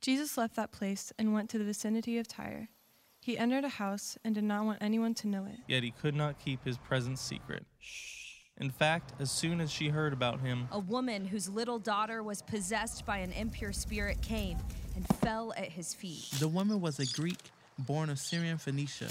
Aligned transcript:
Jesus 0.00 0.38
left 0.38 0.56
that 0.56 0.72
place 0.72 1.12
and 1.18 1.34
went 1.34 1.50
to 1.50 1.58
the 1.58 1.64
vicinity 1.64 2.18
of 2.18 2.26
Tyre. 2.26 2.68
He 3.20 3.36
entered 3.36 3.64
a 3.64 3.68
house 3.68 4.16
and 4.24 4.34
did 4.34 4.44
not 4.44 4.64
want 4.64 4.78
anyone 4.80 5.12
to 5.14 5.28
know 5.28 5.44
it. 5.44 5.58
Yet 5.68 5.82
he 5.82 5.90
could 5.90 6.14
not 6.14 6.38
keep 6.38 6.64
his 6.64 6.78
presence 6.78 7.20
secret. 7.20 7.66
In 8.56 8.70
fact, 8.70 9.12
as 9.20 9.30
soon 9.30 9.60
as 9.60 9.70
she 9.70 9.88
heard 9.88 10.12
about 10.12 10.40
him, 10.40 10.68
A 10.70 10.78
woman 10.78 11.26
whose 11.26 11.48
little 11.48 11.78
daughter 11.78 12.22
was 12.22 12.40
possessed 12.42 13.04
by 13.04 13.18
an 13.18 13.32
impure 13.32 13.72
spirit 13.72 14.20
came 14.22 14.58
and 14.96 15.06
fell 15.18 15.52
at 15.56 15.70
his 15.70 15.92
feet. 15.92 16.30
The 16.38 16.48
woman 16.48 16.80
was 16.80 16.98
a 16.98 17.06
Greek 17.06 17.38
born 17.78 18.08
of 18.10 18.18
Syrian 18.18 18.58
Phoenicia. 18.58 19.08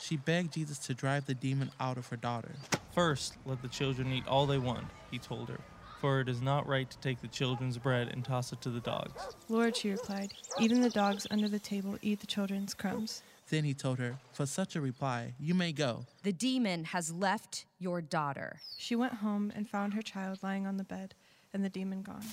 She 0.00 0.16
begged 0.16 0.54
Jesus 0.54 0.78
to 0.78 0.94
drive 0.94 1.26
the 1.26 1.34
demon 1.34 1.70
out 1.78 1.96
of 1.98 2.08
her 2.08 2.16
daughter. 2.16 2.52
first 2.92 3.34
let 3.46 3.62
the 3.62 3.68
children 3.68 4.12
eat 4.12 4.26
all 4.26 4.46
they 4.46 4.58
want, 4.58 4.86
he 5.10 5.18
told 5.18 5.48
her. 5.48 5.58
For 6.02 6.18
it 6.18 6.28
is 6.28 6.42
not 6.42 6.66
right 6.66 6.90
to 6.90 6.98
take 6.98 7.20
the 7.22 7.28
children's 7.28 7.78
bread 7.78 8.08
and 8.08 8.24
toss 8.24 8.52
it 8.52 8.60
to 8.62 8.70
the 8.70 8.80
dogs. 8.80 9.22
Lord, 9.48 9.76
she 9.76 9.92
replied, 9.92 10.32
even 10.58 10.80
the 10.80 10.90
dogs 10.90 11.28
under 11.30 11.48
the 11.48 11.60
table 11.60 11.96
eat 12.02 12.18
the 12.18 12.26
children's 12.26 12.74
crumbs. 12.74 13.22
Then 13.50 13.62
he 13.62 13.72
told 13.72 14.00
her, 14.00 14.16
For 14.32 14.44
such 14.44 14.74
a 14.74 14.80
reply, 14.80 15.34
you 15.38 15.54
may 15.54 15.70
go. 15.70 16.04
The 16.24 16.32
demon 16.32 16.82
has 16.86 17.12
left 17.12 17.66
your 17.78 18.00
daughter. 18.00 18.58
She 18.76 18.96
went 18.96 19.14
home 19.14 19.52
and 19.54 19.70
found 19.70 19.94
her 19.94 20.02
child 20.02 20.40
lying 20.42 20.66
on 20.66 20.76
the 20.76 20.82
bed 20.82 21.14
and 21.54 21.64
the 21.64 21.70
demon 21.70 22.02
gone. 22.02 22.24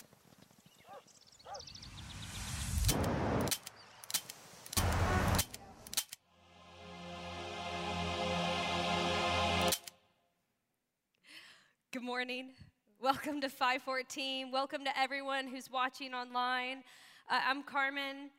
Good 11.92 12.02
morning. 12.02 12.54
Welcome 13.02 13.40
to 13.40 13.50
514. 13.50 14.52
Welcome 14.52 14.84
to 14.84 15.00
everyone 15.00 15.48
who's 15.48 15.72
watching 15.72 16.14
online. 16.14 16.84
Uh, 17.30 17.40
I'm 17.48 17.64
Carmen. 17.64 18.30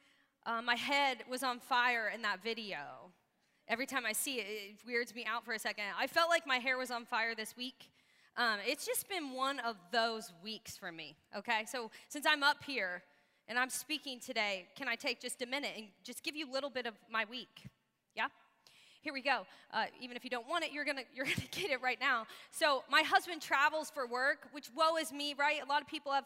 Uh, 0.44 0.61
my 0.61 0.75
head 0.75 1.25
was 1.30 1.42
on 1.42 1.61
fire 1.61 2.12
in 2.14 2.20
that 2.20 2.42
video. 2.42 2.77
Every 3.69 3.86
time 3.86 4.05
I 4.05 4.12
see 4.12 4.34
it, 4.34 4.47
it 4.47 4.86
weirds 4.86 5.14
me 5.14 5.25
out 5.25 5.47
for 5.47 5.55
a 5.55 5.58
second. 5.58 5.84
I 5.98 6.06
felt 6.06 6.28
like 6.28 6.47
my 6.47 6.58
hair 6.58 6.77
was 6.77 6.91
on 6.91 7.06
fire 7.06 7.34
this 7.34 7.56
week. 7.56 7.88
Um, 8.36 8.58
it's 8.66 8.84
just 8.84 9.08
been 9.08 9.33
one 9.33 9.61
of 9.61 9.77
those 9.92 10.31
weeks 10.44 10.77
for 10.77 10.92
me, 10.92 11.16
okay? 11.34 11.64
So 11.66 11.91
since 12.11 12.27
I'm 12.28 12.42
up 12.42 12.62
here 12.62 13.03
and 13.48 13.58
I'm 13.58 13.70
speaking 13.70 14.20
today, 14.20 14.66
can 14.77 14.88
I 14.88 14.94
take 14.94 15.22
just 15.22 15.41
a 15.41 15.47
minute 15.47 15.72
and 15.75 15.86
just 16.05 16.22
give 16.22 16.36
you 16.36 16.50
a 16.50 16.53
little 16.53 16.69
bit 16.69 16.84
of 16.84 16.92
my 17.11 17.25
week? 17.31 17.62
Yeah? 18.14 18.27
Here 19.03 19.15
we 19.15 19.23
go. 19.23 19.47
Uh, 19.73 19.84
even 19.98 20.17
if 20.17 20.25
you 20.25 20.31
don't 20.31 20.47
want 20.47 20.65
it, 20.65 20.73
you're 20.73 20.84
gonna 20.84 21.03
you're 21.15 21.25
gonna 21.25 21.48
get 21.51 21.70
it 21.70 21.81
right 21.83 21.98
now. 22.01 22.27
So 22.51 22.84
my 22.91 23.03
husband 23.03 23.41
travels 23.41 23.91
for 23.91 24.06
work, 24.06 24.48
which 24.53 24.69
woe 24.77 24.97
is 24.97 25.12
me, 25.12 25.34
right? 25.39 25.62
A 25.62 25.67
lot 25.67 25.81
of 25.81 25.89
people 25.89 26.12
have 26.12 26.25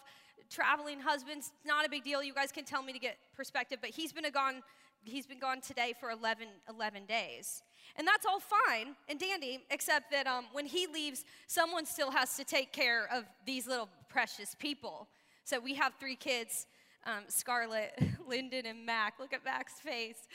traveling 0.51 1.01
husbands. 1.01 1.53
Not 1.65 1.87
a 1.87 1.89
big 1.89 2.05
deal. 2.05 2.23
You 2.23 2.35
guys 2.35 2.53
can 2.53 2.65
tell 2.65 2.83
me 2.83 2.93
to 2.93 2.99
get 2.99 3.17
perspective, 3.37 3.79
but 3.81 3.91
he's 3.91 4.13
been 4.13 4.25
gone. 4.33 4.63
He's 5.05 5.27
been 5.27 5.39
gone 5.39 5.61
today 5.61 5.93
for 6.01 6.11
11, 6.11 6.47
11 6.69 7.05
days. 7.05 7.63
And 7.97 8.09
that's 8.09 8.25
all 8.25 8.41
fine 8.41 8.97
and 9.07 9.21
dandy, 9.21 9.63
except 9.71 10.11
that 10.11 10.27
um, 10.27 10.47
when 10.53 10.65
he 10.65 10.87
leaves, 10.87 11.25
someone 11.47 11.85
still 11.85 12.11
has 12.11 12.37
to 12.39 12.45
take 12.45 12.73
care 12.73 13.07
of 13.13 13.25
these 13.45 13.67
little 13.67 13.89
precious 14.09 14.57
people. 14.59 15.07
So 15.45 15.61
we 15.61 15.75
have 15.75 15.93
three 16.01 16.17
kids 16.17 16.67
um, 17.07 17.25
Scarlett, 17.29 17.93
Lyndon, 18.27 18.67
and 18.67 18.85
Mac. 18.87 19.15
Look 19.21 19.33
at 19.33 19.45
Mac's 19.45 19.75
face. 19.75 20.27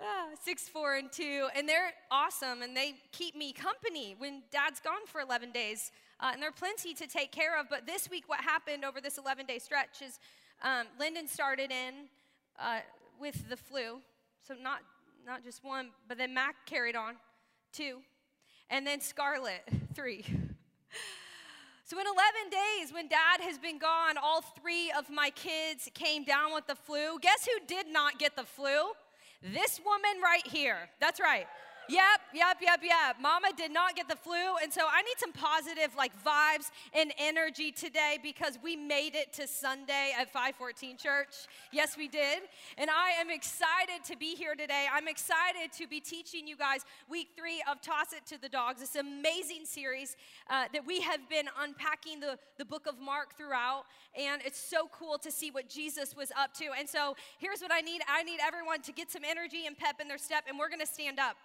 Ah, 0.00 0.28
six, 0.42 0.68
four, 0.68 0.96
and 0.96 1.10
two. 1.10 1.48
And 1.56 1.68
they're 1.68 1.92
awesome, 2.10 2.62
and 2.62 2.76
they 2.76 2.94
keep 3.12 3.34
me 3.34 3.52
company 3.52 4.14
when 4.18 4.42
dad's 4.50 4.78
gone 4.80 5.06
for 5.06 5.20
11 5.20 5.52
days. 5.52 5.90
Uh, 6.20 6.30
and 6.32 6.42
they're 6.42 6.52
plenty 6.52 6.92
to 6.94 7.06
take 7.06 7.32
care 7.32 7.58
of. 7.58 7.66
But 7.70 7.86
this 7.86 8.10
week, 8.10 8.24
what 8.26 8.40
happened 8.40 8.84
over 8.84 9.00
this 9.00 9.18
11 9.18 9.46
day 9.46 9.58
stretch 9.58 10.02
is 10.02 10.18
um, 10.62 10.86
Lyndon 10.98 11.28
started 11.28 11.70
in 11.70 12.08
uh, 12.60 12.80
with 13.18 13.48
the 13.48 13.56
flu. 13.56 14.00
So, 14.46 14.54
not, 14.62 14.80
not 15.26 15.44
just 15.44 15.64
one, 15.64 15.88
but 16.08 16.18
then 16.18 16.34
Mac 16.34 16.66
carried 16.66 16.94
on, 16.94 17.14
two. 17.72 17.98
And 18.68 18.86
then 18.86 19.00
Scarlet, 19.00 19.62
three. 19.94 20.24
So, 21.84 21.98
in 21.98 22.04
11 22.06 22.18
days, 22.50 22.92
when 22.92 23.08
dad 23.08 23.40
has 23.40 23.58
been 23.58 23.78
gone, 23.78 24.16
all 24.22 24.42
three 24.42 24.90
of 24.96 25.08
my 25.08 25.30
kids 25.30 25.88
came 25.94 26.24
down 26.24 26.52
with 26.52 26.66
the 26.66 26.74
flu. 26.74 27.18
Guess 27.20 27.46
who 27.46 27.66
did 27.66 27.86
not 27.88 28.18
get 28.18 28.36
the 28.36 28.44
flu? 28.44 28.92
This 29.42 29.80
woman 29.84 30.22
right 30.22 30.46
here. 30.46 30.88
That's 31.00 31.20
right. 31.20 31.46
Yep, 31.88 32.20
yep, 32.34 32.56
yep, 32.60 32.80
yep. 32.82 33.16
Mama 33.20 33.48
did 33.56 33.70
not 33.70 33.94
get 33.94 34.08
the 34.08 34.16
flu. 34.16 34.56
And 34.60 34.72
so 34.72 34.82
I 34.90 35.02
need 35.02 35.18
some 35.18 35.32
positive 35.32 35.94
like 35.96 36.12
vibes 36.24 36.70
and 36.92 37.12
energy 37.16 37.70
today 37.70 38.18
because 38.20 38.58
we 38.60 38.74
made 38.74 39.14
it 39.14 39.32
to 39.34 39.46
Sunday 39.46 40.12
at 40.18 40.32
514 40.32 40.96
Church. 40.96 41.46
Yes, 41.72 41.96
we 41.96 42.08
did. 42.08 42.40
And 42.76 42.90
I 42.90 43.10
am 43.20 43.30
excited 43.30 44.02
to 44.06 44.16
be 44.16 44.34
here 44.34 44.56
today. 44.56 44.86
I'm 44.92 45.06
excited 45.06 45.72
to 45.78 45.86
be 45.86 46.00
teaching 46.00 46.48
you 46.48 46.56
guys 46.56 46.80
week 47.08 47.28
three 47.36 47.62
of 47.70 47.80
Toss 47.80 48.12
It 48.12 48.26
to 48.34 48.40
the 48.40 48.48
Dogs, 48.48 48.80
this 48.80 48.96
amazing 48.96 49.64
series 49.64 50.16
uh, 50.50 50.64
that 50.72 50.84
we 50.84 51.00
have 51.02 51.28
been 51.28 51.46
unpacking 51.62 52.18
the, 52.18 52.36
the 52.58 52.64
book 52.64 52.88
of 52.88 52.98
Mark 52.98 53.36
throughout. 53.36 53.84
And 54.18 54.42
it's 54.44 54.58
so 54.58 54.88
cool 54.92 55.18
to 55.18 55.30
see 55.30 55.52
what 55.52 55.68
Jesus 55.68 56.16
was 56.16 56.32
up 56.36 56.52
to. 56.54 56.64
And 56.76 56.88
so 56.88 57.14
here's 57.38 57.60
what 57.60 57.70
I 57.72 57.80
need 57.80 58.02
I 58.08 58.24
need 58.24 58.40
everyone 58.44 58.82
to 58.82 58.92
get 58.92 59.12
some 59.12 59.22
energy 59.24 59.66
and 59.66 59.78
pep 59.78 60.00
in 60.00 60.08
their 60.08 60.18
step, 60.18 60.44
and 60.48 60.58
we're 60.58 60.68
going 60.68 60.80
to 60.80 60.86
stand 60.86 61.20
up. 61.20 61.36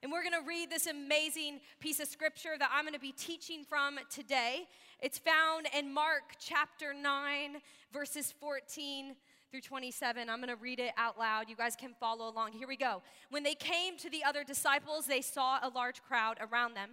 And 0.00 0.12
we're 0.12 0.22
going 0.22 0.40
to 0.40 0.46
read 0.46 0.70
this 0.70 0.86
amazing 0.86 1.58
piece 1.80 1.98
of 1.98 2.06
scripture 2.06 2.54
that 2.56 2.70
I'm 2.72 2.84
going 2.84 2.94
to 2.94 3.00
be 3.00 3.10
teaching 3.10 3.64
from 3.64 3.98
today. 4.08 4.68
It's 5.00 5.18
found 5.18 5.66
in 5.76 5.92
Mark 5.92 6.36
chapter 6.38 6.94
9, 6.94 7.56
verses 7.92 8.32
14 8.38 9.16
through 9.50 9.60
27. 9.60 10.30
I'm 10.30 10.38
going 10.38 10.54
to 10.54 10.62
read 10.62 10.78
it 10.78 10.92
out 10.96 11.18
loud. 11.18 11.48
You 11.48 11.56
guys 11.56 11.74
can 11.74 11.94
follow 11.98 12.28
along. 12.28 12.52
Here 12.52 12.68
we 12.68 12.76
go. 12.76 13.02
When 13.30 13.42
they 13.42 13.56
came 13.56 13.96
to 13.98 14.08
the 14.08 14.22
other 14.22 14.44
disciples, 14.44 15.06
they 15.06 15.20
saw 15.20 15.58
a 15.62 15.68
large 15.68 16.00
crowd 16.02 16.38
around 16.40 16.74
them 16.74 16.90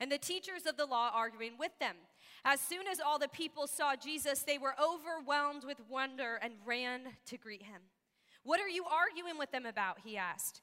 and 0.00 0.10
the 0.10 0.18
teachers 0.18 0.66
of 0.66 0.76
the 0.76 0.86
law 0.86 1.12
arguing 1.14 1.52
with 1.60 1.78
them. 1.78 1.94
As 2.44 2.60
soon 2.60 2.88
as 2.90 2.98
all 2.98 3.20
the 3.20 3.28
people 3.28 3.68
saw 3.68 3.94
Jesus, 3.94 4.42
they 4.42 4.58
were 4.58 4.74
overwhelmed 4.82 5.62
with 5.64 5.78
wonder 5.88 6.40
and 6.42 6.54
ran 6.66 7.02
to 7.26 7.36
greet 7.36 7.62
him. 7.62 7.82
What 8.42 8.60
are 8.60 8.68
you 8.68 8.84
arguing 8.84 9.38
with 9.38 9.52
them 9.52 9.66
about? 9.66 9.98
He 10.04 10.16
asked. 10.16 10.62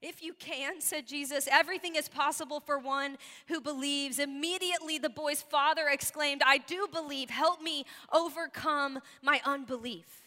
If 0.00 0.22
you 0.22 0.32
can, 0.34 0.80
said 0.80 1.06
Jesus, 1.06 1.48
everything 1.50 1.96
is 1.96 2.08
possible 2.08 2.60
for 2.60 2.78
one 2.78 3.18
who 3.48 3.60
believes. 3.60 4.18
Immediately 4.18 4.98
the 4.98 5.10
boy's 5.10 5.42
father 5.42 5.88
exclaimed, 5.88 6.42
I 6.44 6.58
do 6.58 6.86
believe. 6.92 7.30
Help 7.30 7.62
me 7.62 7.84
overcome 8.12 9.00
my 9.22 9.40
unbelief. 9.44 10.22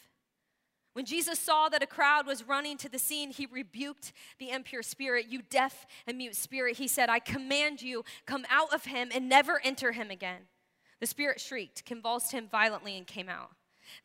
When 0.93 1.05
Jesus 1.05 1.39
saw 1.39 1.69
that 1.69 1.81
a 1.81 1.87
crowd 1.87 2.27
was 2.27 2.47
running 2.47 2.77
to 2.77 2.89
the 2.89 2.99
scene, 2.99 3.31
he 3.31 3.45
rebuked 3.45 4.11
the 4.39 4.49
impure 4.49 4.83
spirit. 4.83 5.27
You 5.29 5.41
deaf 5.49 5.85
and 6.05 6.17
mute 6.17 6.35
spirit, 6.35 6.77
he 6.77 6.87
said, 6.87 7.09
I 7.09 7.19
command 7.19 7.81
you, 7.81 8.03
come 8.25 8.45
out 8.49 8.73
of 8.73 8.85
him 8.85 9.09
and 9.13 9.29
never 9.29 9.61
enter 9.63 9.93
him 9.93 10.11
again. 10.11 10.41
The 10.99 11.07
spirit 11.07 11.39
shrieked, 11.39 11.85
convulsed 11.85 12.33
him 12.33 12.47
violently, 12.51 12.97
and 12.97 13.07
came 13.07 13.29
out. 13.29 13.51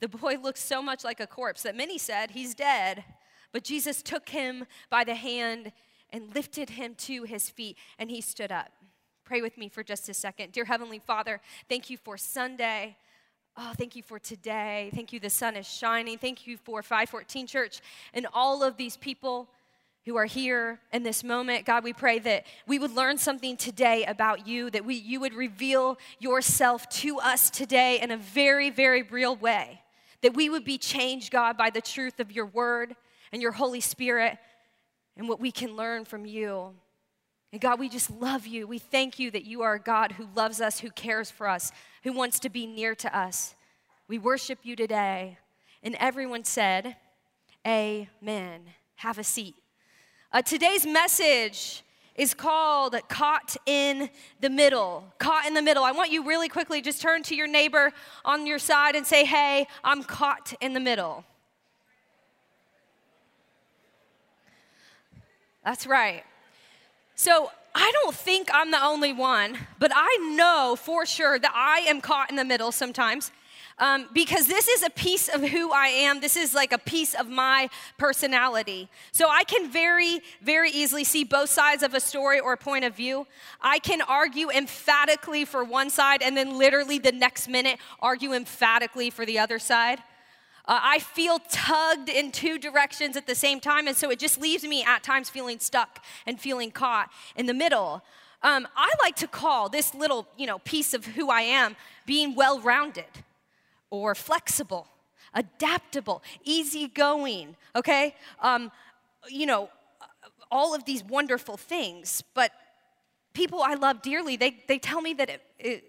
The 0.01 0.09
boy 0.09 0.37
looked 0.41 0.59
so 0.59 0.81
much 0.81 1.03
like 1.03 1.21
a 1.21 1.27
corpse 1.27 1.63
that 1.63 1.77
many 1.77 1.99
said, 1.99 2.31
He's 2.31 2.55
dead. 2.55 3.05
But 3.57 3.65
Jesus 3.65 4.03
took 4.03 4.29
him 4.29 4.67
by 4.91 5.03
the 5.03 5.15
hand 5.15 5.73
and 6.11 6.35
lifted 6.35 6.69
him 6.69 6.95
to 6.97 7.23
his 7.23 7.49
feet, 7.49 7.79
and 7.99 8.11
he 8.11 8.21
stood 8.21 8.53
up. 8.53 8.71
Pray 9.25 9.41
with 9.41 9.57
me 9.57 9.71
for 9.71 9.83
just 9.83 10.11
a 10.11 10.13
second. 10.13 10.53
Dear 10.53 10.67
Heavenly 10.67 10.99
Father, 10.99 11.41
thank 11.67 11.89
you 11.89 11.97
for 11.97 12.19
Sunday. 12.19 12.99
Oh, 13.57 13.73
thank 13.75 13.97
you 13.97 14.03
for 14.03 14.19
today. 14.19 14.91
Thank 14.95 15.11
you, 15.11 15.21
the 15.21 15.31
sun 15.31 15.57
is 15.57 15.67
shining. 15.67 16.19
Thank 16.19 16.47
you 16.47 16.59
for 16.59 16.83
514 16.83 17.47
Church 17.47 17.81
and 18.13 18.27
all 18.35 18.63
of 18.63 18.77
these 18.77 18.99
people 18.99 19.49
who 20.05 20.17
are 20.17 20.27
here 20.27 20.79
in 20.93 21.03
this 21.03 21.25
moment. 21.25 21.65
God, 21.65 21.83
we 21.83 21.95
pray 21.95 22.19
that 22.19 22.45
we 22.67 22.79
would 22.79 22.93
learn 22.93 23.17
something 23.17 23.57
today 23.57 24.05
about 24.05 24.47
you, 24.47 24.69
that 24.69 24.85
we, 24.85 24.97
you 24.97 25.19
would 25.21 25.33
reveal 25.33 25.97
yourself 26.19 26.87
to 26.91 27.19
us 27.21 27.49
today 27.49 28.01
in 28.03 28.11
a 28.11 28.19
very, 28.19 28.69
very 28.69 29.01
real 29.01 29.35
way. 29.35 29.81
That 30.21 30.35
we 30.35 30.51
would 30.51 30.67
be 30.67 30.77
changed, 30.77 31.33
God, 31.33 31.57
by 31.57 31.71
the 31.71 31.81
truth 31.81 32.21
of 32.21 32.31
your 32.31 32.45
word 32.45 32.97
and 33.33 33.43
your 33.43 33.53
Holy 33.53 33.81
Spirit 33.81 34.39
and 35.17 35.29
what 35.29 35.41
we 35.41 35.51
can 35.51 35.77
learn 35.77 36.05
from 36.05 36.27
you. 36.27 36.75
And 37.53 37.61
God, 37.61 37.79
we 37.79 37.89
just 37.89 38.11
love 38.11 38.47
you. 38.47 38.67
We 38.67 38.79
thank 38.79 39.19
you 39.19 39.31
that 39.31 39.45
you 39.45 39.63
are 39.63 39.75
a 39.75 39.81
God 39.81 40.13
who 40.13 40.29
loves 40.35 40.61
us, 40.61 40.81
who 40.81 40.91
cares 40.91 41.31
for 41.31 41.49
us, 41.49 41.73
who 42.03 42.13
wants 42.13 42.39
to 42.41 42.51
be 42.51 42.67
near 42.67 42.95
to 42.97 43.17
us. 43.17 43.55
We 44.09 44.19
worship 44.19 44.61
you 44.63 44.77
today. 44.77 45.39
And 45.83 45.97
everyone 45.99 46.45
said, 46.45 46.97
Amen. 47.67 48.63
Have 48.97 49.19
a 49.19 49.25
seat. 49.25 49.55
Uh, 50.33 50.43
today's 50.43 50.87
message 50.87 51.83
is 52.15 52.35
called 52.35 52.97
Caught 53.09 53.57
in 53.67 54.11
the 54.41 54.51
Middle. 54.51 55.05
Caught 55.19 55.47
in 55.47 55.55
the 55.55 55.63
Middle. 55.63 55.83
I 55.83 55.93
want 55.93 56.11
you 56.11 56.25
really 56.25 56.49
quickly 56.49 56.81
just 56.81 57.03
turn 57.03 57.23
to 57.25 57.35
your 57.35 57.47
neighbor 57.47 57.93
on 58.25 58.47
your 58.47 58.59
side 58.59 58.95
and 58.97 59.07
say, 59.07 59.25
Hey, 59.25 59.67
I'm 59.85 60.03
caught 60.03 60.55
in 60.61 60.73
the 60.73 60.81
middle. 60.81 61.25
That's 65.67 65.85
right. 65.85 66.23
So 67.17 67.51
I 67.75 67.91
don't 67.91 68.15
think 68.15 68.49
I'm 68.55 68.71
the 68.71 68.83
only 68.83 69.13
one, 69.13 69.59
but 69.81 69.91
I 69.93 70.17
know 70.37 70.77
for 70.79 71.05
sure 71.05 71.41
that 71.41 71.53
I 71.53 71.81
am 71.91 72.01
caught 72.01 72.31
in 72.31 72.37
the 72.37 72.45
middle 72.45 72.71
sometimes 72.71 73.33
um, 73.81 74.07
because 74.15 74.47
this 74.47 74.69
is 74.69 74.85
a 74.85 74.91
piece 74.91 75.29
of 75.29 75.43
who 75.43 75.73
I 75.73 75.89
am. 75.89 76.21
This 76.21 76.37
is 76.37 76.55
like 76.55 76.73
a 76.73 76.79
piece 76.79 77.15
of 77.15 77.29
my 77.29 77.69
personality. 77.99 78.89
So 79.11 79.29
I 79.29 79.43
can 79.43 79.69
very, 79.69 80.21
very 80.41 80.71
easily 80.71 81.03
see 81.03 81.25
both 81.25 81.51
sides 81.51 81.83
of 81.83 81.95
a 81.95 82.01
story 82.01 82.39
or 82.39 82.53
a 82.53 82.57
point 82.57 82.85
of 82.85 82.95
view. 82.95 83.27
I 83.61 83.81
can 83.81 84.03
argue 84.03 84.51
emphatically 84.51 85.45
for 85.45 85.65
one 85.65 85.91
side 85.91 86.23
and 86.23 86.37
then 86.37 86.57
literally 86.57 87.01
the 87.01 87.11
next 87.11 87.49
minute 87.49 87.81
argue 87.99 88.35
emphatically 88.35 89.11
for 89.11 89.27
the 89.27 89.41
other 89.41 89.59
side. 89.59 89.99
Uh, 90.69 90.81
I 90.83 90.99
feel 90.99 91.39
tugged 91.51 92.09
in 92.09 92.33
two 92.33 92.59
directions 92.59 93.17
at 93.17 93.27
the 93.27 93.35
same 93.35 93.61
time, 93.61 93.87
and 93.87 93.97
so 93.97 94.11
it 94.11 94.19
just 94.19 94.41
leaves 94.41 94.65
me 94.65 94.83
at 94.83 95.03
times 95.05 95.31
feeling 95.31 95.61
stuck 95.61 96.05
and 96.27 96.41
feeling 96.41 96.73
caught 96.73 97.11
in 97.37 97.47
the 97.47 97.55
middle. 97.55 98.03
Um, 98.43 98.67
I 98.77 98.91
like 99.01 99.17
to 99.17 99.29
call 99.29 99.69
this 99.69 99.95
little, 99.95 100.27
you 100.37 100.47
know, 100.47 100.59
piece 100.59 100.93
of 100.93 101.05
who 101.05 101.31
I 101.31 101.43
am 101.43 101.77
being 102.05 102.35
well-rounded 102.35 103.05
or 103.91 104.15
flexible, 104.15 104.89
adaptable, 105.35 106.23
easygoing, 106.45 107.57
okay? 107.75 108.15
Um, 108.43 108.73
you 109.29 109.47
know, 109.47 109.71
all 110.51 110.75
of 110.75 110.85
these 110.85 111.03
wonderful 111.05 111.57
things, 111.57 112.23
but 112.35 112.53
people 113.37 113.61
I 113.63 113.75
love 113.75 114.01
dearly, 114.01 114.37
they, 114.37 114.57
they 114.67 114.79
tell 114.79 115.03
me 115.03 115.13
that 115.15 115.29
it, 115.29 115.43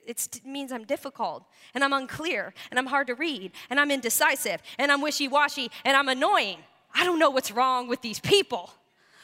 it, 0.06 0.42
means 0.46 0.72
I'm 0.72 0.84
difficult 0.84 1.44
and 1.74 1.84
I'm 1.84 1.94
unclear 1.94 2.54
and 2.70 2.78
I'm 2.78 2.88
hard 2.88 3.08
to 3.08 3.16
read 3.16 3.54
and 3.70 3.80
I'm 3.80 3.90
indecisive 3.90 4.62
and 4.78 4.92
I'm 4.92 5.02
wishy 5.02 5.30
washy 5.30 5.72
and 5.86 5.96
I'm 5.96 6.10
annoying. 6.10 6.58
I 6.94 7.06
don't 7.06 7.20
know 7.20 7.30
what's 7.30 7.52
wrong 7.52 7.88
with 7.88 8.02
these 8.02 8.20
people, 8.20 8.70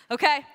okay? 0.10 0.46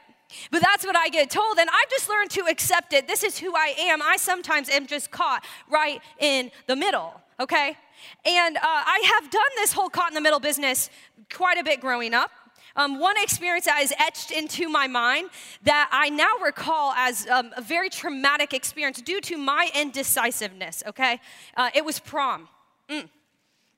But 0.51 0.63
that's 0.63 0.85
what 0.85 0.97
I 0.97 1.09
get 1.09 1.31
told, 1.31 1.59
and 1.59 1.69
I've 1.71 1.91
just 1.91 2.09
learned 2.09 2.31
to 2.33 2.43
accept 2.51 2.93
it. 2.93 3.07
This 3.07 3.25
is 3.25 3.39
who 3.39 3.55
I 3.55 3.75
am. 3.79 4.03
I 4.03 4.17
sometimes 4.17 4.69
am 4.69 4.87
just 4.87 5.11
caught 5.11 5.45
right 5.71 6.01
in 6.19 6.51
the 6.67 6.77
middle, 6.77 7.21
okay? 7.41 7.77
And 8.25 8.57
uh, 8.57 8.61
I 8.63 9.03
have 9.15 9.31
done 9.31 9.51
this 9.57 9.73
whole 9.73 9.89
caught 9.89 10.11
in 10.11 10.15
the 10.15 10.21
middle 10.21 10.41
business 10.41 10.91
quite 11.33 11.59
a 11.59 11.65
bit 11.65 11.81
growing 11.81 12.15
up. 12.15 12.31
Um, 12.79 13.01
one 13.01 13.17
experience 13.21 13.65
that 13.65 13.83
is 13.83 13.93
etched 13.99 14.31
into 14.31 14.69
my 14.69 14.87
mind 14.87 15.31
that 15.65 15.89
I 15.91 16.11
now 16.11 16.33
recall 16.41 16.93
as 16.93 17.27
um, 17.27 17.51
a 17.57 17.61
very 17.61 17.91
traumatic 17.91 18.55
experience 18.55 19.03
due 19.03 19.21
to 19.23 19.37
my 19.37 19.69
indecisiveness, 19.75 20.85
okay? 20.87 21.21
Uh, 21.57 21.71
it 21.75 21.85
was 21.85 21.99
prom. 21.99 22.49
Mm. 22.89 23.09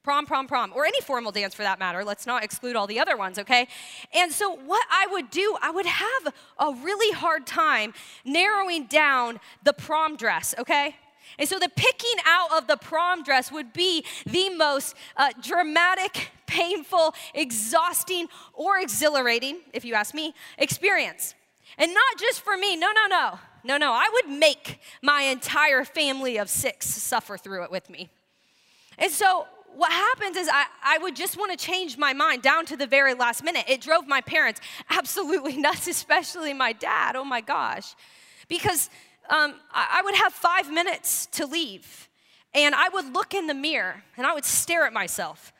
Prom, 0.02 0.26
prom, 0.26 0.46
prom, 0.46 0.72
or 0.76 0.84
any 0.84 1.00
formal 1.00 1.32
dance 1.32 1.54
for 1.54 1.62
that 1.62 1.78
matter. 1.78 2.04
Let's 2.04 2.26
not 2.26 2.44
exclude 2.44 2.76
all 2.76 2.86
the 2.86 3.00
other 3.00 3.16
ones, 3.16 3.38
okay? 3.38 3.68
And 4.14 4.30
so, 4.30 4.54
what 4.54 4.86
I 4.90 5.06
would 5.10 5.30
do, 5.30 5.56
I 5.62 5.70
would 5.70 5.86
have 5.86 6.34
a 6.58 6.72
really 6.82 7.14
hard 7.14 7.46
time 7.46 7.94
narrowing 8.26 8.84
down 8.84 9.40
the 9.62 9.72
prom 9.72 10.16
dress, 10.16 10.54
okay? 10.58 10.94
And 11.38 11.48
so 11.48 11.58
the 11.58 11.68
picking 11.68 12.16
out 12.26 12.52
of 12.52 12.66
the 12.66 12.76
prom 12.76 13.22
dress 13.22 13.50
would 13.50 13.72
be 13.72 14.04
the 14.26 14.50
most 14.50 14.94
uh, 15.16 15.30
dramatic, 15.42 16.30
painful, 16.46 17.14
exhausting, 17.34 18.28
or 18.54 18.78
exhilarating, 18.78 19.60
if 19.72 19.84
you 19.84 19.94
ask 19.94 20.14
me, 20.14 20.34
experience. 20.58 21.34
And 21.78 21.94
not 21.94 22.18
just 22.18 22.42
for 22.42 22.56
me, 22.56 22.76
no, 22.76 22.92
no, 22.92 23.06
no. 23.06 23.38
No, 23.62 23.76
no, 23.76 23.92
I 23.92 24.08
would 24.12 24.38
make 24.38 24.80
my 25.02 25.22
entire 25.22 25.84
family 25.84 26.38
of 26.38 26.48
six 26.48 26.86
suffer 26.86 27.36
through 27.36 27.64
it 27.64 27.70
with 27.70 27.90
me. 27.90 28.08
And 28.98 29.10
so 29.12 29.46
what 29.74 29.92
happens 29.92 30.36
is 30.36 30.48
I, 30.52 30.66
I 30.82 30.98
would 30.98 31.14
just 31.14 31.36
want 31.36 31.56
to 31.56 31.64
change 31.64 31.96
my 31.96 32.12
mind 32.12 32.42
down 32.42 32.66
to 32.66 32.76
the 32.76 32.86
very 32.86 33.14
last 33.14 33.44
minute. 33.44 33.64
It 33.68 33.80
drove 33.80 34.06
my 34.06 34.20
parents 34.20 34.60
absolutely 34.88 35.56
nuts, 35.58 35.86
especially 35.86 36.52
my 36.52 36.72
dad. 36.72 37.16
Oh 37.16 37.24
my 37.24 37.40
gosh. 37.40 37.94
Because 38.48 38.90
um, 39.30 39.54
I 39.72 40.02
would 40.04 40.16
have 40.16 40.32
five 40.32 40.70
minutes 40.70 41.26
to 41.32 41.46
leave. 41.46 42.08
And 42.52 42.74
I 42.74 42.88
would 42.88 43.14
look 43.14 43.32
in 43.32 43.46
the 43.46 43.54
mirror 43.54 44.02
and 44.16 44.26
I 44.26 44.34
would 44.34 44.44
stare 44.44 44.84
at 44.84 44.92
myself. 44.92 45.52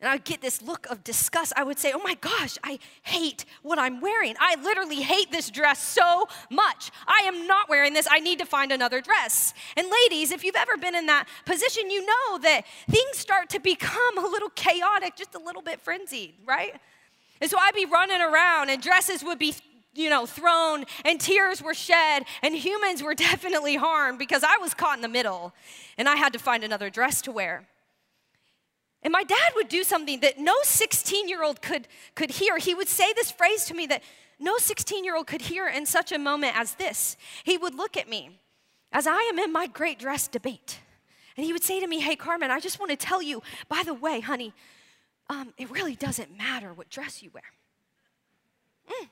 And 0.00 0.10
I 0.10 0.14
would 0.14 0.24
get 0.24 0.42
this 0.42 0.60
look 0.60 0.86
of 0.90 1.04
disgust. 1.04 1.52
I 1.56 1.62
would 1.62 1.78
say, 1.78 1.92
Oh 1.94 2.02
my 2.02 2.14
gosh, 2.14 2.58
I 2.64 2.80
hate 3.02 3.44
what 3.62 3.78
I'm 3.78 4.00
wearing. 4.00 4.34
I 4.40 4.56
literally 4.60 5.00
hate 5.00 5.30
this 5.30 5.48
dress 5.48 5.80
so 5.80 6.26
much. 6.50 6.90
I 7.06 7.22
am 7.26 7.46
not 7.46 7.68
wearing 7.68 7.92
this. 7.92 8.08
I 8.10 8.18
need 8.18 8.40
to 8.40 8.44
find 8.44 8.72
another 8.72 9.00
dress. 9.00 9.54
And 9.76 9.88
ladies, 9.88 10.32
if 10.32 10.42
you've 10.42 10.56
ever 10.56 10.76
been 10.76 10.96
in 10.96 11.06
that 11.06 11.28
position, 11.44 11.88
you 11.88 12.04
know 12.04 12.38
that 12.38 12.62
things 12.90 13.16
start 13.16 13.48
to 13.50 13.60
become 13.60 14.18
a 14.18 14.26
little 14.28 14.50
chaotic, 14.50 15.14
just 15.14 15.36
a 15.36 15.38
little 15.38 15.62
bit 15.62 15.80
frenzied, 15.80 16.34
right? 16.44 16.74
And 17.40 17.48
so 17.48 17.56
I'd 17.60 17.74
be 17.74 17.86
running 17.86 18.20
around 18.20 18.70
and 18.70 18.82
dresses 18.82 19.22
would 19.22 19.38
be 19.38 19.54
you 19.94 20.08
know, 20.08 20.26
thrown 20.26 20.84
and 21.04 21.20
tears 21.20 21.62
were 21.62 21.74
shed 21.74 22.24
and 22.42 22.54
humans 22.54 23.02
were 23.02 23.14
definitely 23.30 23.76
harmed 23.76 24.18
because 24.18 24.42
I 24.42 24.58
was 24.58 24.74
caught 24.74 24.96
in 24.96 25.02
the 25.02 25.08
middle 25.08 25.52
and 25.98 26.08
I 26.08 26.16
had 26.16 26.32
to 26.32 26.38
find 26.38 26.64
another 26.64 26.90
dress 26.90 27.22
to 27.22 27.32
wear. 27.32 27.66
And 29.02 29.12
my 29.12 29.24
dad 29.24 29.52
would 29.56 29.68
do 29.68 29.82
something 29.82 30.20
that 30.20 30.38
no 30.38 30.54
16 30.62 31.28
year 31.28 31.42
old 31.42 31.60
could, 31.60 31.88
could 32.14 32.30
hear. 32.30 32.58
He 32.58 32.74
would 32.74 32.88
say 32.88 33.12
this 33.12 33.30
phrase 33.30 33.64
to 33.64 33.74
me 33.74 33.86
that 33.86 34.02
no 34.38 34.58
16 34.58 35.04
year 35.04 35.16
old 35.16 35.26
could 35.26 35.42
hear 35.42 35.68
in 35.68 35.86
such 35.86 36.12
a 36.12 36.18
moment 36.18 36.56
as 36.56 36.74
this. 36.74 37.16
He 37.44 37.58
would 37.58 37.74
look 37.74 37.96
at 37.96 38.08
me 38.08 38.38
as 38.92 39.06
I 39.06 39.20
am 39.32 39.38
in 39.38 39.52
my 39.52 39.66
great 39.66 39.98
dress 39.98 40.28
debate. 40.28 40.78
And 41.36 41.44
he 41.46 41.52
would 41.52 41.64
say 41.64 41.80
to 41.80 41.86
me, 41.86 42.00
Hey, 42.00 42.14
Carmen, 42.14 42.50
I 42.50 42.60
just 42.60 42.78
want 42.78 42.90
to 42.90 42.96
tell 42.96 43.22
you, 43.22 43.42
by 43.68 43.82
the 43.84 43.94
way, 43.94 44.20
honey, 44.20 44.52
um, 45.28 45.54
it 45.56 45.70
really 45.70 45.96
doesn't 45.96 46.36
matter 46.36 46.72
what 46.72 46.90
dress 46.90 47.22
you 47.22 47.30
wear. 47.32 47.42
Mm. 48.88 49.08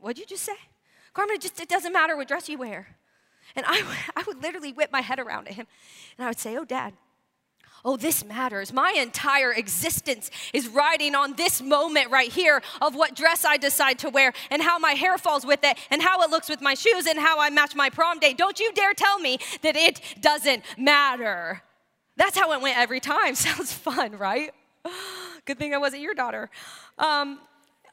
What'd 0.00 0.18
you 0.18 0.26
just 0.26 0.44
say? 0.44 0.56
Carmen, 1.12 1.36
it 1.36 1.42
just 1.42 1.60
it 1.60 1.68
doesn't 1.68 1.92
matter 1.92 2.16
what 2.16 2.28
dress 2.28 2.48
you 2.48 2.58
wear. 2.58 2.88
And 3.56 3.66
I, 3.66 3.82
I 4.16 4.22
would 4.26 4.42
literally 4.42 4.72
whip 4.72 4.90
my 4.92 5.00
head 5.00 5.18
around 5.18 5.48
at 5.48 5.54
him 5.54 5.66
and 6.16 6.24
I 6.24 6.28
would 6.28 6.38
say, 6.38 6.56
Oh, 6.56 6.64
dad, 6.64 6.94
oh, 7.84 7.96
this 7.96 8.24
matters. 8.24 8.72
My 8.72 8.92
entire 8.96 9.52
existence 9.52 10.30
is 10.52 10.68
riding 10.68 11.14
on 11.14 11.34
this 11.34 11.62
moment 11.62 12.10
right 12.10 12.30
here 12.30 12.62
of 12.80 12.94
what 12.94 13.14
dress 13.14 13.44
I 13.44 13.56
decide 13.56 13.98
to 14.00 14.10
wear 14.10 14.32
and 14.50 14.62
how 14.62 14.78
my 14.78 14.92
hair 14.92 15.18
falls 15.18 15.46
with 15.46 15.60
it 15.64 15.78
and 15.90 16.02
how 16.02 16.22
it 16.22 16.30
looks 16.30 16.48
with 16.48 16.60
my 16.60 16.74
shoes 16.74 17.06
and 17.06 17.18
how 17.18 17.40
I 17.40 17.50
match 17.50 17.74
my 17.74 17.90
prom 17.90 18.18
date. 18.18 18.38
Don't 18.38 18.60
you 18.60 18.72
dare 18.72 18.94
tell 18.94 19.18
me 19.18 19.38
that 19.62 19.76
it 19.76 20.00
doesn't 20.20 20.64
matter. 20.76 21.62
That's 22.16 22.36
how 22.36 22.52
it 22.52 22.60
went 22.60 22.78
every 22.78 23.00
time. 23.00 23.34
Sounds 23.34 23.72
fun, 23.72 24.16
right? 24.18 24.52
Good 25.46 25.58
thing 25.58 25.74
I 25.74 25.78
wasn't 25.78 26.02
your 26.02 26.14
daughter. 26.14 26.50
Um, 26.98 27.38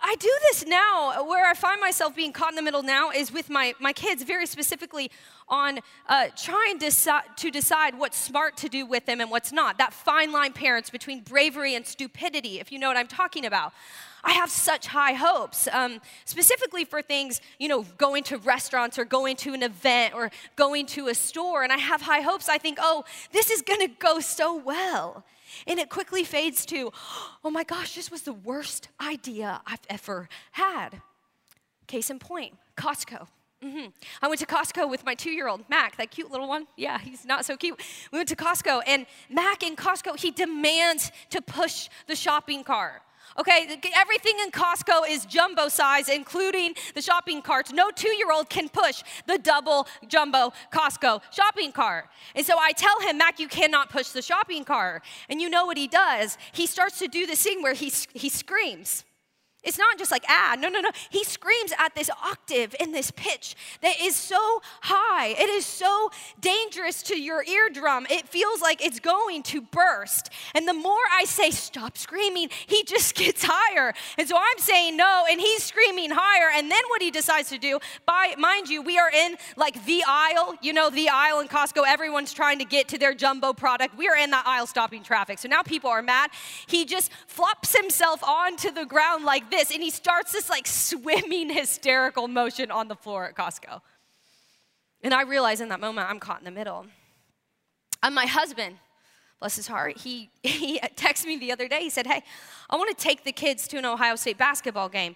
I 0.02 0.16
do 0.16 0.32
this 0.44 0.66
now. 0.66 1.24
Where 1.28 1.46
I 1.46 1.54
find 1.54 1.82
myself 1.82 2.16
being 2.16 2.32
caught 2.32 2.50
in 2.50 2.56
the 2.56 2.62
middle 2.62 2.84
now 2.84 3.12
is 3.12 3.32
with 3.32 3.50
my, 3.50 3.74
my 3.80 3.94
kids, 3.94 4.24
very 4.24 4.46
specifically 4.46 5.12
on 5.50 5.80
uh, 6.08 6.28
trying 6.36 6.80
to, 6.80 6.92
to 7.36 7.52
decide 7.52 7.98
what's 7.98 8.18
smart 8.18 8.58
to 8.58 8.70
do 8.70 8.86
with 8.86 9.06
them 9.06 9.22
and 9.22 9.32
what's 9.32 9.52
not. 9.52 9.78
That 9.78 9.94
fine 9.94 10.32
line, 10.32 10.54
parents, 10.54 10.90
between 10.90 11.22
bravery 11.22 11.76
and 11.76 11.86
stupidity, 11.86 12.60
if 12.60 12.72
you 12.72 12.80
know 12.80 12.88
what 12.88 12.98
I'm 12.98 13.08
talking 13.08 13.46
about. 13.46 13.74
I 14.24 14.34
have 14.34 14.50
such 14.50 14.88
high 14.88 15.14
hopes, 15.14 15.68
um, 15.72 16.02
specifically 16.26 16.86
for 16.86 17.02
things, 17.02 17.42
you 17.60 17.68
know, 17.68 17.84
going 17.98 18.24
to 18.26 18.38
restaurants 18.38 18.98
or 18.98 19.06
going 19.06 19.36
to 19.38 19.54
an 19.54 19.64
event 19.64 20.14
or 20.14 20.32
going 20.56 20.86
to 20.88 21.08
a 21.08 21.16
store. 21.16 21.64
And 21.64 21.72
I 21.72 21.78
have 21.78 22.02
high 22.02 22.22
hopes. 22.22 22.50
I 22.50 22.58
think, 22.58 22.78
oh, 22.82 23.04
this 23.32 23.50
is 23.50 23.62
going 23.62 23.82
to 23.82 23.94
go 24.00 24.20
so 24.20 24.56
well. 24.56 25.24
And 25.66 25.80
it 25.80 25.90
quickly 25.90 26.24
fades 26.24 26.66
to, 26.68 26.92
oh 27.44 27.50
my 27.50 27.64
gosh, 27.64 27.96
this 27.96 28.12
was 28.12 28.24
the 28.24 28.34
worst 28.34 28.90
idea 29.00 29.62
I've 29.66 29.86
ever 29.90 30.30
had. 30.52 31.02
Case 31.88 32.10
in 32.10 32.20
point, 32.20 32.56
Costco. 32.76 33.28
Mm-hmm. 33.64 33.88
I 34.22 34.28
went 34.28 34.40
to 34.42 34.46
Costco 34.46 34.90
with 34.90 35.04
my 35.04 35.16
two 35.16 35.32
year 35.32 35.48
old, 35.48 35.68
Mac, 35.68 35.98
that 35.98 36.12
cute 36.12 36.30
little 36.30 36.48
one. 36.48 36.68
Yeah, 36.76 37.00
he's 37.00 37.26
not 37.26 37.44
so 37.44 37.58
cute. 37.58 37.82
We 38.12 38.20
went 38.20 38.30
to 38.30 38.36
Costco, 38.36 38.82
and 38.86 39.08
Mac 39.30 39.64
in 39.64 39.76
Costco, 39.76 40.20
he 40.20 40.30
demands 40.30 41.12
to 41.32 41.42
push 41.42 41.90
the 42.08 42.16
shopping 42.16 42.64
cart. 42.64 43.02
Okay, 43.40 43.80
everything 43.96 44.36
in 44.44 44.52
Costco 44.52 45.08
is 45.10 45.26
jumbo 45.26 45.68
size, 45.68 46.10
including 46.10 46.76
the 46.96 47.02
shopping 47.02 47.42
carts. 47.42 47.72
No 47.72 47.92
two 47.92 48.16
year 48.16 48.32
old 48.32 48.50
can 48.50 48.70
push 48.70 49.04
the 49.26 49.38
double 49.38 49.88
jumbo 50.08 50.54
Costco 50.72 51.22
shopping 51.32 51.72
cart. 51.72 52.06
And 52.36 52.46
so 52.46 52.58
I 52.58 52.72
tell 52.72 53.00
him, 53.02 53.18
Mac, 53.18 53.40
you 53.40 53.48
cannot 53.48 53.90
push 53.90 54.10
the 54.10 54.22
shopping 54.22 54.64
cart. 54.64 55.04
And 55.30 55.42
you 55.42 55.50
know 55.50 55.66
what 55.66 55.78
he 55.78 55.88
does? 55.88 56.38
He 56.52 56.66
starts 56.68 57.00
to 57.00 57.08
do 57.08 57.26
this 57.26 57.44
thing 57.44 57.62
where 57.62 57.74
he, 57.74 57.92
he 58.14 58.30
screams. 58.30 59.04
It's 59.68 59.78
not 59.78 59.98
just 59.98 60.12
like, 60.12 60.24
ah, 60.30 60.56
no, 60.58 60.70
no, 60.70 60.80
no. 60.80 60.92
He 61.10 61.26
screams 61.26 61.74
at 61.78 61.94
this 61.94 62.10
octave 62.24 62.74
in 62.80 62.94
this 62.94 63.12
pitch 63.12 63.54
that 63.82 64.00
is 64.02 64.16
so 64.16 64.62
high. 64.84 65.28
It 65.28 65.50
is 65.50 65.66
so 65.66 66.10
dangerous 66.40 67.04
to 67.04 67.20
your 67.20 67.44
eardrum. 67.44 68.08
It 68.10 68.30
feels 68.30 68.62
like 68.62 68.84
it's 68.84 69.02
going 69.02 69.44
to 69.44 69.62
burst. 69.62 70.30
And 70.56 70.70
the 70.70 70.74
more 70.74 71.04
I 71.12 71.26
say, 71.26 71.52
stop 71.52 71.98
screaming, 71.98 72.50
he 72.66 72.84
just 72.86 73.14
gets 73.24 73.44
higher. 73.46 73.94
And 74.18 74.26
so 74.26 74.38
I'm 74.38 74.58
saying 74.58 74.96
no, 74.96 75.26
and 75.30 75.42
he's 75.42 75.64
screaming 75.64 76.12
higher. 76.12 76.50
And 76.56 76.72
then 76.72 76.84
what 76.88 77.02
he 77.02 77.12
decides 77.12 77.50
to 77.50 77.58
do, 77.58 77.80
by 78.06 78.36
mind 78.38 78.70
you, 78.70 78.82
we 78.82 78.98
are 78.98 79.12
in 79.12 79.36
like 79.58 79.86
the 79.86 80.02
aisle, 80.08 80.56
you 80.62 80.72
know, 80.72 80.90
the 80.90 81.10
aisle 81.10 81.42
in 81.42 81.50
Costco. 81.50 81.84
Everyone's 81.86 82.32
trying 82.32 82.60
to 82.60 82.66
get 82.66 82.88
to 82.88 82.98
their 82.98 83.14
jumbo 83.14 83.52
product. 83.52 83.98
We 83.98 84.08
are 84.08 84.16
in 84.16 84.32
that 84.32 84.48
aisle 84.48 84.68
stopping 84.68 85.04
traffic. 85.04 85.40
So 85.40 85.50
now 85.50 85.62
people 85.62 85.90
are 85.90 86.02
mad. 86.02 86.32
He 86.68 86.86
just 86.86 87.12
flops 87.28 87.76
himself 87.76 88.24
onto 88.24 88.72
the 88.72 88.86
ground 88.86 89.26
like 89.26 89.52
this 89.52 89.57
this, 89.58 89.72
and 89.72 89.82
he 89.82 89.90
starts 89.90 90.32
this 90.32 90.50
like 90.50 90.68
swimming 90.68 91.50
hysterical 91.54 92.28
motion 92.28 92.72
on 92.72 92.88
the 92.88 92.96
floor 92.96 93.26
at 93.26 93.36
Costco. 93.36 93.82
And 95.04 95.14
I 95.14 95.24
realize 95.24 95.62
in 95.62 95.70
that 95.70 95.80
moment 95.80 96.10
I'm 96.10 96.20
caught 96.20 96.40
in 96.40 96.46
the 96.46 96.52
middle. 96.52 96.86
And 98.04 98.14
my 98.14 98.26
husband, 98.26 98.76
bless 99.40 99.56
his 99.56 99.68
heart, 99.68 99.98
he, 99.98 100.30
he 100.44 100.80
texted 100.80 101.26
me 101.26 101.38
the 101.38 101.52
other 101.52 101.68
day. 101.68 101.82
He 101.82 101.90
said, 101.90 102.08
Hey, 102.08 102.24
I 102.70 102.76
want 102.78 102.96
to 102.96 103.04
take 103.04 103.24
the 103.24 103.32
kids 103.32 103.68
to 103.70 103.78
an 103.78 103.86
Ohio 103.86 104.16
State 104.16 104.38
basketball 104.38 104.90
game. 104.90 105.16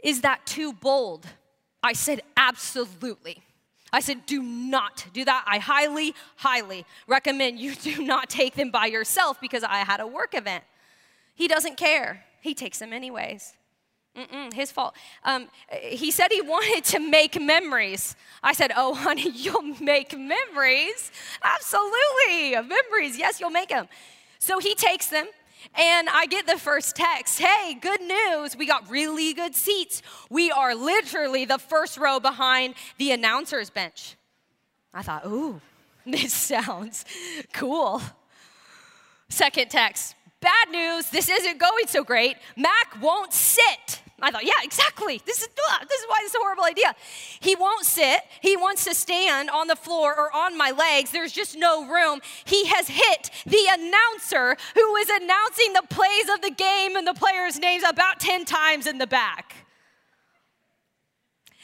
Is 0.00 0.20
that 0.22 0.44
too 0.46 0.72
bold? 0.72 1.26
I 1.82 1.92
said, 1.92 2.22
Absolutely. 2.36 3.42
I 3.92 4.00
said, 4.00 4.26
Do 4.26 4.42
not 4.42 5.06
do 5.12 5.24
that. 5.24 5.44
I 5.46 5.58
highly, 5.58 6.14
highly 6.36 6.84
recommend 7.06 7.58
you 7.58 7.74
do 7.82 8.02
not 8.04 8.28
take 8.28 8.54
them 8.54 8.70
by 8.70 8.86
yourself 8.86 9.40
because 9.40 9.62
I 9.62 9.78
had 9.78 10.00
a 10.00 10.06
work 10.06 10.34
event. 10.34 10.64
He 11.34 11.46
doesn't 11.46 11.76
care, 11.76 12.24
he 12.40 12.54
takes 12.54 12.80
them 12.80 12.92
anyways. 12.92 13.54
Mm-mm, 14.18 14.52
his 14.52 14.72
fault. 14.72 14.94
Um, 15.24 15.48
he 15.80 16.10
said 16.10 16.32
he 16.32 16.40
wanted 16.40 16.84
to 16.86 16.98
make 16.98 17.40
memories. 17.40 18.16
I 18.42 18.52
said, 18.52 18.72
Oh, 18.76 18.94
honey, 19.06 19.30
you'll 19.30 19.62
make 19.80 20.18
memories? 20.18 21.12
Absolutely. 21.42 22.52
Memories. 22.54 23.16
Yes, 23.16 23.38
you'll 23.38 23.50
make 23.50 23.68
them. 23.68 23.88
So 24.40 24.58
he 24.58 24.74
takes 24.74 25.08
them, 25.08 25.26
and 25.74 26.08
I 26.08 26.26
get 26.26 26.46
the 26.46 26.58
first 26.58 26.96
text 26.96 27.38
Hey, 27.38 27.74
good 27.74 28.00
news. 28.00 28.56
We 28.56 28.66
got 28.66 28.90
really 28.90 29.32
good 29.34 29.54
seats. 29.54 30.02
We 30.30 30.50
are 30.50 30.74
literally 30.74 31.44
the 31.44 31.58
first 31.58 31.96
row 31.96 32.18
behind 32.18 32.74
the 32.98 33.12
announcer's 33.12 33.70
bench. 33.70 34.16
I 34.92 35.02
thought, 35.02 35.26
Ooh, 35.26 35.60
this 36.06 36.32
sounds 36.32 37.04
cool. 37.52 38.02
Second 39.28 39.70
text 39.70 40.16
Bad 40.40 40.70
news, 40.70 41.10
this 41.10 41.28
isn't 41.28 41.58
going 41.58 41.86
so 41.88 42.04
great. 42.04 42.36
Mac 42.56 43.00
won't 43.00 43.32
sit. 43.32 44.02
I 44.20 44.32
thought, 44.32 44.44
yeah, 44.44 44.60
exactly. 44.64 45.22
This 45.24 45.42
is, 45.42 45.48
this 45.48 46.00
is 46.00 46.06
why 46.08 46.18
this 46.22 46.30
is 46.30 46.34
a 46.34 46.38
horrible 46.38 46.64
idea. 46.64 46.94
He 47.38 47.54
won't 47.54 47.84
sit. 47.84 48.20
He 48.40 48.56
wants 48.56 48.84
to 48.84 48.94
stand 48.94 49.48
on 49.48 49.68
the 49.68 49.76
floor 49.76 50.12
or 50.18 50.34
on 50.34 50.58
my 50.58 50.72
legs. 50.72 51.12
There's 51.12 51.30
just 51.30 51.56
no 51.56 51.86
room. 51.86 52.20
He 52.44 52.66
has 52.66 52.88
hit 52.88 53.30
the 53.46 53.66
announcer 53.70 54.56
who 54.74 54.96
is 54.96 55.08
announcing 55.08 55.72
the 55.72 55.84
plays 55.88 56.28
of 56.34 56.42
the 56.42 56.50
game 56.50 56.96
and 56.96 57.06
the 57.06 57.14
players' 57.14 57.58
names 57.60 57.84
about 57.88 58.18
10 58.18 58.44
times 58.44 58.88
in 58.88 58.98
the 58.98 59.06
back. 59.06 59.54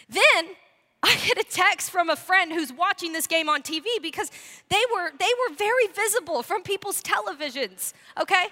Then 0.09 0.55
I 1.03 1.17
get 1.27 1.39
a 1.39 1.45
text 1.45 1.91
from 1.91 2.09
a 2.09 2.17
friend 2.17 2.53
who's 2.53 2.73
watching 2.73 3.13
this 3.13 3.27
game 3.27 3.49
on 3.49 3.63
TV 3.63 3.85
because 4.01 4.31
they 4.69 4.83
were, 4.95 5.11
they 5.19 5.31
were 5.49 5.57
very 5.57 5.89
visible 5.89 6.45
from 6.45 6.63
people's 6.63 7.03
televisions, 7.03 7.93
okay? 8.21 8.45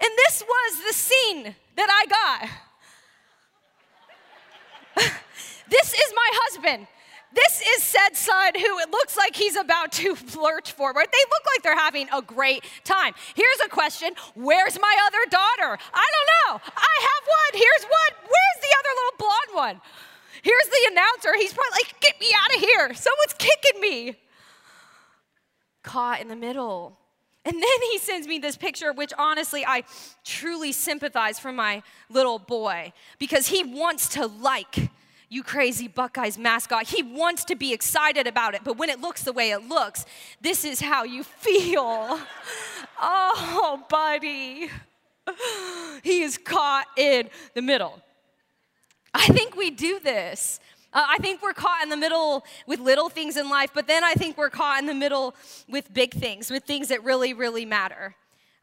And 0.00 0.10
this 0.16 0.42
was 0.42 0.84
the 0.86 0.94
scene 0.94 1.54
that 1.76 1.88
I 1.90 2.06
got. 2.40 2.50
this 5.68 5.92
is 5.92 6.12
my 6.14 6.30
husband. 6.32 6.86
This 7.34 7.62
is 7.62 7.82
said 7.82 8.14
son 8.14 8.52
who 8.54 8.78
it 8.78 8.90
looks 8.90 9.16
like 9.16 9.34
he's 9.34 9.56
about 9.56 9.92
to 9.92 10.14
flirt 10.32 10.68
forward. 10.68 11.06
They 11.10 11.24
look 11.30 11.42
like 11.46 11.62
they're 11.62 11.78
having 11.78 12.08
a 12.12 12.20
great 12.20 12.64
time. 12.84 13.14
Here's 13.34 13.60
a 13.64 13.68
question 13.68 14.12
Where's 14.34 14.78
my 14.78 14.96
other 15.06 15.24
daughter? 15.30 15.78
I 15.94 16.06
don't 16.14 16.28
know. 16.36 16.60
I 16.76 16.94
have 17.00 17.24
one. 17.26 17.62
Here's 17.62 17.84
one. 17.84 18.12
Where's 18.20 18.58
the 18.60 18.76
other 18.78 18.92
little 18.96 19.18
blonde 19.18 19.78
one? 19.78 19.80
Here's 20.42 20.66
the 20.66 20.90
announcer. 20.92 21.34
He's 21.36 21.54
probably 21.54 21.78
like, 21.82 22.00
Get 22.00 22.20
me 22.20 22.28
out 22.38 22.54
of 22.54 22.60
here. 22.60 22.94
Someone's 22.94 23.34
kicking 23.38 23.80
me. 23.80 24.16
Caught 25.82 26.20
in 26.20 26.28
the 26.28 26.36
middle. 26.36 26.98
And 27.44 27.54
then 27.54 27.82
he 27.90 27.98
sends 27.98 28.28
me 28.28 28.38
this 28.38 28.56
picture, 28.56 28.92
which 28.92 29.12
honestly, 29.18 29.64
I 29.66 29.82
truly 30.24 30.70
sympathize 30.70 31.38
for 31.38 31.52
my 31.52 31.82
little 32.08 32.38
boy 32.38 32.92
because 33.18 33.48
he 33.48 33.64
wants 33.64 34.08
to 34.10 34.26
like 34.26 34.90
you 35.28 35.42
crazy 35.42 35.88
Buckeyes 35.88 36.38
mascot. 36.38 36.86
He 36.86 37.02
wants 37.02 37.44
to 37.46 37.56
be 37.56 37.72
excited 37.72 38.26
about 38.26 38.54
it, 38.54 38.60
but 38.64 38.76
when 38.76 38.90
it 38.90 39.00
looks 39.00 39.22
the 39.22 39.32
way 39.32 39.50
it 39.50 39.66
looks, 39.66 40.04
this 40.42 40.64
is 40.64 40.80
how 40.80 41.04
you 41.04 41.24
feel. 41.24 42.20
oh, 43.00 43.82
buddy. 43.88 44.68
He 46.02 46.22
is 46.22 46.36
caught 46.36 46.86
in 46.96 47.30
the 47.54 47.62
middle. 47.62 48.02
I 49.14 49.26
think 49.28 49.56
we 49.56 49.70
do 49.70 49.98
this 50.00 50.60
uh, 50.92 51.06
I 51.08 51.18
think 51.18 51.42
we're 51.42 51.52
caught 51.52 51.82
in 51.82 51.88
the 51.88 51.96
middle 51.96 52.44
with 52.66 52.80
little 52.80 53.08
things 53.08 53.36
in 53.36 53.48
life, 53.48 53.70
but 53.74 53.86
then 53.86 54.04
I 54.04 54.14
think 54.14 54.36
we're 54.36 54.50
caught 54.50 54.80
in 54.80 54.86
the 54.86 54.94
middle 54.94 55.34
with 55.68 55.92
big 55.92 56.12
things, 56.12 56.50
with 56.50 56.64
things 56.64 56.88
that 56.88 57.02
really, 57.04 57.34
really 57.34 57.64
matter. 57.64 58.14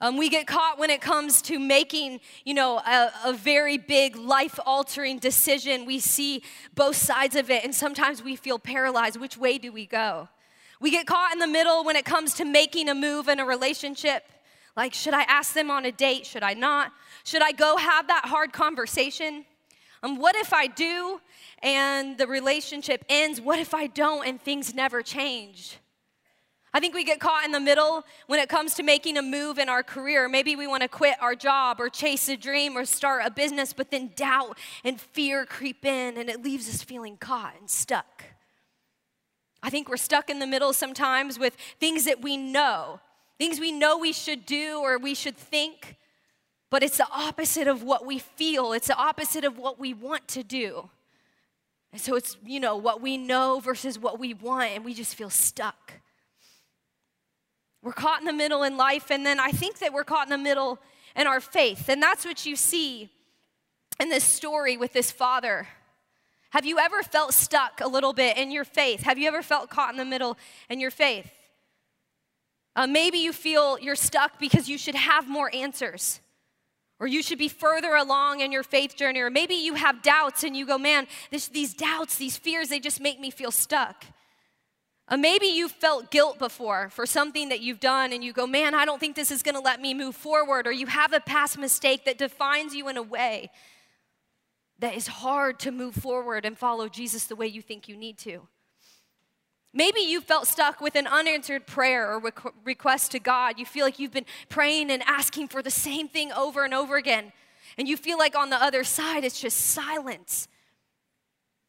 Um, 0.02 0.16
we 0.16 0.30
get 0.30 0.48
caught 0.48 0.80
when 0.80 0.90
it 0.90 1.02
comes 1.02 1.42
to 1.44 1.60
making, 1.60 2.22
you 2.46 2.54
know, 2.54 2.78
a, 2.78 3.12
a 3.26 3.34
very 3.34 3.78
big 3.78 4.16
life-altering 4.16 5.20
decision. 5.20 5.86
We 5.86 6.00
see 6.00 6.42
both 6.74 6.96
sides 6.96 7.36
of 7.36 7.50
it, 7.50 7.66
and 7.66 7.76
sometimes 7.76 8.24
we 8.24 8.38
feel 8.38 8.60
paralyzed. 8.60 9.20
Which 9.20 9.38
way 9.38 9.58
do 9.58 9.74
we 9.74 9.86
go? 9.86 10.30
We 10.80 10.90
get 10.92 11.06
caught 11.06 11.34
in 11.34 11.40
the 11.40 11.48
middle 11.48 11.84
when 11.84 11.98
it 11.98 12.06
comes 12.06 12.34
to 12.36 12.46
making 12.46 12.88
a 12.88 12.96
move 12.96 13.28
in 13.28 13.42
a 13.42 13.46
relationship. 13.46 14.24
Like, 14.78 14.94
should 14.94 15.14
I 15.14 15.24
ask 15.24 15.54
them 15.54 15.70
on 15.70 15.84
a 15.84 15.92
date? 15.92 16.26
Should 16.26 16.44
I 16.44 16.54
not? 16.54 16.94
Should 17.26 17.42
I 17.42 17.52
go 17.52 17.76
have 17.76 18.08
that 18.08 18.24
hard 18.26 18.54
conversation? 18.54 19.44
Um, 20.02 20.18
what 20.18 20.36
if 20.36 20.54
I 20.54 20.68
do 20.68 21.20
and 21.62 22.18
the 22.18 22.28
relationship 22.28 23.04
ends? 23.10 23.42
What 23.42 23.60
if 23.60 23.74
I 23.74 23.88
don't 23.88 24.26
and 24.26 24.42
things 24.42 24.74
never 24.74 25.02
change? 25.02 25.78
I 26.74 26.80
think 26.80 26.94
we 26.94 27.04
get 27.04 27.20
caught 27.20 27.46
in 27.46 27.52
the 27.52 27.60
middle 27.60 28.06
when 28.28 28.40
it 28.40 28.48
comes 28.48 28.76
to 28.76 28.84
making 28.84 29.18
a 29.18 29.22
move 29.24 29.58
in 29.58 29.70
our 29.70 29.82
career. 29.82 30.30
Maybe 30.30 30.56
we 30.56 30.68
want 30.68 30.84
to 30.84 30.88
quit 30.88 31.16
our 31.20 31.34
job 31.34 31.82
or 31.82 31.90
chase 31.90 32.30
a 32.30 32.38
dream 32.38 32.78
or 32.78 32.86
start 32.86 33.24
a 33.26 33.32
business, 33.32 33.74
but 33.74 33.90
then 33.90 34.12
doubt 34.16 34.58
and 34.84 35.02
fear 35.02 35.46
creep 35.46 35.84
in 35.84 36.18
and 36.18 36.30
it 36.30 36.44
leaves 36.44 36.70
us 36.70 36.84
feeling 36.84 37.18
caught 37.18 37.56
and 37.60 37.70
stuck. 37.70 38.24
I 39.64 39.70
think 39.70 39.90
we're 39.90 39.98
stuck 39.98 40.30
in 40.30 40.40
the 40.40 40.48
middle 40.48 40.72
sometimes 40.72 41.40
with 41.40 41.56
things 41.80 42.06
that 42.06 42.22
we 42.22 42.38
know, 42.38 43.02
things 43.38 43.60
we 43.60 43.72
know 43.72 43.98
we 43.98 44.14
should 44.14 44.46
do 44.46 44.80
or 44.80 44.98
we 45.00 45.16
should 45.16 45.36
think, 45.36 45.98
but 46.70 46.84
it's 46.84 46.98
the 46.98 47.08
opposite 47.12 47.68
of 47.68 47.84
what 47.84 48.06
we 48.06 48.20
feel, 48.20 48.74
it's 48.74 48.88
the 48.88 48.96
opposite 48.96 49.44
of 49.44 49.58
what 49.58 49.80
we 49.80 49.94
want 49.94 50.28
to 50.30 50.44
do. 50.44 50.90
And 51.92 52.00
so 52.00 52.16
it's, 52.16 52.38
you 52.46 52.60
know, 52.60 52.78
what 52.78 53.02
we 53.02 53.18
know 53.18 53.60
versus 53.60 53.98
what 53.98 54.20
we 54.20 54.34
want, 54.34 54.72
and 54.72 54.86
we 54.86 54.94
just 54.94 55.16
feel 55.16 55.32
stuck. 55.32 55.94
We're 57.82 57.94
caught 57.94 58.20
in 58.20 58.26
the 58.26 58.34
middle 58.34 58.64
in 58.64 58.78
life, 58.78 59.10
and 59.10 59.26
then 59.26 59.40
I 59.40 59.52
think 59.52 59.80
that 59.80 59.94
we're 59.94 60.04
caught 60.04 60.28
in 60.28 60.32
the 60.32 60.38
middle 60.38 60.80
in 61.16 61.26
our 61.26 61.40
faith. 61.40 61.90
And 61.90 62.02
that's 62.02 62.26
what 62.26 62.46
you 62.46 62.56
see 62.56 63.10
in 64.00 64.10
this 64.10 64.24
story 64.24 64.78
with 64.78 64.94
this 64.94 65.12
father. 65.12 65.68
Have 66.52 66.66
you 66.66 66.78
ever 66.78 67.02
felt 67.04 67.34
stuck 67.34 67.82
a 67.82 67.88
little 67.88 68.14
bit 68.14 68.38
in 68.38 68.52
your 68.52 68.66
faith? 68.66 69.02
Have 69.04 69.18
you 69.18 69.28
ever 69.28 69.42
felt 69.42 69.70
caught 69.70 69.92
in 69.92 69.98
the 69.98 70.06
middle 70.06 70.38
in 70.70 70.80
your 70.80 70.92
faith? 70.92 71.32
Uh, 72.76 72.86
maybe 72.86 73.18
you 73.18 73.34
feel 73.34 73.80
you're 73.80 73.96
stuck 73.96 74.40
because 74.40 74.70
you 74.70 74.78
should 74.78 74.96
have 74.96 75.28
more 75.28 75.54
answers 75.54 76.20
or 77.00 77.08
you 77.08 77.24
should 77.24 77.38
be 77.38 77.48
further 77.48 77.96
along 77.96 78.42
in 78.42 78.52
your 78.52 78.64
faith 78.64 78.96
journey, 78.96 79.20
or 79.20 79.30
maybe 79.30 79.56
you 79.56 79.76
have 79.76 80.02
doubts 80.02 80.44
and 80.44 80.56
you 80.56 80.66
go, 80.66 80.78
man, 80.78 81.08
this, 81.32 81.48
these 81.48 81.74
doubts, 81.74 82.18
these 82.18 82.38
fears, 82.38 82.70
they 82.70 82.80
just 82.80 83.00
make 83.00 83.20
me 83.20 83.32
feel 83.32 83.52
stuck. 83.52 84.06
Uh, 85.08 85.18
maybe 85.18 85.48
you've 85.48 85.72
felt 85.72 86.12
guilt 86.12 86.38
before 86.38 86.90
for 86.90 87.06
something 87.06 87.50
that 87.50 87.62
you've 87.62 87.80
done 87.80 88.14
and 88.14 88.24
you 88.24 88.34
go, 88.34 88.46
man, 88.46 88.76
I 88.76 88.86
don't 88.86 89.00
think 89.00 89.16
this 89.16 89.32
is 89.32 89.42
gonna 89.42 89.62
let 89.62 89.82
me 89.82 89.94
move 89.94 90.16
forward, 90.16 90.68
or 90.68 90.72
you 90.72 90.88
have 90.88 91.14
a 91.14 91.20
past 91.20 91.58
mistake 91.58 92.06
that 92.06 92.18
defines 92.18 92.76
you 92.76 92.90
in 92.90 92.98
a 92.98 93.04
way 93.04 93.50
that 94.80 94.96
is 94.96 95.08
hard 95.08 95.60
to 95.60 95.72
move 95.72 95.96
forward 95.96 96.46
and 96.46 96.58
follow 96.58 96.88
Jesus 96.88 97.26
the 97.26 97.36
way 97.36 97.48
you 97.48 97.62
think 97.62 97.88
you 97.88 97.98
need 97.98 98.18
to. 98.20 98.48
Maybe 99.74 100.02
you 100.02 100.20
felt 100.20 100.48
stuck 100.48 100.82
with 100.82 100.96
an 100.96 101.06
unanswered 101.06 101.68
prayer 101.68 102.12
or 102.12 102.34
request 102.66 103.12
to 103.12 103.20
God. 103.20 103.60
You 103.60 103.66
feel 103.66 103.86
like 103.86 104.00
you've 104.00 104.12
been 104.12 104.26
praying 104.50 104.90
and 104.90 105.04
asking 105.06 105.50
for 105.50 105.62
the 105.62 105.70
same 105.70 106.08
thing 106.08 106.32
over 106.32 106.64
and 106.64 106.74
over 106.74 106.98
again. 106.98 107.32
And 107.78 107.88
you 107.88 107.96
feel 107.96 108.18
like 108.18 108.36
on 108.36 108.50
the 108.50 108.62
other 108.62 108.84
side, 108.84 109.24
it's 109.24 109.40
just 109.40 109.58
silence. 109.58 110.48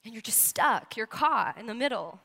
And 0.05 0.15
you're 0.15 0.23
just 0.23 0.39
stuck. 0.39 0.97
You're 0.97 1.07
caught 1.07 1.59
in 1.59 1.67
the 1.67 1.75
middle. 1.75 2.21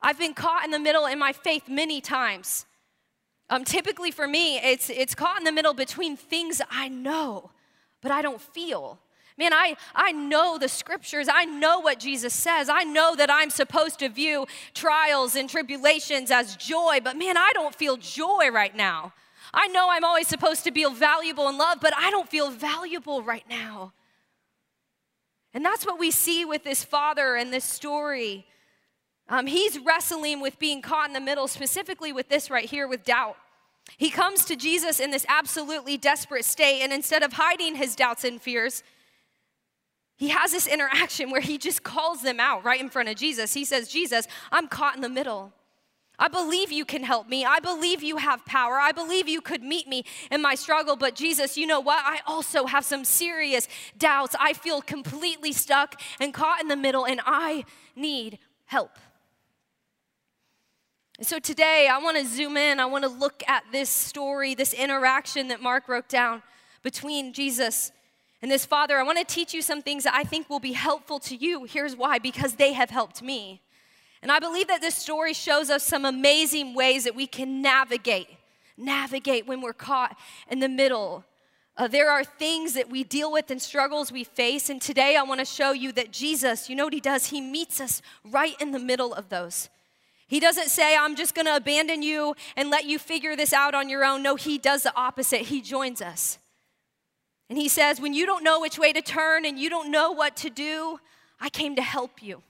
I've 0.00 0.18
been 0.18 0.34
caught 0.34 0.64
in 0.64 0.70
the 0.70 0.78
middle 0.78 1.06
in 1.06 1.18
my 1.18 1.32
faith 1.32 1.68
many 1.68 2.00
times. 2.00 2.66
Um, 3.50 3.64
typically 3.64 4.12
for 4.12 4.28
me, 4.28 4.58
it's, 4.58 4.90
it's 4.90 5.14
caught 5.14 5.38
in 5.38 5.44
the 5.44 5.52
middle 5.52 5.74
between 5.74 6.16
things 6.16 6.62
I 6.70 6.88
know, 6.88 7.50
but 8.00 8.12
I 8.12 8.22
don't 8.22 8.40
feel. 8.40 9.00
Man, 9.38 9.52
I, 9.52 9.76
I 9.94 10.12
know 10.12 10.56
the 10.56 10.68
scriptures. 10.68 11.28
I 11.30 11.44
know 11.44 11.80
what 11.80 11.98
Jesus 11.98 12.32
says. 12.32 12.70
I 12.70 12.84
know 12.84 13.14
that 13.16 13.30
I'm 13.30 13.50
supposed 13.50 13.98
to 13.98 14.08
view 14.08 14.46
trials 14.72 15.36
and 15.36 15.48
tribulations 15.48 16.30
as 16.30 16.56
joy, 16.56 17.00
but 17.04 17.16
man, 17.16 17.36
I 17.36 17.50
don't 17.52 17.74
feel 17.74 17.98
joy 17.98 18.48
right 18.50 18.74
now. 18.74 19.12
I 19.52 19.68
know 19.68 19.88
I'm 19.90 20.04
always 20.04 20.26
supposed 20.26 20.64
to 20.64 20.70
be 20.70 20.86
valuable 20.90 21.48
and 21.48 21.58
loved, 21.58 21.80
but 21.80 21.94
I 21.96 22.10
don't 22.10 22.28
feel 22.28 22.50
valuable 22.50 23.22
right 23.22 23.44
now. 23.48 23.92
And 25.52 25.64
that's 25.64 25.86
what 25.86 25.98
we 25.98 26.10
see 26.10 26.44
with 26.44 26.64
this 26.64 26.82
father 26.82 27.36
and 27.36 27.52
this 27.52 27.64
story. 27.64 28.46
Um, 29.28 29.46
he's 29.46 29.78
wrestling 29.78 30.40
with 30.40 30.58
being 30.58 30.82
caught 30.82 31.08
in 31.08 31.14
the 31.14 31.20
middle, 31.20 31.48
specifically 31.48 32.12
with 32.12 32.28
this 32.28 32.50
right 32.50 32.68
here 32.68 32.86
with 32.86 33.04
doubt. 33.04 33.36
He 33.96 34.10
comes 34.10 34.44
to 34.46 34.56
Jesus 34.56 35.00
in 35.00 35.10
this 35.10 35.24
absolutely 35.28 35.96
desperate 35.96 36.44
state, 36.44 36.82
and 36.82 36.92
instead 36.92 37.22
of 37.22 37.34
hiding 37.34 37.76
his 37.76 37.96
doubts 37.96 38.24
and 38.24 38.40
fears, 38.40 38.82
he 40.16 40.28
has 40.28 40.50
this 40.50 40.66
interaction 40.66 41.30
where 41.30 41.42
he 41.42 41.58
just 41.58 41.82
calls 41.82 42.22
them 42.22 42.40
out 42.40 42.64
right 42.64 42.80
in 42.80 42.88
front 42.88 43.08
of 43.08 43.16
Jesus. 43.16 43.52
He 43.52 43.64
says, 43.64 43.88
Jesus, 43.88 44.26
I'm 44.50 44.66
caught 44.66 44.96
in 44.96 45.02
the 45.02 45.10
middle. 45.10 45.52
I 46.18 46.28
believe 46.28 46.72
you 46.72 46.86
can 46.86 47.02
help 47.02 47.28
me. 47.28 47.44
I 47.44 47.60
believe 47.60 48.02
you 48.02 48.16
have 48.16 48.44
power. 48.46 48.78
I 48.80 48.92
believe 48.92 49.28
you 49.28 49.42
could 49.42 49.62
meet 49.62 49.86
me 49.86 50.04
in 50.30 50.40
my 50.40 50.54
struggle. 50.54 50.96
But 50.96 51.14
Jesus, 51.14 51.58
you 51.58 51.66
know 51.66 51.80
what? 51.80 52.02
I 52.02 52.20
also 52.26 52.64
have 52.64 52.86
some 52.86 53.04
serious 53.04 53.68
doubts. 53.98 54.34
I 54.40 54.54
feel 54.54 54.80
completely 54.80 55.52
stuck 55.52 56.00
and 56.18 56.32
caught 56.32 56.62
in 56.62 56.68
the 56.68 56.76
middle, 56.76 57.04
and 57.04 57.20
I 57.26 57.66
need 57.94 58.38
help. 58.64 58.92
So 61.20 61.38
today, 61.38 61.88
I 61.90 61.98
want 61.98 62.16
to 62.16 62.24
zoom 62.24 62.56
in. 62.56 62.80
I 62.80 62.86
want 62.86 63.04
to 63.04 63.10
look 63.10 63.42
at 63.46 63.64
this 63.70 63.90
story, 63.90 64.54
this 64.54 64.72
interaction 64.72 65.48
that 65.48 65.60
Mark 65.60 65.88
wrote 65.88 66.08
down 66.08 66.42
between 66.82 67.34
Jesus 67.34 67.92
and 68.46 68.52
this 68.52 68.64
father. 68.64 68.96
I 68.96 69.02
want 69.02 69.18
to 69.18 69.24
teach 69.24 69.52
you 69.52 69.60
some 69.60 69.82
things 69.82 70.04
that 70.04 70.14
I 70.14 70.22
think 70.22 70.48
will 70.48 70.60
be 70.60 70.74
helpful 70.74 71.18
to 71.18 71.34
you. 71.34 71.64
Here's 71.64 71.96
why 71.96 72.20
because 72.20 72.54
they 72.54 72.74
have 72.74 72.90
helped 72.90 73.20
me. 73.20 73.60
And 74.22 74.30
I 74.30 74.38
believe 74.38 74.68
that 74.68 74.80
this 74.80 74.94
story 74.94 75.32
shows 75.32 75.68
us 75.68 75.82
some 75.82 76.04
amazing 76.04 76.72
ways 76.72 77.02
that 77.02 77.16
we 77.16 77.26
can 77.26 77.60
navigate, 77.60 78.28
navigate 78.76 79.48
when 79.48 79.62
we're 79.62 79.72
caught 79.72 80.16
in 80.48 80.60
the 80.60 80.68
middle. 80.68 81.24
Uh, 81.76 81.88
there 81.88 82.08
are 82.08 82.22
things 82.22 82.74
that 82.74 82.88
we 82.88 83.02
deal 83.02 83.32
with 83.32 83.50
and 83.50 83.60
struggles 83.60 84.12
we 84.12 84.22
face. 84.22 84.70
And 84.70 84.80
today 84.80 85.16
I 85.16 85.24
want 85.24 85.40
to 85.40 85.44
show 85.44 85.72
you 85.72 85.90
that 85.92 86.12
Jesus, 86.12 86.70
you 86.70 86.76
know 86.76 86.84
what 86.84 86.94
he 86.94 87.00
does? 87.00 87.26
He 87.26 87.40
meets 87.40 87.80
us 87.80 88.00
right 88.24 88.54
in 88.60 88.70
the 88.70 88.78
middle 88.78 89.12
of 89.12 89.28
those. 89.28 89.70
He 90.28 90.38
doesn't 90.38 90.68
say, 90.68 90.96
I'm 90.96 91.16
just 91.16 91.34
going 91.34 91.46
to 91.46 91.56
abandon 91.56 92.00
you 92.04 92.36
and 92.54 92.70
let 92.70 92.84
you 92.84 93.00
figure 93.00 93.34
this 93.34 93.52
out 93.52 93.74
on 93.74 93.88
your 93.88 94.04
own. 94.04 94.22
No, 94.22 94.36
he 94.36 94.56
does 94.56 94.84
the 94.84 94.94
opposite. 94.94 95.40
He 95.40 95.60
joins 95.60 96.00
us. 96.00 96.38
And 97.48 97.58
he 97.58 97.68
says, 97.68 98.00
When 98.00 98.14
you 98.14 98.26
don't 98.26 98.44
know 98.44 98.60
which 98.60 98.78
way 98.78 98.92
to 98.92 99.02
turn 99.02 99.44
and 99.44 99.58
you 99.58 99.70
don't 99.70 99.90
know 99.90 100.12
what 100.12 100.36
to 100.38 100.50
do, 100.50 100.98
I 101.40 101.48
came 101.48 101.76
to 101.76 101.82
help 101.82 102.22
you. 102.22 102.42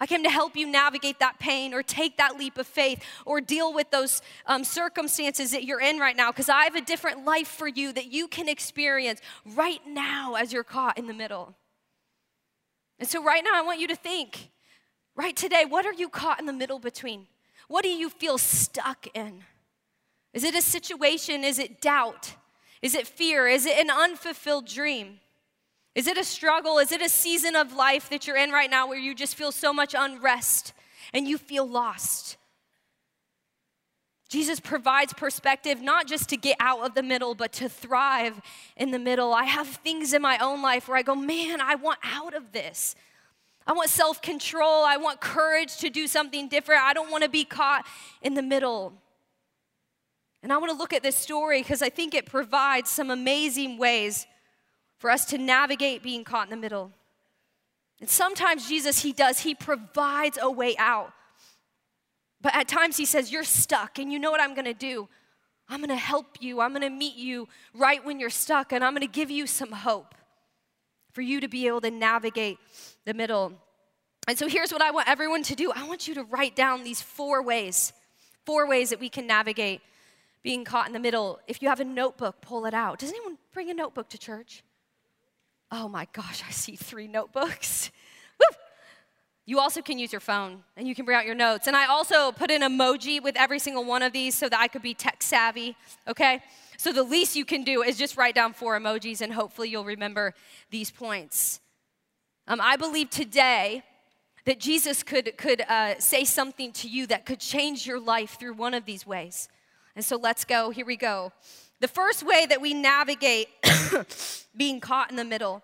I 0.00 0.06
came 0.06 0.24
to 0.24 0.30
help 0.30 0.56
you 0.56 0.66
navigate 0.66 1.20
that 1.20 1.38
pain 1.38 1.72
or 1.72 1.82
take 1.84 2.16
that 2.16 2.36
leap 2.36 2.58
of 2.58 2.66
faith 2.66 3.04
or 3.24 3.40
deal 3.40 3.72
with 3.72 3.88
those 3.92 4.20
um, 4.46 4.64
circumstances 4.64 5.52
that 5.52 5.62
you're 5.62 5.80
in 5.80 5.98
right 5.98 6.16
now 6.16 6.32
because 6.32 6.48
I 6.48 6.64
have 6.64 6.74
a 6.74 6.80
different 6.80 7.24
life 7.24 7.46
for 7.46 7.68
you 7.68 7.92
that 7.92 8.06
you 8.06 8.26
can 8.26 8.48
experience 8.48 9.20
right 9.54 9.80
now 9.86 10.34
as 10.34 10.52
you're 10.52 10.64
caught 10.64 10.98
in 10.98 11.06
the 11.06 11.14
middle. 11.14 11.54
And 12.98 13.08
so, 13.08 13.22
right 13.22 13.44
now, 13.44 13.54
I 13.54 13.62
want 13.62 13.78
you 13.78 13.86
to 13.88 13.96
think 13.96 14.50
right 15.14 15.36
today, 15.36 15.64
what 15.68 15.86
are 15.86 15.92
you 15.92 16.08
caught 16.08 16.40
in 16.40 16.46
the 16.46 16.52
middle 16.52 16.80
between? 16.80 17.28
What 17.68 17.84
do 17.84 17.88
you 17.88 18.10
feel 18.10 18.38
stuck 18.38 19.06
in? 19.14 19.44
Is 20.32 20.42
it 20.42 20.56
a 20.56 20.62
situation? 20.62 21.44
Is 21.44 21.60
it 21.60 21.80
doubt? 21.80 22.34
Is 22.82 22.94
it 22.94 23.06
fear? 23.06 23.46
Is 23.46 23.64
it 23.64 23.78
an 23.78 23.90
unfulfilled 23.90 24.66
dream? 24.66 25.20
Is 25.94 26.06
it 26.06 26.18
a 26.18 26.24
struggle? 26.24 26.78
Is 26.78 26.90
it 26.90 27.00
a 27.00 27.08
season 27.08 27.54
of 27.54 27.72
life 27.72 28.10
that 28.10 28.26
you're 28.26 28.36
in 28.36 28.50
right 28.50 28.70
now 28.70 28.88
where 28.88 28.98
you 28.98 29.14
just 29.14 29.36
feel 29.36 29.52
so 29.52 29.72
much 29.72 29.94
unrest 29.96 30.72
and 31.14 31.28
you 31.28 31.38
feel 31.38 31.66
lost? 31.66 32.36
Jesus 34.28 34.60
provides 34.60 35.12
perspective 35.12 35.82
not 35.82 36.06
just 36.06 36.30
to 36.30 36.38
get 36.38 36.56
out 36.58 36.80
of 36.80 36.94
the 36.94 37.02
middle, 37.02 37.34
but 37.34 37.52
to 37.52 37.68
thrive 37.68 38.40
in 38.78 38.90
the 38.90 38.98
middle. 38.98 39.34
I 39.34 39.44
have 39.44 39.66
things 39.66 40.14
in 40.14 40.22
my 40.22 40.38
own 40.38 40.62
life 40.62 40.88
where 40.88 40.96
I 40.96 41.02
go, 41.02 41.14
man, 41.14 41.60
I 41.60 41.74
want 41.74 41.98
out 42.02 42.32
of 42.32 42.50
this. 42.52 42.96
I 43.66 43.74
want 43.74 43.90
self 43.90 44.22
control. 44.22 44.84
I 44.84 44.96
want 44.96 45.20
courage 45.20 45.76
to 45.78 45.90
do 45.90 46.06
something 46.06 46.48
different. 46.48 46.82
I 46.82 46.94
don't 46.94 47.10
want 47.10 47.24
to 47.24 47.28
be 47.28 47.44
caught 47.44 47.86
in 48.22 48.32
the 48.32 48.42
middle. 48.42 48.94
And 50.42 50.52
I 50.52 50.56
want 50.58 50.72
to 50.72 50.76
look 50.76 50.92
at 50.92 51.02
this 51.02 51.16
story 51.16 51.60
because 51.60 51.82
I 51.82 51.88
think 51.88 52.14
it 52.14 52.26
provides 52.26 52.90
some 52.90 53.10
amazing 53.10 53.78
ways 53.78 54.26
for 54.98 55.10
us 55.10 55.24
to 55.26 55.38
navigate 55.38 56.02
being 56.02 56.24
caught 56.24 56.46
in 56.46 56.50
the 56.50 56.56
middle. 56.56 56.90
And 58.00 58.10
sometimes 58.10 58.68
Jesus, 58.68 59.00
He 59.02 59.12
does, 59.12 59.40
He 59.40 59.54
provides 59.54 60.38
a 60.40 60.50
way 60.50 60.76
out. 60.78 61.12
But 62.40 62.56
at 62.56 62.66
times 62.66 62.96
He 62.96 63.04
says, 63.04 63.30
You're 63.30 63.44
stuck, 63.44 63.98
and 63.98 64.12
you 64.12 64.18
know 64.18 64.30
what 64.30 64.40
I'm 64.40 64.54
gonna 64.54 64.74
do? 64.74 65.08
I'm 65.68 65.80
gonna 65.80 65.96
help 65.96 66.38
you. 66.40 66.60
I'm 66.60 66.72
gonna 66.72 66.90
meet 66.90 67.14
you 67.14 67.48
right 67.72 68.04
when 68.04 68.18
you're 68.18 68.30
stuck, 68.30 68.72
and 68.72 68.82
I'm 68.84 68.94
gonna 68.94 69.06
give 69.06 69.30
you 69.30 69.46
some 69.46 69.70
hope 69.70 70.14
for 71.12 71.22
you 71.22 71.40
to 71.40 71.48
be 71.48 71.68
able 71.68 71.80
to 71.82 71.90
navigate 71.90 72.58
the 73.04 73.14
middle. 73.14 73.52
And 74.26 74.38
so 74.38 74.48
here's 74.48 74.72
what 74.72 74.82
I 74.82 74.90
want 74.90 75.08
everyone 75.08 75.42
to 75.44 75.54
do 75.54 75.72
I 75.72 75.86
want 75.86 76.08
you 76.08 76.14
to 76.14 76.24
write 76.24 76.56
down 76.56 76.82
these 76.82 77.00
four 77.00 77.42
ways, 77.42 77.92
four 78.44 78.66
ways 78.66 78.90
that 78.90 78.98
we 78.98 79.08
can 79.08 79.26
navigate 79.26 79.80
being 80.42 80.64
caught 80.64 80.86
in 80.86 80.92
the 80.92 80.98
middle. 80.98 81.38
If 81.46 81.62
you 81.62 81.68
have 81.68 81.80
a 81.80 81.84
notebook, 81.84 82.40
pull 82.40 82.66
it 82.66 82.74
out. 82.74 82.98
Does 82.98 83.10
anyone 83.10 83.38
bring 83.52 83.70
a 83.70 83.74
notebook 83.74 84.08
to 84.10 84.18
church? 84.18 84.62
Oh 85.70 85.88
my 85.88 86.06
gosh, 86.12 86.42
I 86.46 86.50
see 86.50 86.76
three 86.76 87.08
notebooks. 87.08 87.90
Woo! 88.40 88.56
You 89.44 89.58
also 89.58 89.82
can 89.82 89.98
use 89.98 90.12
your 90.12 90.20
phone 90.20 90.62
and 90.76 90.86
you 90.86 90.94
can 90.94 91.04
bring 91.04 91.16
out 91.16 91.26
your 91.26 91.34
notes. 91.34 91.66
And 91.66 91.76
I 91.76 91.86
also 91.86 92.30
put 92.30 92.50
an 92.50 92.62
emoji 92.62 93.22
with 93.22 93.36
every 93.36 93.58
single 93.58 93.84
one 93.84 94.02
of 94.02 94.12
these 94.12 94.36
so 94.36 94.48
that 94.48 94.60
I 94.60 94.68
could 94.68 94.82
be 94.82 94.94
tech 94.94 95.22
savvy, 95.22 95.76
okay? 96.06 96.42
So 96.76 96.92
the 96.92 97.02
least 97.02 97.36
you 97.36 97.44
can 97.44 97.64
do 97.64 97.82
is 97.82 97.96
just 97.96 98.16
write 98.16 98.34
down 98.34 98.52
four 98.52 98.78
emojis 98.78 99.20
and 99.20 99.32
hopefully 99.32 99.68
you'll 99.68 99.84
remember 99.84 100.34
these 100.70 100.90
points. 100.90 101.60
Um, 102.46 102.60
I 102.60 102.76
believe 102.76 103.10
today 103.10 103.82
that 104.44 104.60
Jesus 104.60 105.02
could, 105.02 105.36
could 105.36 105.62
uh, 105.62 105.98
say 105.98 106.24
something 106.24 106.72
to 106.72 106.88
you 106.88 107.06
that 107.06 107.26
could 107.26 107.40
change 107.40 107.86
your 107.86 108.00
life 108.00 108.36
through 108.38 108.54
one 108.54 108.74
of 108.74 108.84
these 108.84 109.06
ways. 109.06 109.48
And 109.94 110.04
so 110.04 110.16
let's 110.16 110.44
go. 110.44 110.70
Here 110.70 110.86
we 110.86 110.96
go. 110.96 111.32
The 111.80 111.88
first 111.88 112.22
way 112.22 112.46
that 112.46 112.60
we 112.60 112.74
navigate 112.74 113.48
being 114.56 114.80
caught 114.80 115.10
in 115.10 115.16
the 115.16 115.24
middle 115.24 115.62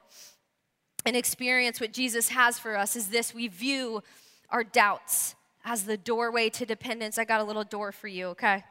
and 1.07 1.17
experience 1.17 1.81
what 1.81 1.93
Jesus 1.93 2.31
has 2.31 2.59
for 2.59 2.77
us 2.77 2.97
is 2.97 3.09
this 3.09 3.33
we 3.33 3.49
view 3.49 4.03
our 4.51 4.65
doubts 4.65 5.37
as 5.65 5.85
the 5.85 5.97
doorway 5.97 6.51
to 6.51 6.67
dependence. 6.67 7.19
I 7.19 7.25
got 7.25 7.41
a 7.41 7.45
little 7.45 7.65
door 7.65 7.93
for 7.93 8.09
you, 8.09 8.29
okay? 8.29 8.65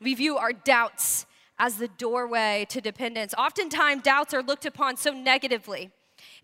We 0.00 0.14
view 0.14 0.36
our 0.36 0.52
doubts 0.52 1.26
as 1.58 1.76
the 1.76 1.88
doorway 1.88 2.66
to 2.68 2.80
dependence. 2.80 3.34
Oftentimes, 3.36 4.02
doubts 4.02 4.32
are 4.32 4.42
looked 4.42 4.66
upon 4.66 4.96
so 4.96 5.10
negatively. 5.10 5.90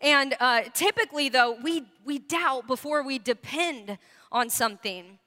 And 0.00 0.34
uh, 0.40 0.62
typically, 0.74 1.28
though, 1.28 1.56
we, 1.62 1.84
we 2.04 2.18
doubt 2.18 2.66
before 2.66 3.02
we 3.04 3.18
depend 3.18 3.98
on 4.32 4.50
something. 4.50 5.19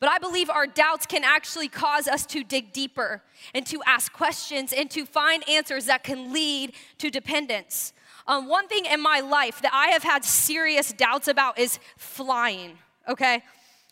But 0.00 0.08
I 0.08 0.18
believe 0.18 0.48
our 0.48 0.66
doubts 0.66 1.04
can 1.04 1.24
actually 1.24 1.68
cause 1.68 2.08
us 2.08 2.24
to 2.26 2.42
dig 2.42 2.72
deeper 2.72 3.22
and 3.54 3.66
to 3.66 3.82
ask 3.86 4.10
questions 4.12 4.72
and 4.72 4.90
to 4.90 5.04
find 5.04 5.46
answers 5.46 5.84
that 5.86 6.02
can 6.02 6.32
lead 6.32 6.72
to 6.98 7.10
dependence. 7.10 7.92
Um, 8.26 8.48
one 8.48 8.66
thing 8.66 8.86
in 8.86 9.02
my 9.02 9.20
life 9.20 9.60
that 9.60 9.72
I 9.74 9.88
have 9.88 10.02
had 10.02 10.24
serious 10.24 10.92
doubts 10.92 11.28
about 11.28 11.58
is 11.58 11.78
flying, 11.98 12.78
okay? 13.06 13.42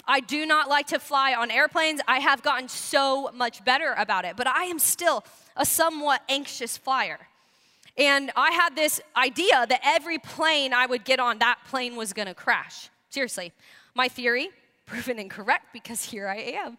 I 0.07 0.21
do 0.21 0.47
not 0.47 0.71
like 0.71 0.87
to 0.89 0.99
fly 0.99 1.35
on 1.35 1.51
airplanes. 1.51 2.01
I 2.09 2.21
have 2.21 2.43
gotten 2.43 2.69
so 2.69 3.31
much 3.35 3.63
better 3.63 3.95
about 3.99 4.25
it, 4.25 4.37
but 4.37 4.47
I 4.47 4.65
am 4.65 4.79
still 4.79 5.25
a 5.57 5.67
somewhat 5.67 6.23
anxious 6.31 6.79
flyer. 6.79 7.19
And 7.99 8.31
I 8.35 8.53
had 8.53 8.75
this 8.75 9.01
idea 9.15 9.67
that 9.69 9.81
every 9.85 10.19
plane 10.19 10.73
I 10.73 10.87
would 10.87 11.05
get 11.05 11.21
on, 11.21 11.41
that 11.41 11.59
plane 11.67 11.97
was 11.97 12.15
gonna 12.15 12.33
crash. 12.33 12.89
Seriously. 13.11 13.53
My 13.95 14.09
theory 14.09 14.51
proven 14.89 15.19
incorrect 15.19 15.67
because 15.73 16.03
here 16.03 16.27
I 16.27 16.37
am. 16.37 16.79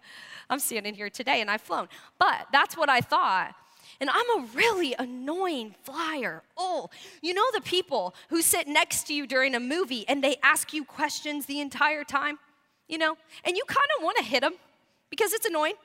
I'm 0.50 0.60
standing 0.60 0.95
here 0.95 1.10
today 1.10 1.41
and 1.41 1.50
I've 1.50 1.62
flown. 1.62 1.88
But 2.17 2.48
that's 2.52 2.76
what 2.76 2.89
I 2.89 3.02
thought. 3.02 3.56
And 4.02 4.10
I'm 4.10 4.30
a 4.39 4.48
really 4.56 4.95
annoying 4.98 5.76
flyer. 5.84 6.43
Oh, 6.58 6.89
you 7.22 7.34
know 7.34 7.45
the 7.54 7.62
people 7.62 8.15
who 8.30 8.41
sit 8.41 8.67
next 8.67 9.04
to 9.08 9.13
you 9.13 9.28
during 9.28 9.56
a 9.56 9.60
movie 9.60 10.06
and 10.08 10.24
they 10.24 10.38
ask 10.43 10.74
you 10.74 10.84
questions 10.84 11.45
the 11.45 11.60
entire 11.60 12.04
time, 12.04 12.39
you 12.88 12.98
know? 12.98 13.15
And 13.43 13.56
you 13.56 13.63
kind 13.67 13.88
of 13.98 14.04
want 14.04 14.17
to 14.17 14.24
hit 14.24 14.41
them 14.41 14.54
because 15.10 15.34
it's 15.34 15.45
annoying. 15.45 15.76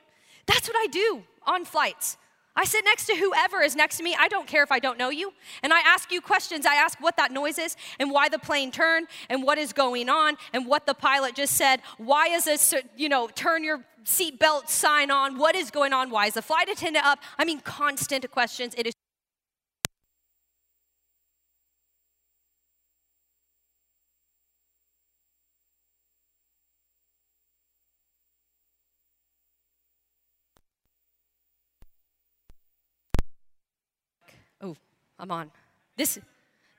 That's 0.45 0.67
what 0.67 0.77
I 0.77 0.87
do 0.87 1.23
on 1.45 1.65
flights. 1.65 2.17
I 2.55 2.63
sit 2.63 2.85
next 2.85 3.05
to 3.07 3.15
whoever 3.15 3.61
is 3.61 3.75
next 3.75 3.97
to 3.97 4.03
me. 4.03 4.15
I 4.17 4.27
don't 4.27 4.47
care 4.47 4.63
if 4.63 4.71
I 4.71 4.79
don't 4.79 4.97
know 4.97 5.09
you. 5.09 5.33
And 5.61 5.73
I 5.73 5.81
ask 5.81 6.11
you 6.11 6.21
questions. 6.21 6.65
I 6.65 6.75
ask 6.75 6.99
what 7.01 7.17
that 7.17 7.31
noise 7.31 7.59
is 7.59 7.75
and 7.99 8.11
why 8.11 8.29
the 8.29 8.39
plane 8.39 8.71
turned 8.71 9.07
and 9.29 9.43
what 9.43 9.57
is 9.57 9.73
going 9.73 10.09
on 10.09 10.37
and 10.53 10.65
what 10.65 10.85
the 10.85 10.93
pilot 10.93 11.35
just 11.35 11.55
said. 11.55 11.81
Why 11.97 12.27
is 12.27 12.45
this, 12.45 12.73
you 12.95 13.09
know, 13.09 13.27
turn 13.27 13.63
your 13.63 13.83
seatbelt 14.05 14.69
sign 14.69 15.11
on? 15.11 15.37
What 15.37 15.55
is 15.55 15.69
going 15.69 15.91
on? 15.91 16.09
Why 16.09 16.27
is 16.27 16.35
the 16.35 16.41
flight 16.41 16.69
attendant 16.69 17.05
up? 17.05 17.19
I 17.37 17.43
mean, 17.43 17.59
constant 17.59 18.29
questions. 18.31 18.73
It 18.77 18.87
is 18.87 18.94
Oh, 34.61 34.75
I'm 35.19 35.31
on. 35.31 35.51
This 35.97 36.19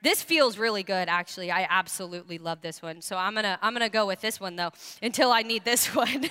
this 0.03 0.21
feels 0.21 0.57
really 0.57 0.83
good 0.83 1.09
actually. 1.09 1.51
I 1.51 1.67
absolutely 1.69 2.37
love 2.37 2.61
this 2.61 2.81
one. 2.81 3.01
So 3.01 3.17
I'm 3.17 3.33
going 3.33 3.43
to 3.43 3.57
I'm 3.61 3.73
going 3.73 3.85
to 3.85 3.91
go 3.91 4.05
with 4.05 4.21
this 4.21 4.39
one 4.39 4.55
though 4.55 4.71
until 5.01 5.31
I 5.31 5.41
need 5.41 5.65
this 5.65 5.87
one. 5.95 6.29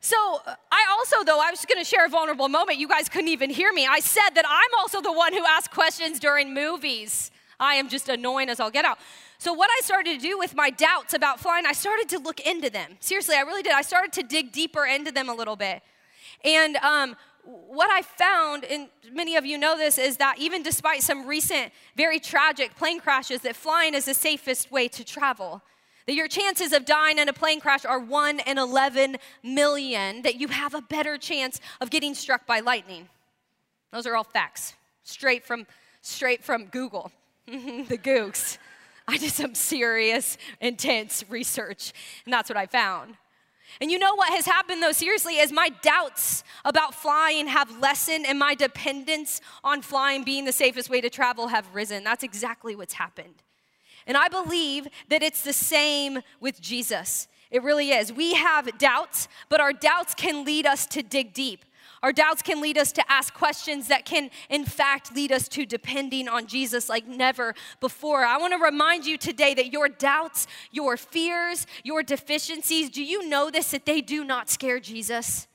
so 0.00 0.16
I 0.16 0.84
also 0.90 1.24
though 1.24 1.40
I 1.40 1.50
was 1.50 1.64
going 1.64 1.82
to 1.82 1.88
share 1.88 2.06
a 2.06 2.08
vulnerable 2.08 2.48
moment. 2.48 2.78
You 2.78 2.88
guys 2.88 3.08
couldn't 3.08 3.28
even 3.28 3.50
hear 3.50 3.72
me. 3.72 3.86
I 3.86 4.00
said 4.00 4.30
that 4.34 4.44
I'm 4.48 4.70
also 4.78 5.00
the 5.00 5.12
one 5.12 5.32
who 5.32 5.44
asks 5.44 5.72
questions 5.72 6.18
during 6.18 6.52
movies. 6.52 7.30
I 7.60 7.74
am 7.76 7.88
just 7.88 8.08
annoying 8.08 8.48
as 8.48 8.58
I'll 8.58 8.70
get 8.70 8.84
out. 8.84 8.98
So, 9.38 9.52
what 9.52 9.70
I 9.70 9.80
started 9.82 10.20
to 10.20 10.24
do 10.24 10.38
with 10.38 10.54
my 10.54 10.70
doubts 10.70 11.14
about 11.14 11.40
flying, 11.40 11.66
I 11.66 11.72
started 11.72 12.08
to 12.10 12.18
look 12.18 12.40
into 12.40 12.70
them. 12.70 12.96
Seriously, 13.00 13.36
I 13.36 13.40
really 13.40 13.62
did. 13.62 13.72
I 13.72 13.82
started 13.82 14.12
to 14.14 14.22
dig 14.22 14.52
deeper 14.52 14.84
into 14.84 15.10
them 15.10 15.28
a 15.28 15.34
little 15.34 15.56
bit. 15.56 15.82
And 16.44 16.76
um, 16.76 17.16
what 17.44 17.90
I 17.90 18.02
found, 18.02 18.64
and 18.64 18.88
many 19.10 19.36
of 19.36 19.44
you 19.44 19.58
know 19.58 19.76
this, 19.76 19.98
is 19.98 20.16
that 20.18 20.36
even 20.38 20.62
despite 20.62 21.02
some 21.02 21.26
recent, 21.26 21.72
very 21.96 22.20
tragic 22.20 22.76
plane 22.76 23.00
crashes, 23.00 23.40
that 23.40 23.56
flying 23.56 23.94
is 23.94 24.04
the 24.04 24.14
safest 24.14 24.70
way 24.70 24.88
to 24.88 25.04
travel. 25.04 25.62
That 26.06 26.14
your 26.14 26.28
chances 26.28 26.72
of 26.72 26.84
dying 26.84 27.18
in 27.18 27.28
a 27.28 27.32
plane 27.32 27.60
crash 27.60 27.84
are 27.84 27.98
1 27.98 28.40
in 28.40 28.58
11 28.58 29.16
million, 29.42 30.22
that 30.22 30.36
you 30.36 30.48
have 30.48 30.74
a 30.74 30.82
better 30.82 31.18
chance 31.18 31.60
of 31.80 31.90
getting 31.90 32.14
struck 32.14 32.46
by 32.46 32.60
lightning. 32.60 33.08
Those 33.92 34.06
are 34.06 34.16
all 34.16 34.24
facts, 34.24 34.74
straight 35.02 35.44
from, 35.44 35.66
straight 36.00 36.44
from 36.44 36.66
Google, 36.66 37.12
the 37.46 37.98
Googs. 37.98 38.58
I 39.06 39.18
did 39.18 39.32
some 39.32 39.54
serious, 39.54 40.38
intense 40.60 41.24
research, 41.28 41.92
and 42.24 42.32
that's 42.32 42.48
what 42.48 42.56
I 42.56 42.66
found. 42.66 43.16
And 43.80 43.90
you 43.90 43.98
know 43.98 44.14
what 44.14 44.32
has 44.32 44.46
happened 44.46 44.82
though, 44.82 44.92
seriously, 44.92 45.38
is 45.38 45.52
my 45.52 45.70
doubts 45.82 46.44
about 46.64 46.94
flying 46.94 47.48
have 47.48 47.78
lessened 47.80 48.26
and 48.26 48.38
my 48.38 48.54
dependence 48.54 49.40
on 49.64 49.82
flying 49.82 50.24
being 50.24 50.44
the 50.44 50.52
safest 50.52 50.90
way 50.90 51.00
to 51.00 51.10
travel 51.10 51.48
have 51.48 51.74
risen. 51.74 52.04
That's 52.04 52.22
exactly 52.22 52.76
what's 52.76 52.94
happened. 52.94 53.42
And 54.06 54.16
I 54.16 54.28
believe 54.28 54.88
that 55.08 55.22
it's 55.22 55.42
the 55.42 55.52
same 55.52 56.20
with 56.40 56.60
Jesus. 56.60 57.28
It 57.50 57.62
really 57.62 57.90
is. 57.90 58.12
We 58.12 58.34
have 58.34 58.78
doubts, 58.78 59.28
but 59.48 59.60
our 59.60 59.72
doubts 59.72 60.14
can 60.14 60.44
lead 60.44 60.66
us 60.66 60.86
to 60.86 61.02
dig 61.02 61.34
deep. 61.34 61.64
Our 62.02 62.12
doubts 62.12 62.42
can 62.42 62.60
lead 62.60 62.76
us 62.78 62.90
to 62.92 63.12
ask 63.12 63.32
questions 63.32 63.88
that 63.88 64.04
can, 64.04 64.30
in 64.50 64.64
fact, 64.64 65.14
lead 65.14 65.30
us 65.30 65.48
to 65.50 65.64
depending 65.64 66.28
on 66.28 66.46
Jesus 66.46 66.88
like 66.88 67.06
never 67.06 67.54
before. 67.80 68.24
I 68.24 68.38
want 68.38 68.52
to 68.54 68.58
remind 68.58 69.06
you 69.06 69.16
today 69.16 69.54
that 69.54 69.72
your 69.72 69.88
doubts, 69.88 70.48
your 70.72 70.96
fears, 70.96 71.66
your 71.84 72.02
deficiencies, 72.02 72.90
do 72.90 73.04
you 73.04 73.28
know 73.28 73.50
this, 73.50 73.70
that 73.70 73.86
they 73.86 74.00
do 74.00 74.24
not 74.24 74.50
scare 74.50 74.80
Jesus? 74.80 75.46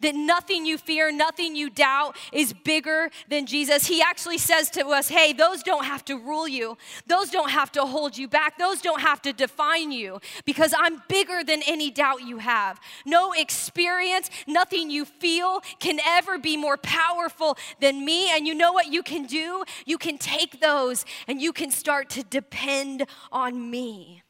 That 0.00 0.14
nothing 0.14 0.66
you 0.66 0.78
fear, 0.78 1.10
nothing 1.10 1.56
you 1.56 1.70
doubt 1.70 2.16
is 2.32 2.52
bigger 2.52 3.10
than 3.28 3.46
Jesus. 3.46 3.86
He 3.86 4.00
actually 4.00 4.38
says 4.38 4.70
to 4.70 4.86
us, 4.88 5.08
hey, 5.08 5.32
those 5.32 5.62
don't 5.62 5.84
have 5.84 6.04
to 6.06 6.16
rule 6.16 6.46
you. 6.46 6.76
Those 7.06 7.30
don't 7.30 7.50
have 7.50 7.72
to 7.72 7.84
hold 7.84 8.16
you 8.16 8.28
back. 8.28 8.58
Those 8.58 8.80
don't 8.80 9.00
have 9.00 9.20
to 9.22 9.32
define 9.32 9.90
you 9.90 10.20
because 10.44 10.74
I'm 10.78 11.02
bigger 11.08 11.42
than 11.44 11.62
any 11.66 11.90
doubt 11.90 12.22
you 12.22 12.38
have. 12.38 12.80
No 13.04 13.32
experience, 13.32 14.30
nothing 14.46 14.90
you 14.90 15.04
feel 15.04 15.60
can 15.78 15.98
ever 16.06 16.38
be 16.38 16.56
more 16.56 16.76
powerful 16.76 17.58
than 17.80 18.04
me. 18.04 18.30
And 18.30 18.46
you 18.46 18.54
know 18.54 18.72
what 18.72 18.92
you 18.92 19.02
can 19.02 19.26
do? 19.26 19.64
You 19.86 19.98
can 19.98 20.18
take 20.18 20.60
those 20.60 21.04
and 21.26 21.40
you 21.40 21.52
can 21.52 21.70
start 21.70 22.10
to 22.10 22.22
depend 22.22 23.06
on 23.32 23.70
me. 23.70 24.22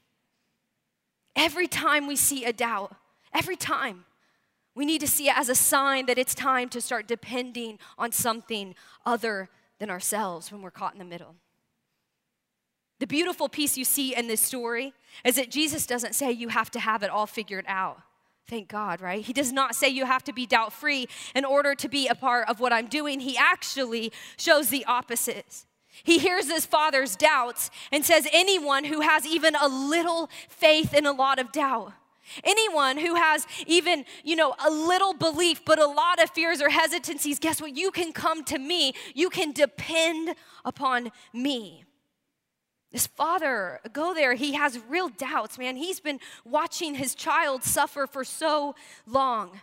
Every 1.37 1.69
time 1.69 2.07
we 2.07 2.17
see 2.17 2.45
a 2.45 2.53
doubt, 2.53 2.95
every 3.33 3.57
time 3.57 4.05
we 4.81 4.87
need 4.87 5.03
to 5.03 5.07
see 5.07 5.29
it 5.29 5.37
as 5.37 5.51
a 5.51 5.55
sign 5.55 6.07
that 6.07 6.17
it's 6.17 6.35
time 6.35 6.71
to 6.71 6.81
start 6.81 7.07
depending 7.07 7.79
on 7.99 8.13
something 8.13 8.75
other 9.05 9.51
than 9.79 9.91
ourselves 9.91 10.51
when 10.51 10.63
we're 10.63 10.71
caught 10.71 10.95
in 10.95 10.99
the 10.99 11.05
middle. 11.05 11.35
The 12.99 13.07
beautiful 13.07 13.51
piece 13.51 13.77
you 13.77 13.85
see 13.85 14.17
in 14.17 14.27
this 14.27 14.41
story 14.41 14.95
is 15.23 15.35
that 15.37 15.51
Jesus 15.51 15.85
doesn't 15.85 16.15
say 16.15 16.33
you 16.33 16.49
have 16.49 16.71
to 16.71 16.81
have 16.81 17.03
it 17.03 17.11
all 17.11 17.27
figured 17.27 17.67
out. 17.69 18.01
Thank 18.49 18.69
God, 18.69 19.03
right? 19.03 19.23
He 19.23 19.35
does 19.35 19.53
not 19.53 19.75
say 19.75 19.91
you 19.91 20.07
have 20.07 20.25
to 20.25 20.33
be 20.33 20.47
doubt 20.47 20.73
free 20.73 21.09
in 21.35 21.45
order 21.45 21.75
to 21.75 21.87
be 21.87 22.09
a 22.09 22.15
part 22.15 22.49
of 22.49 22.59
what 22.59 22.73
I'm 22.73 22.87
doing. 22.87 23.21
He 23.21 23.37
actually 23.37 24.11
shows 24.39 24.71
the 24.71 24.87
opposite. 24.87 25.67
He 26.05 26.19
hears 26.19 26.51
his 26.51 26.65
father's 26.65 27.17
doubts 27.17 27.71
and 27.93 28.03
says, 28.03 28.27
Anyone 28.33 28.85
who 28.85 29.03
has 29.03 29.27
even 29.27 29.55
a 29.57 29.69
little 29.69 30.31
faith 30.49 30.95
in 30.95 31.05
a 31.05 31.13
lot 31.13 31.39
of 31.39 31.53
doubt 31.53 31.93
Anyone 32.45 32.99
who 32.99 33.15
has 33.15 33.47
even, 33.67 34.05
you 34.25 34.37
know, 34.37 34.55
a 34.65 34.71
little 34.71 35.15
belief 35.15 35.65
but 35.65 35.79
a 35.79 35.87
lot 35.87 36.23
of 36.23 36.31
fears 36.31 36.61
or 36.61 36.69
hesitancies, 36.69 37.39
guess 37.39 37.61
what? 37.61 37.77
You 37.77 37.91
can 37.91 38.13
come 38.13 38.45
to 38.45 38.59
me. 38.59 38.95
You 39.15 39.31
can 39.31 39.53
depend 39.53 40.35
upon 40.65 41.11
me. 41.33 41.85
This 42.93 43.07
father, 43.07 43.81
go 43.93 44.15
there, 44.15 44.35
he 44.35 44.55
has 44.55 44.81
real 44.89 45.09
doubts, 45.09 45.59
man. 45.59 45.77
He's 45.77 46.01
been 46.01 46.19
watching 46.45 46.97
his 46.97 47.15
child 47.15 47.63
suffer 47.63 48.07
for 48.07 48.25
so 48.25 48.75
long. 49.07 49.61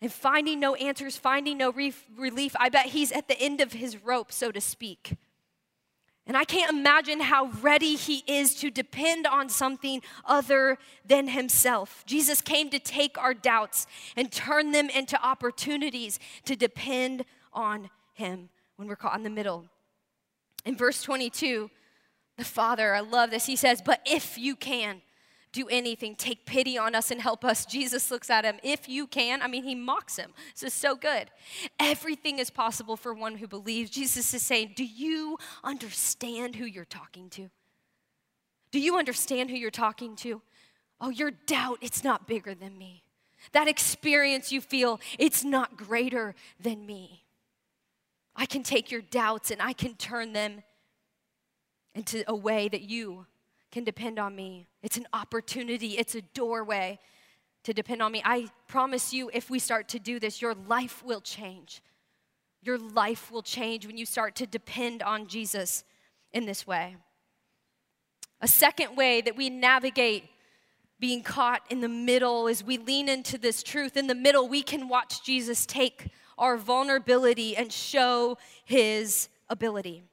And 0.00 0.12
finding 0.12 0.60
no 0.60 0.74
answers, 0.74 1.16
finding 1.16 1.58
no 1.58 1.72
relief, 1.72 2.56
I 2.58 2.68
bet 2.68 2.86
he's 2.86 3.12
at 3.12 3.28
the 3.28 3.38
end 3.38 3.60
of 3.60 3.72
his 3.72 4.02
rope, 4.02 4.32
so 4.32 4.50
to 4.50 4.60
speak. 4.60 5.16
And 6.26 6.36
I 6.38 6.44
can't 6.44 6.72
imagine 6.72 7.20
how 7.20 7.50
ready 7.60 7.96
he 7.96 8.24
is 8.26 8.54
to 8.56 8.70
depend 8.70 9.26
on 9.26 9.50
something 9.50 10.00
other 10.24 10.78
than 11.04 11.28
himself. 11.28 12.02
Jesus 12.06 12.40
came 12.40 12.70
to 12.70 12.78
take 12.78 13.18
our 13.18 13.34
doubts 13.34 13.86
and 14.16 14.32
turn 14.32 14.72
them 14.72 14.88
into 14.88 15.22
opportunities 15.22 16.18
to 16.46 16.56
depend 16.56 17.26
on 17.52 17.90
him 18.14 18.48
when 18.76 18.88
we're 18.88 18.96
caught 18.96 19.16
in 19.16 19.22
the 19.22 19.30
middle. 19.30 19.66
In 20.64 20.76
verse 20.76 21.02
22, 21.02 21.70
the 22.38 22.44
Father, 22.44 22.94
I 22.94 23.00
love 23.00 23.30
this, 23.30 23.44
he 23.46 23.56
says, 23.56 23.82
But 23.84 24.00
if 24.06 24.38
you 24.38 24.56
can, 24.56 25.02
do 25.54 25.68
anything. 25.68 26.16
Take 26.16 26.44
pity 26.44 26.76
on 26.76 26.94
us 26.94 27.12
and 27.12 27.20
help 27.20 27.44
us. 27.44 27.64
Jesus 27.64 28.10
looks 28.10 28.28
at 28.28 28.44
him, 28.44 28.56
if 28.62 28.88
you 28.88 29.06
can. 29.06 29.40
I 29.40 29.46
mean, 29.46 29.62
he 29.62 29.76
mocks 29.76 30.16
him. 30.16 30.32
This 30.52 30.64
is 30.64 30.74
so 30.74 30.96
good. 30.96 31.30
Everything 31.78 32.40
is 32.40 32.50
possible 32.50 32.96
for 32.96 33.14
one 33.14 33.36
who 33.36 33.46
believes. 33.46 33.88
Jesus 33.88 34.34
is 34.34 34.42
saying, 34.42 34.72
Do 34.76 34.84
you 34.84 35.38
understand 35.62 36.56
who 36.56 36.64
you're 36.64 36.84
talking 36.84 37.30
to? 37.30 37.48
Do 38.72 38.80
you 38.80 38.98
understand 38.98 39.48
who 39.48 39.56
you're 39.56 39.70
talking 39.70 40.16
to? 40.16 40.42
Oh, 41.00 41.10
your 41.10 41.30
doubt, 41.30 41.78
it's 41.80 42.02
not 42.02 42.26
bigger 42.26 42.54
than 42.54 42.76
me. 42.76 43.04
That 43.52 43.68
experience 43.68 44.50
you 44.50 44.60
feel, 44.60 45.00
it's 45.18 45.44
not 45.44 45.76
greater 45.76 46.34
than 46.58 46.84
me. 46.84 47.22
I 48.34 48.46
can 48.46 48.64
take 48.64 48.90
your 48.90 49.02
doubts 49.02 49.52
and 49.52 49.62
I 49.62 49.72
can 49.72 49.94
turn 49.94 50.32
them 50.32 50.64
into 51.94 52.24
a 52.26 52.34
way 52.34 52.68
that 52.68 52.82
you 52.82 53.26
can 53.74 53.82
depend 53.82 54.20
on 54.20 54.36
me. 54.36 54.68
It's 54.84 54.96
an 54.96 55.08
opportunity, 55.12 55.98
it's 55.98 56.14
a 56.14 56.22
doorway 56.22 57.00
to 57.64 57.74
depend 57.74 58.02
on 58.02 58.12
me. 58.12 58.22
I 58.24 58.46
promise 58.68 59.12
you, 59.12 59.32
if 59.34 59.50
we 59.50 59.58
start 59.58 59.88
to 59.88 59.98
do 59.98 60.20
this, 60.20 60.40
your 60.40 60.54
life 60.54 61.02
will 61.04 61.20
change. 61.20 61.82
Your 62.62 62.78
life 62.78 63.32
will 63.32 63.42
change 63.42 63.84
when 63.84 63.96
you 63.96 64.06
start 64.06 64.36
to 64.36 64.46
depend 64.46 65.02
on 65.02 65.26
Jesus 65.26 65.82
in 66.32 66.46
this 66.46 66.68
way. 66.68 66.96
A 68.40 68.46
second 68.46 68.94
way 68.94 69.20
that 69.22 69.36
we 69.36 69.50
navigate 69.50 70.24
being 71.00 71.24
caught 71.24 71.62
in 71.68 71.80
the 71.80 71.88
middle 71.88 72.46
is 72.46 72.62
we 72.62 72.78
lean 72.78 73.08
into 73.08 73.38
this 73.38 73.60
truth. 73.64 73.96
In 73.96 74.06
the 74.06 74.14
middle, 74.14 74.46
we 74.46 74.62
can 74.62 74.88
watch 74.88 75.24
Jesus 75.24 75.66
take 75.66 76.10
our 76.38 76.56
vulnerability 76.56 77.56
and 77.56 77.72
show 77.72 78.38
his 78.64 79.28
ability. 79.48 80.04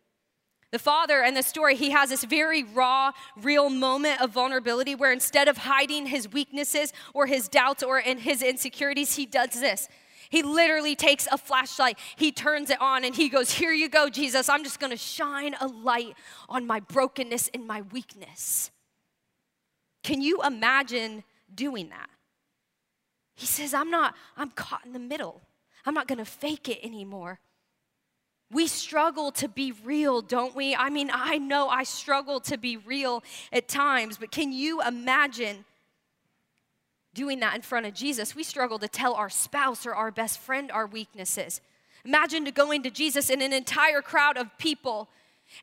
The 0.71 0.79
father 0.79 1.21
in 1.21 1.34
the 1.34 1.43
story, 1.43 1.75
he 1.75 1.89
has 1.89 2.10
this 2.10 2.23
very 2.23 2.63
raw, 2.63 3.12
real 3.36 3.69
moment 3.69 4.21
of 4.21 4.31
vulnerability 4.31 4.95
where 4.95 5.12
instead 5.12 5.49
of 5.49 5.57
hiding 5.57 6.05
his 6.05 6.31
weaknesses 6.31 6.93
or 7.13 7.25
his 7.25 7.49
doubts 7.49 7.84
or 7.84 7.99
in 7.99 8.17
his 8.19 8.41
insecurities, 8.41 9.15
he 9.15 9.25
does 9.25 9.51
this. 9.51 9.89
He 10.29 10.43
literally 10.43 10.95
takes 10.95 11.27
a 11.29 11.38
flashlight, 11.38 11.99
he 12.15 12.31
turns 12.31 12.69
it 12.69 12.79
on, 12.79 13.03
and 13.03 13.13
he 13.13 13.27
goes, 13.27 13.51
Here 13.51 13.73
you 13.73 13.89
go, 13.89 14.10
Jesus. 14.10 14.47
I'm 14.47 14.63
just 14.63 14.79
gonna 14.79 14.95
shine 14.95 15.55
a 15.60 15.67
light 15.67 16.15
on 16.47 16.65
my 16.65 16.79
brokenness 16.79 17.49
and 17.53 17.67
my 17.67 17.81
weakness. 17.81 18.71
Can 20.03 20.21
you 20.21 20.41
imagine 20.41 21.25
doing 21.53 21.89
that? 21.89 22.10
He 23.36 23.45
says, 23.45 23.73
I'm 23.73 23.91
not, 23.91 24.15
I'm 24.38 24.51
caught 24.51 24.86
in 24.86 24.93
the 24.93 24.99
middle. 24.99 25.41
I'm 25.86 25.93
not 25.93 26.07
gonna 26.07 26.23
fake 26.23 26.69
it 26.69 26.79
anymore. 26.81 27.41
We 28.51 28.67
struggle 28.67 29.31
to 29.33 29.47
be 29.47 29.71
real, 29.83 30.21
don't 30.21 30.55
we? 30.55 30.75
I 30.75 30.89
mean, 30.89 31.09
I 31.13 31.37
know 31.37 31.69
I 31.69 31.83
struggle 31.83 32.41
to 32.41 32.57
be 32.57 32.75
real 32.75 33.23
at 33.53 33.69
times, 33.69 34.17
but 34.17 34.31
can 34.31 34.51
you 34.51 34.81
imagine 34.81 35.63
doing 37.13 37.39
that 37.39 37.55
in 37.55 37.61
front 37.61 37.85
of 37.85 37.93
Jesus? 37.93 38.35
We 38.35 38.43
struggle 38.43 38.77
to 38.79 38.89
tell 38.89 39.13
our 39.13 39.29
spouse 39.29 39.85
or 39.85 39.95
our 39.95 40.11
best 40.11 40.39
friend 40.39 40.69
our 40.71 40.85
weaknesses. 40.85 41.61
Imagine 42.03 42.45
to 42.45 42.51
going 42.51 42.83
to 42.83 42.89
Jesus 42.89 43.29
in 43.29 43.41
an 43.41 43.53
entire 43.53 44.01
crowd 44.01 44.35
of 44.35 44.57
people 44.57 45.07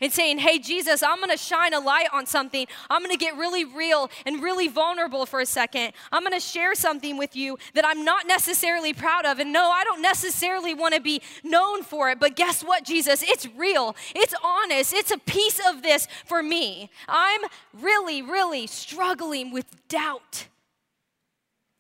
and 0.01 0.13
saying, 0.13 0.39
Hey, 0.39 0.59
Jesus, 0.59 1.03
I'm 1.03 1.21
gonna 1.21 1.37
shine 1.37 1.75
a 1.75 1.81
light 1.81 2.09
on 2.13 2.27
something. 2.27 2.67
I'm 2.91 3.03
gonna 3.03 3.17
get 3.17 3.37
really 3.37 3.65
real 3.65 4.11
and 4.27 4.43
really 4.43 4.69
vulnerable 4.69 5.27
for 5.27 5.41
a 5.41 5.47
second. 5.47 5.93
I'm 6.13 6.23
gonna 6.23 6.41
share 6.41 6.75
something 6.75 7.17
with 7.17 7.37
you 7.37 7.59
that 7.75 7.85
I'm 7.87 8.05
not 8.05 8.27
necessarily 8.27 8.93
proud 8.93 9.25
of. 9.27 9.39
And 9.39 9.53
no, 9.53 9.71
I 9.71 9.85
don't 9.85 10.03
necessarily 10.03 10.75
wanna 10.75 11.01
be 11.01 11.23
known 11.43 11.83
for 11.83 12.11
it, 12.11 12.21
but 12.21 12.37
guess 12.37 12.63
what, 12.63 12.85
Jesus? 12.85 13.23
It's 13.27 13.47
real, 13.57 13.97
it's 14.15 14.35
honest, 14.45 14.93
it's 14.93 15.11
a 15.11 15.19
piece 15.19 15.61
of 15.69 15.83
this 15.83 16.07
for 16.25 16.43
me. 16.43 16.91
I'm 17.09 17.41
really, 17.73 18.23
really 18.23 18.67
struggling 18.67 19.53
with 19.53 19.67
doubt 19.89 20.49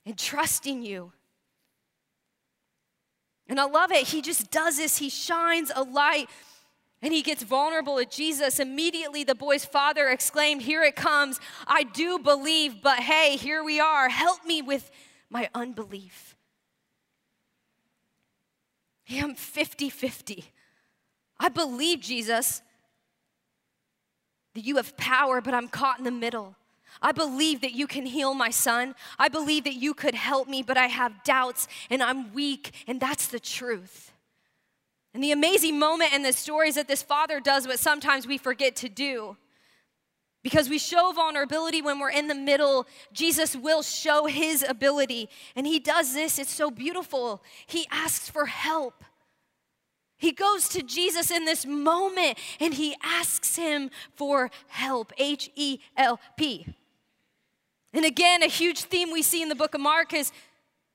and 0.04 0.16
trusting 0.18 0.82
you. 0.82 1.12
And 3.48 3.58
I 3.58 3.64
love 3.64 3.90
it. 3.92 4.08
He 4.08 4.20
just 4.20 4.50
does 4.50 4.76
this, 4.76 4.98
he 4.98 5.08
shines 5.08 5.72
a 5.74 5.82
light 5.82 6.28
and 7.00 7.12
he 7.12 7.22
gets 7.22 7.42
vulnerable 7.42 7.98
at 7.98 8.10
Jesus. 8.10 8.58
Immediately, 8.58 9.24
the 9.24 9.34
boy's 9.34 9.64
father 9.64 10.08
exclaimed, 10.08 10.62
Here 10.62 10.82
it 10.82 10.96
comes. 10.96 11.40
I 11.66 11.84
do 11.84 12.18
believe, 12.18 12.82
but 12.82 12.98
hey, 12.98 13.36
here 13.36 13.62
we 13.62 13.78
are. 13.80 14.08
Help 14.08 14.44
me 14.44 14.62
with 14.62 14.90
my 15.30 15.48
unbelief. 15.54 16.36
I'm 19.10 19.34
50 19.34 19.90
50. 19.90 20.44
I 21.40 21.48
believe, 21.48 22.00
Jesus, 22.00 22.62
that 24.54 24.64
you 24.64 24.76
have 24.76 24.96
power, 24.96 25.40
but 25.40 25.54
I'm 25.54 25.68
caught 25.68 25.98
in 25.98 26.04
the 26.04 26.10
middle. 26.10 26.56
I 27.00 27.12
believe 27.12 27.60
that 27.60 27.72
you 27.72 27.86
can 27.86 28.06
heal 28.06 28.34
my 28.34 28.50
son. 28.50 28.94
I 29.18 29.28
believe 29.28 29.64
that 29.64 29.74
you 29.74 29.94
could 29.94 30.16
help 30.16 30.48
me, 30.48 30.62
but 30.62 30.76
I 30.76 30.86
have 30.86 31.22
doubts 31.22 31.68
and 31.90 32.02
I'm 32.02 32.32
weak, 32.34 32.72
and 32.86 33.00
that's 33.00 33.28
the 33.28 33.38
truth. 33.38 34.07
And 35.14 35.22
the 35.22 35.32
amazing 35.32 35.78
moment 35.78 36.12
in 36.12 36.22
the 36.22 36.32
story 36.32 36.68
is 36.68 36.74
that 36.74 36.88
this 36.88 37.02
father 37.02 37.40
does 37.40 37.66
what 37.66 37.78
sometimes 37.78 38.26
we 38.26 38.38
forget 38.38 38.76
to 38.76 38.88
do. 38.88 39.36
Because 40.42 40.68
we 40.68 40.78
show 40.78 41.12
vulnerability 41.12 41.82
when 41.82 41.98
we're 41.98 42.10
in 42.10 42.28
the 42.28 42.34
middle, 42.34 42.86
Jesus 43.12 43.56
will 43.56 43.82
show 43.82 44.26
his 44.26 44.64
ability. 44.66 45.28
And 45.56 45.66
he 45.66 45.78
does 45.80 46.14
this, 46.14 46.38
it's 46.38 46.52
so 46.52 46.70
beautiful. 46.70 47.42
He 47.66 47.86
asks 47.90 48.28
for 48.28 48.46
help. 48.46 49.04
He 50.16 50.32
goes 50.32 50.68
to 50.70 50.82
Jesus 50.82 51.30
in 51.30 51.44
this 51.44 51.64
moment 51.64 52.38
and 52.60 52.74
he 52.74 52.96
asks 53.02 53.56
him 53.56 53.90
for 54.14 54.50
help 54.66 55.12
H 55.16 55.50
E 55.54 55.78
L 55.96 56.20
P. 56.36 56.66
And 57.92 58.04
again, 58.04 58.42
a 58.42 58.48
huge 58.48 58.82
theme 58.82 59.10
we 59.10 59.22
see 59.22 59.42
in 59.42 59.48
the 59.48 59.54
book 59.54 59.74
of 59.74 59.80
Mark 59.80 60.12
is 60.12 60.32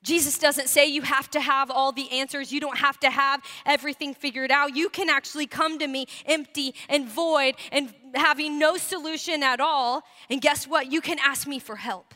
Jesus 0.04 0.38
doesn't 0.38 0.68
say 0.68 0.86
you 0.86 1.02
have 1.02 1.32
to 1.32 1.40
have 1.40 1.72
all 1.72 1.94
the 1.94 2.12
answers. 2.12 2.52
You 2.52 2.60
don't 2.60 2.78
have 2.78 3.00
to 3.00 3.10
have 3.10 3.42
everything 3.66 4.14
figured 4.14 4.52
out. 4.52 4.76
You 4.76 4.90
can 4.90 5.10
actually 5.10 5.48
come 5.48 5.80
to 5.80 5.88
me 5.88 6.08
empty 6.26 6.76
and 6.90 7.08
void 7.08 7.56
and 7.72 7.94
having 8.14 8.60
no 8.60 8.76
solution 8.76 9.42
at 9.42 9.62
all. 9.62 10.04
And 10.30 10.42
guess 10.42 10.68
what? 10.68 10.92
You 10.92 11.00
can 11.00 11.18
ask 11.20 11.48
me 11.48 11.58
for 11.58 11.78
help. 11.78 12.14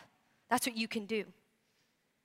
That's 0.49 0.67
what 0.67 0.77
you 0.77 0.87
can 0.87 1.05
do. 1.05 1.25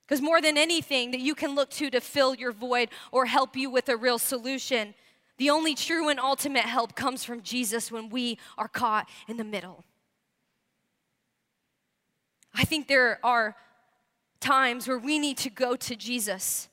Because 0.05 0.21
more 0.21 0.41
than 0.41 0.57
anything 0.57 1.11
that 1.11 1.21
you 1.21 1.33
can 1.33 1.55
look 1.55 1.69
to 1.71 1.89
to 1.89 2.01
fill 2.01 2.35
your 2.35 2.51
void 2.51 2.89
or 3.11 3.25
help 3.25 3.55
you 3.55 3.69
with 3.69 3.87
a 3.87 3.95
real 3.95 4.19
solution, 4.19 4.93
the 5.37 5.49
only 5.49 5.75
true 5.75 6.09
and 6.09 6.19
ultimate 6.19 6.65
help 6.65 6.95
comes 6.95 7.23
from 7.23 7.41
Jesus 7.41 7.89
when 7.89 8.09
we 8.09 8.37
are 8.57 8.67
caught 8.67 9.09
in 9.29 9.37
the 9.37 9.43
middle. 9.45 9.85
I 12.53 12.65
think 12.65 12.87
there 12.87 13.19
are 13.23 13.55
times 14.43 14.87
where 14.87 14.99
we 14.99 15.17
need 15.17 15.37
to 15.37 15.49
go 15.49 15.75
to 15.75 15.95
Jesus, 15.95 16.69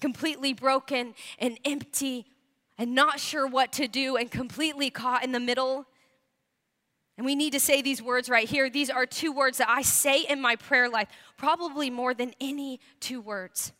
completely 0.00 0.52
broken 0.52 1.14
and 1.38 1.58
empty 1.64 2.26
and 2.78 2.94
not 2.94 3.18
sure 3.18 3.46
what 3.46 3.72
to 3.72 3.88
do 3.88 4.16
and 4.16 4.30
completely 4.30 4.90
caught 4.90 5.24
in 5.24 5.32
the 5.32 5.40
middle. 5.40 5.86
And 7.16 7.24
we 7.24 7.34
need 7.34 7.52
to 7.54 7.60
say 7.60 7.80
these 7.80 8.02
words 8.02 8.28
right 8.28 8.48
here. 8.48 8.68
These 8.68 8.90
are 8.90 9.06
two 9.06 9.32
words 9.32 9.58
that 9.58 9.70
I 9.70 9.82
say 9.82 10.20
in 10.20 10.40
my 10.40 10.56
prayer 10.56 10.88
life, 10.88 11.08
probably 11.38 11.88
more 11.88 12.12
than 12.12 12.34
any 12.40 12.80
two 13.00 13.20
words. 13.20 13.72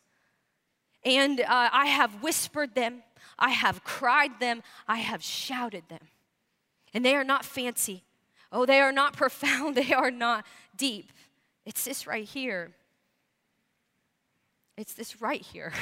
And 1.04 1.40
uh, 1.40 1.44
I 1.72 1.86
have 1.86 2.22
whispered 2.22 2.74
them, 2.74 3.02
I 3.38 3.50
have 3.50 3.84
cried 3.84 4.40
them, 4.40 4.62
I 4.88 4.96
have 4.96 5.22
shouted 5.22 5.84
them. 5.88 6.08
And 6.94 7.04
they 7.04 7.14
are 7.14 7.24
not 7.24 7.44
fancy. 7.44 8.02
Oh, 8.50 8.64
they 8.64 8.80
are 8.80 8.92
not 8.92 9.12
profound, 9.16 9.76
they 9.76 9.92
are 9.92 10.10
not 10.10 10.46
deep. 10.74 11.12
It's 11.66 11.84
this 11.84 12.06
right 12.06 12.24
here. 12.24 12.72
It's 14.76 14.94
this 14.94 15.20
right 15.20 15.40
here. 15.40 15.72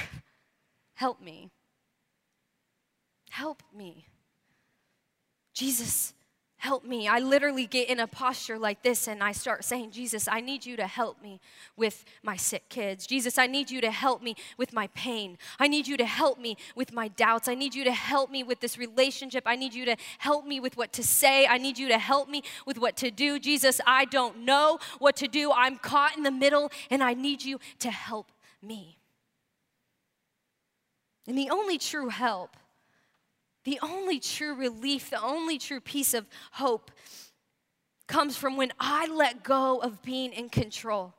Help 0.94 1.20
me. 1.20 1.50
Help 3.30 3.62
me. 3.76 4.06
Jesus, 5.52 6.14
help 6.64 6.84
me. 6.84 7.06
I 7.06 7.18
literally 7.18 7.66
get 7.66 7.88
in 7.90 8.00
a 8.00 8.06
posture 8.06 8.58
like 8.58 8.82
this 8.82 9.06
and 9.06 9.22
I 9.22 9.32
start 9.32 9.64
saying, 9.64 9.90
Jesus, 9.90 10.26
I 10.26 10.40
need 10.40 10.64
you 10.64 10.76
to 10.76 10.86
help 10.86 11.20
me 11.20 11.40
with 11.76 12.04
my 12.22 12.36
sick 12.36 12.68
kids. 12.68 13.06
Jesus, 13.06 13.36
I 13.36 13.46
need 13.46 13.70
you 13.70 13.80
to 13.82 13.90
help 13.90 14.22
me 14.22 14.34
with 14.56 14.72
my 14.72 14.86
pain. 14.94 15.36
I 15.58 15.68
need 15.68 15.86
you 15.86 15.96
to 15.96 16.06
help 16.06 16.38
me 16.38 16.56
with 16.74 16.92
my 16.92 17.08
doubts. 17.08 17.48
I 17.48 17.54
need 17.54 17.74
you 17.74 17.84
to 17.84 17.92
help 17.92 18.30
me 18.30 18.42
with 18.42 18.60
this 18.60 18.78
relationship. 18.78 19.44
I 19.46 19.56
need 19.56 19.74
you 19.74 19.84
to 19.84 19.96
help 20.18 20.46
me 20.46 20.58
with 20.58 20.76
what 20.76 20.92
to 20.94 21.02
say. 21.02 21.46
I 21.46 21.58
need 21.58 21.76
you 21.76 21.88
to 21.88 21.98
help 21.98 22.28
me 22.28 22.42
with 22.66 22.78
what 22.78 22.96
to 22.98 23.10
do. 23.10 23.38
Jesus, 23.38 23.80
I 23.86 24.06
don't 24.06 24.38
know 24.44 24.78
what 24.98 25.16
to 25.16 25.28
do. 25.28 25.52
I'm 25.52 25.76
caught 25.76 26.16
in 26.16 26.22
the 26.22 26.30
middle 26.30 26.72
and 26.90 27.02
I 27.02 27.14
need 27.14 27.44
you 27.44 27.60
to 27.80 27.90
help 27.90 28.32
me. 28.66 28.98
And 31.26 31.38
the 31.38 31.50
only 31.50 31.78
true 31.78 32.08
help, 32.08 32.56
the 33.64 33.78
only 33.82 34.20
true 34.20 34.54
relief, 34.54 35.10
the 35.10 35.22
only 35.22 35.58
true 35.58 35.80
piece 35.80 36.12
of 36.12 36.26
hope 36.52 36.90
comes 38.06 38.36
from 38.36 38.56
when 38.56 38.72
I 38.78 39.06
let 39.06 39.42
go 39.42 39.78
of 39.78 40.02
being 40.02 40.32
in 40.32 40.50
control. 40.50 41.14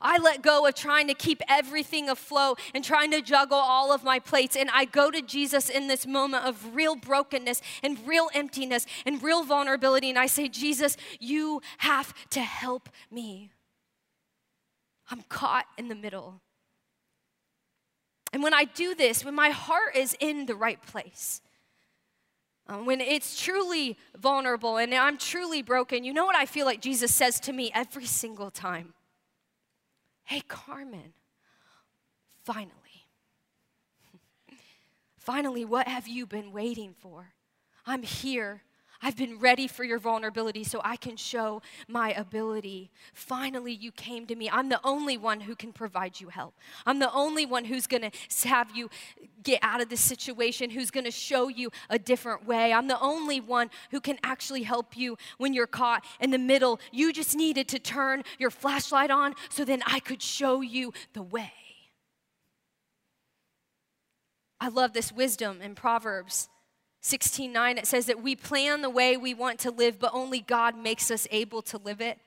I 0.00 0.18
let 0.18 0.42
go 0.42 0.66
of 0.66 0.74
trying 0.74 1.08
to 1.08 1.14
keep 1.14 1.40
everything 1.48 2.08
afloat 2.08 2.60
and 2.74 2.84
trying 2.84 3.10
to 3.12 3.22
juggle 3.22 3.58
all 3.58 3.92
of 3.92 4.04
my 4.04 4.18
plates. 4.18 4.54
And 4.54 4.68
I 4.72 4.84
go 4.84 5.10
to 5.10 5.22
Jesus 5.22 5.70
in 5.70 5.88
this 5.88 6.06
moment 6.06 6.44
of 6.44 6.74
real 6.74 6.94
brokenness 6.94 7.62
and 7.82 7.98
real 8.06 8.28
emptiness 8.34 8.86
and 9.06 9.22
real 9.22 9.44
vulnerability. 9.44 10.10
And 10.10 10.18
I 10.18 10.26
say, 10.26 10.48
Jesus, 10.48 10.96
you 11.20 11.62
have 11.78 12.12
to 12.30 12.40
help 12.40 12.90
me. 13.10 13.50
I'm 15.10 15.22
caught 15.22 15.66
in 15.78 15.88
the 15.88 15.94
middle. 15.94 16.40
And 18.34 18.42
when 18.42 18.52
I 18.52 18.64
do 18.64 18.96
this, 18.96 19.24
when 19.24 19.36
my 19.36 19.50
heart 19.50 19.94
is 19.94 20.16
in 20.18 20.46
the 20.46 20.56
right 20.56 20.82
place, 20.82 21.40
um, 22.66 22.84
when 22.84 23.00
it's 23.00 23.40
truly 23.40 23.96
vulnerable 24.18 24.76
and 24.76 24.92
I'm 24.92 25.18
truly 25.18 25.62
broken, 25.62 26.02
you 26.02 26.12
know 26.12 26.26
what 26.26 26.34
I 26.34 26.44
feel 26.44 26.66
like 26.66 26.80
Jesus 26.80 27.14
says 27.14 27.38
to 27.40 27.52
me 27.52 27.70
every 27.72 28.06
single 28.06 28.50
time? 28.50 28.92
Hey, 30.24 30.42
Carmen, 30.48 31.12
finally. 32.42 32.72
finally, 35.16 35.64
what 35.64 35.86
have 35.86 36.08
you 36.08 36.26
been 36.26 36.50
waiting 36.50 36.92
for? 36.98 37.34
I'm 37.86 38.02
here. 38.02 38.62
I've 39.04 39.16
been 39.16 39.38
ready 39.38 39.68
for 39.68 39.84
your 39.84 39.98
vulnerability 39.98 40.64
so 40.64 40.80
I 40.82 40.96
can 40.96 41.18
show 41.18 41.60
my 41.86 42.12
ability. 42.12 42.90
Finally, 43.12 43.74
you 43.74 43.92
came 43.92 44.24
to 44.28 44.34
me. 44.34 44.48
I'm 44.48 44.70
the 44.70 44.80
only 44.82 45.18
one 45.18 45.40
who 45.40 45.54
can 45.54 45.74
provide 45.74 46.18
you 46.18 46.30
help. 46.30 46.54
I'm 46.86 47.00
the 47.00 47.12
only 47.12 47.44
one 47.44 47.66
who's 47.66 47.86
going 47.86 48.10
to 48.10 48.48
have 48.48 48.74
you 48.74 48.88
get 49.42 49.58
out 49.60 49.82
of 49.82 49.90
this 49.90 50.00
situation, 50.00 50.70
who's 50.70 50.90
going 50.90 51.04
to 51.04 51.10
show 51.10 51.48
you 51.48 51.70
a 51.90 51.98
different 51.98 52.46
way. 52.46 52.72
I'm 52.72 52.88
the 52.88 52.98
only 52.98 53.40
one 53.40 53.68
who 53.90 54.00
can 54.00 54.18
actually 54.24 54.62
help 54.62 54.96
you 54.96 55.18
when 55.36 55.52
you're 55.52 55.66
caught 55.66 56.02
in 56.18 56.30
the 56.30 56.38
middle. 56.38 56.80
You 56.90 57.12
just 57.12 57.36
needed 57.36 57.68
to 57.68 57.78
turn 57.78 58.22
your 58.38 58.50
flashlight 58.50 59.10
on 59.10 59.34
so 59.50 59.66
then 59.66 59.82
I 59.86 60.00
could 60.00 60.22
show 60.22 60.62
you 60.62 60.94
the 61.12 61.22
way. 61.22 61.52
I 64.62 64.68
love 64.68 64.94
this 64.94 65.12
wisdom 65.12 65.60
in 65.60 65.74
Proverbs 65.74 66.48
16 67.04 67.52
9, 67.52 67.76
it 67.76 67.86
says 67.86 68.06
that 68.06 68.22
we 68.22 68.34
plan 68.34 68.80
the 68.80 68.88
way 68.88 69.18
we 69.18 69.34
want 69.34 69.58
to 69.60 69.70
live, 69.70 69.98
but 69.98 70.10
only 70.14 70.40
God 70.40 70.74
makes 70.74 71.10
us 71.10 71.28
able 71.30 71.60
to 71.60 71.76
live 71.76 72.00
it. 72.00 72.18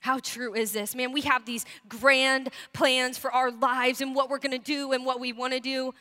How 0.00 0.18
true 0.18 0.54
is 0.54 0.72
this? 0.72 0.94
Man, 0.94 1.12
we 1.12 1.22
have 1.22 1.46
these 1.46 1.64
grand 1.88 2.50
plans 2.74 3.16
for 3.16 3.32
our 3.32 3.50
lives 3.50 4.02
and 4.02 4.14
what 4.14 4.28
we're 4.28 4.38
gonna 4.38 4.58
do 4.58 4.92
and 4.92 5.06
what 5.06 5.18
we 5.18 5.32
wanna 5.32 5.60
do. 5.60 5.94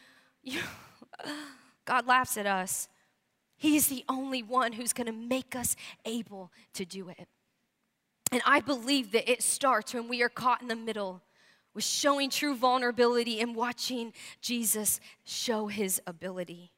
God 1.85 2.05
laughs 2.05 2.35
at 2.35 2.45
us. 2.45 2.89
He's 3.55 3.87
the 3.87 4.03
only 4.09 4.43
one 4.43 4.73
who's 4.73 4.91
gonna 4.91 5.13
make 5.13 5.55
us 5.55 5.77
able 6.03 6.51
to 6.73 6.83
do 6.83 7.07
it. 7.07 7.29
And 8.33 8.41
I 8.45 8.59
believe 8.59 9.13
that 9.13 9.31
it 9.31 9.41
starts 9.41 9.93
when 9.93 10.09
we 10.09 10.21
are 10.21 10.27
caught 10.27 10.61
in 10.61 10.67
the 10.67 10.75
middle 10.75 11.21
with 11.73 11.85
showing 11.85 12.29
true 12.29 12.55
vulnerability 12.55 13.39
and 13.39 13.55
watching 13.55 14.11
Jesus 14.41 14.99
show 15.23 15.67
his 15.67 16.01
ability. 16.05 16.72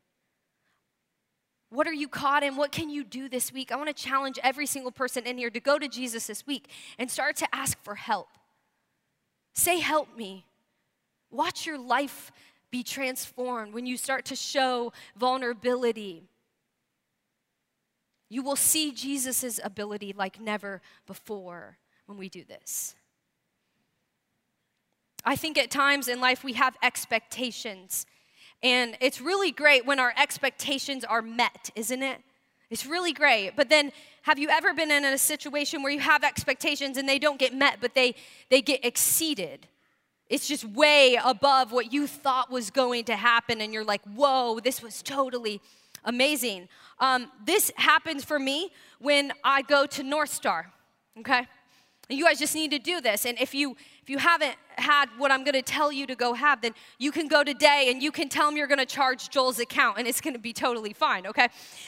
What 1.76 1.88
are 1.88 1.94
you 1.94 2.08
caught 2.08 2.42
in? 2.42 2.56
What 2.56 2.72
can 2.72 2.90
you 2.90 3.04
do 3.04 3.28
this 3.28 3.52
week? 3.52 3.72
I 3.72 3.76
want 3.76 3.96
to 3.96 4.04
challenge 4.04 4.40
every 4.42 4.66
single 4.66 4.92
person 4.92 5.28
in 5.28 5.38
here 5.38 5.50
to 5.50 5.60
go 5.60 5.78
to 5.78 5.90
Jesus 5.90 6.28
this 6.28 6.48
week 6.48 6.70
and 6.98 7.12
start 7.12 7.36
to 7.38 7.48
ask 7.54 7.78
for 7.84 7.96
help. 7.96 8.30
Say, 9.54 9.80
Help 9.80 10.16
me. 10.18 10.46
Watch 11.32 11.66
your 11.66 11.78
life 11.78 12.32
be 12.72 12.82
transformed 12.82 13.74
when 13.74 13.86
you 13.86 13.98
start 13.98 14.26
to 14.26 14.36
show 14.36 14.94
vulnerability. 15.18 16.24
You 18.30 18.42
will 18.42 18.56
see 18.56 18.92
Jesus' 18.92 19.60
ability 19.64 20.14
like 20.16 20.40
never 20.40 20.82
before 21.06 21.78
when 22.06 22.18
we 22.18 22.30
do 22.30 22.44
this. 22.44 22.96
I 25.26 25.36
think 25.36 25.58
at 25.58 25.72
times 25.72 26.08
in 26.08 26.22
life 26.22 26.44
we 26.44 26.54
have 26.54 26.78
expectations, 26.82 28.06
and 28.64 28.98
it's 29.00 29.22
really 29.22 29.52
great 29.52 29.86
when 29.86 30.00
our 30.00 30.14
expectations 30.18 31.04
are 31.04 31.22
met, 31.22 31.70
isn't 31.76 32.04
it? 32.04 32.22
It's 32.70 32.86
really 32.86 33.14
great. 33.14 33.52
But 33.56 33.70
then, 33.70 33.92
have 34.24 34.40
you 34.40 34.50
ever 34.50 34.74
been 34.74 34.90
in 34.90 35.06
a 35.06 35.18
situation 35.18 35.84
where 35.84 35.92
you 35.92 36.00
have 36.00 36.24
expectations 36.24 36.98
and 36.98 37.08
they 37.08 37.20
don't 37.20 37.38
get 37.38 37.54
met, 37.54 37.78
but 37.80 37.94
they, 37.94 38.16
they 38.50 38.62
get 38.62 38.84
exceeded? 38.84 39.68
It's 40.28 40.48
just 40.48 40.66
way 40.66 41.20
above 41.24 41.72
what 41.72 41.94
you 41.94 42.08
thought 42.08 42.50
was 42.50 42.72
going 42.72 43.06
to 43.06 43.16
happen, 43.16 43.62
and 43.62 43.72
you're 43.72 43.84
like, 43.84 44.02
whoa, 44.16 44.60
this 44.60 44.82
was 44.82 45.04
totally 45.04 45.62
amazing. 46.04 46.68
Um, 47.00 47.32
this 47.46 47.72
happens 47.76 48.24
for 48.24 48.40
me 48.40 48.72
when 49.00 49.32
I 49.44 49.62
go 49.62 49.86
to 49.86 50.02
North 50.02 50.34
Star, 50.34 50.72
okay? 51.20 51.48
You 52.10 52.26
guys 52.26 52.40
just 52.40 52.54
need 52.54 52.72
to 52.72 52.80
do 52.80 53.02
this. 53.02 53.26
And 53.26 53.40
if 53.40 53.54
you 53.54 53.76
if 54.02 54.10
you 54.10 54.20
haven't 54.20 54.56
had 54.78 55.08
what 55.18 55.32
I'm 55.32 55.44
going 55.44 55.54
to 55.54 55.62
tell 55.62 55.92
you 55.92 56.06
to 56.06 56.16
go 56.16 56.34
have, 56.34 56.62
then 56.62 56.74
you 57.00 57.12
can 57.12 57.28
go 57.28 57.44
today 57.44 57.88
and 57.90 58.04
you 58.04 58.12
can 58.12 58.30
tell 58.30 58.48
them 58.48 58.58
you're 58.58 58.68
going 58.68 58.80
to 58.80 58.86
charge 58.86 59.30
Joel's 59.30 59.60
account, 59.60 59.98
and 59.98 60.08
it's 60.08 60.22
going 60.22 60.34
to 60.34 60.40
be 60.40 60.54
totally 60.54 60.94
fine. 60.94 61.26
Okay? 61.26 61.48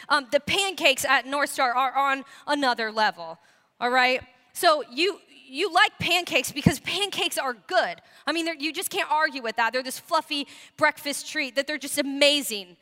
Um, 0.10 0.27
the 0.32 0.39
pancakes 0.39 1.06
at 1.06 1.27
North 1.27 1.51
Star 1.51 1.75
are 1.75 1.95
on 1.95 2.25
another 2.47 2.91
level. 2.91 3.38
All 3.80 3.91
right. 3.91 4.21
So 4.53 4.84
you 4.91 5.19
you 5.47 5.71
like 5.71 5.97
pancakes 5.99 6.51
because 6.51 6.80
pancakes 6.80 7.38
are 7.38 7.53
good. 7.53 8.01
I 8.25 8.34
mean, 8.34 8.47
you 8.60 8.73
just 8.73 8.89
can't 8.89 9.10
argue 9.12 9.41
with 9.41 9.56
that. 9.56 9.71
They're 9.71 9.84
this 9.84 9.99
fluffy 9.99 10.47
breakfast 10.75 11.30
treat 11.30 11.56
that 11.56 11.67
they're 11.67 11.77
just 11.77 11.97
amazing. 11.97 12.75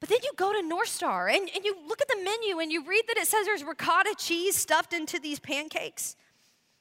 But 0.00 0.08
then 0.08 0.18
you 0.24 0.32
go 0.36 0.52
to 0.52 0.66
North 0.66 0.88
Star 0.88 1.28
and, 1.28 1.48
and 1.54 1.64
you 1.64 1.76
look 1.86 2.00
at 2.00 2.08
the 2.08 2.16
menu 2.24 2.58
and 2.58 2.72
you 2.72 2.82
read 2.84 3.04
that 3.08 3.18
it 3.18 3.28
says 3.28 3.44
there's 3.44 3.62
ricotta 3.62 4.14
cheese 4.16 4.56
stuffed 4.56 4.94
into 4.94 5.18
these 5.18 5.38
pancakes. 5.38 6.16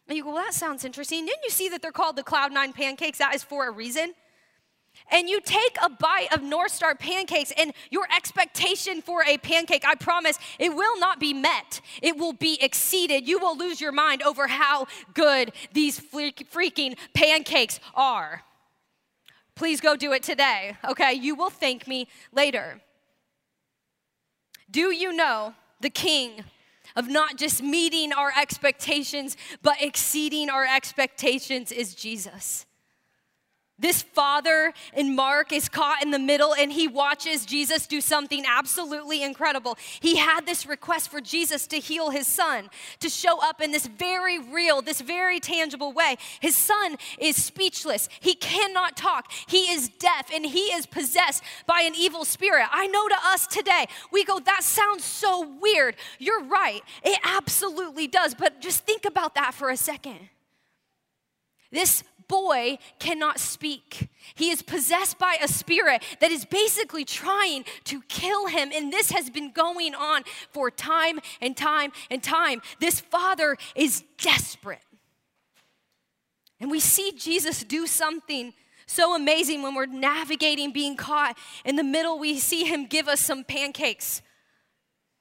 And 0.07 0.17
you 0.17 0.23
go, 0.23 0.33
well, 0.33 0.43
that 0.43 0.53
sounds 0.53 0.85
interesting. 0.85 1.25
Didn't 1.25 1.43
you 1.43 1.51
see 1.51 1.69
that 1.69 1.81
they're 1.81 1.91
called 1.91 2.15
the 2.15 2.23
Cloud 2.23 2.51
Nine 2.51 2.73
pancakes? 2.73 3.19
That 3.19 3.35
is 3.35 3.43
for 3.43 3.67
a 3.67 3.71
reason. 3.71 4.13
And 5.11 5.29
you 5.29 5.39
take 5.39 5.77
a 5.83 5.89
bite 5.89 6.33
of 6.33 6.41
North 6.41 6.71
Star 6.71 6.95
pancakes, 6.95 7.53
and 7.57 7.73
your 7.91 8.07
expectation 8.15 9.01
for 9.01 9.23
a 9.23 9.37
pancake, 9.37 9.85
I 9.85 9.95
promise, 9.95 10.39
it 10.57 10.75
will 10.75 10.99
not 10.99 11.19
be 11.19 11.33
met. 11.33 11.81
It 12.01 12.17
will 12.17 12.33
be 12.33 12.57
exceeded. 12.61 13.27
You 13.27 13.39
will 13.39 13.55
lose 13.55 13.79
your 13.79 13.91
mind 13.91 14.23
over 14.23 14.47
how 14.47 14.87
good 15.13 15.51
these 15.73 15.99
freaking 15.99 16.97
pancakes 17.13 17.79
are. 17.93 18.43
Please 19.55 19.79
go 19.79 19.95
do 19.95 20.11
it 20.11 20.23
today, 20.23 20.75
okay? 20.89 21.13
You 21.13 21.35
will 21.35 21.51
thank 21.51 21.87
me 21.87 22.07
later. 22.33 22.81
Do 24.71 24.93
you 24.93 25.13
know 25.13 25.53
the 25.81 25.89
king 25.89 26.43
of 26.95 27.07
not 27.07 27.37
just 27.37 27.61
meeting 27.63 28.11
our 28.11 28.31
expectations, 28.37 29.37
but 29.61 29.81
exceeding 29.81 30.49
our 30.49 30.65
expectations 30.65 31.71
is 31.71 31.95
Jesus? 31.95 32.65
This 33.79 34.01
father 34.01 34.73
in 34.93 35.15
Mark 35.15 35.53
is 35.53 35.69
caught 35.69 36.03
in 36.03 36.11
the 36.11 36.19
middle 36.19 36.53
and 36.53 36.71
he 36.71 36.87
watches 36.87 37.45
Jesus 37.45 37.87
do 37.87 38.01
something 38.01 38.43
absolutely 38.45 39.23
incredible. 39.23 39.77
He 40.01 40.17
had 40.17 40.45
this 40.45 40.65
request 40.65 41.09
for 41.09 41.21
Jesus 41.21 41.65
to 41.67 41.77
heal 41.77 42.09
his 42.09 42.27
son, 42.27 42.69
to 42.99 43.09
show 43.09 43.39
up 43.41 43.61
in 43.61 43.71
this 43.71 43.87
very 43.87 44.37
real, 44.37 44.81
this 44.81 44.99
very 44.99 45.39
tangible 45.39 45.93
way. 45.93 46.17
His 46.41 46.57
son 46.57 46.97
is 47.17 47.41
speechless. 47.41 48.09
He 48.19 48.35
cannot 48.35 48.97
talk. 48.97 49.31
He 49.47 49.71
is 49.71 49.87
deaf 49.87 50.29
and 50.33 50.45
he 50.45 50.73
is 50.73 50.85
possessed 50.85 51.41
by 51.65 51.81
an 51.81 51.93
evil 51.95 52.25
spirit. 52.25 52.67
I 52.71 52.87
know 52.87 53.07
to 53.07 53.17
us 53.23 53.47
today, 53.47 53.85
we 54.11 54.25
go, 54.25 54.39
that 54.39 54.63
sounds 54.63 55.05
so 55.05 55.47
weird. 55.61 55.95
You're 56.17 56.43
right. 56.43 56.81
It 57.03 57.17
absolutely 57.23 58.07
does. 58.07 58.35
But 58.35 58.59
just 58.59 58.85
think 58.85 59.05
about 59.05 59.35
that 59.35 59.53
for 59.53 59.69
a 59.69 59.77
second. 59.77 60.19
This 61.71 62.03
boy 62.29 62.77
cannot 62.99 63.39
speak. 63.39 64.07
He 64.35 64.51
is 64.51 64.61
possessed 64.61 65.19
by 65.19 65.37
a 65.41 65.49
spirit 65.49 66.01
that 66.21 66.31
is 66.31 66.45
basically 66.45 67.03
trying 67.03 67.65
to 67.85 68.01
kill 68.03 68.47
him. 68.47 68.69
And 68.73 68.93
this 68.93 69.11
has 69.11 69.29
been 69.29 69.51
going 69.51 69.93
on 69.93 70.23
for 70.51 70.71
time 70.71 71.19
and 71.41 71.57
time 71.57 71.91
and 72.09 72.23
time. 72.23 72.61
This 72.79 73.01
father 73.01 73.57
is 73.75 74.05
desperate. 74.17 74.79
And 76.61 76.71
we 76.71 76.79
see 76.79 77.11
Jesus 77.11 77.63
do 77.63 77.85
something 77.87 78.53
so 78.85 79.15
amazing 79.15 79.61
when 79.61 79.75
we're 79.75 79.85
navigating 79.85 80.71
being 80.71 80.95
caught. 80.95 81.37
In 81.63 81.75
the 81.75 81.83
middle, 81.83 82.17
we 82.17 82.39
see 82.39 82.63
him 82.63 82.85
give 82.85 83.07
us 83.07 83.19
some 83.19 83.43
pancakes. 83.43 84.21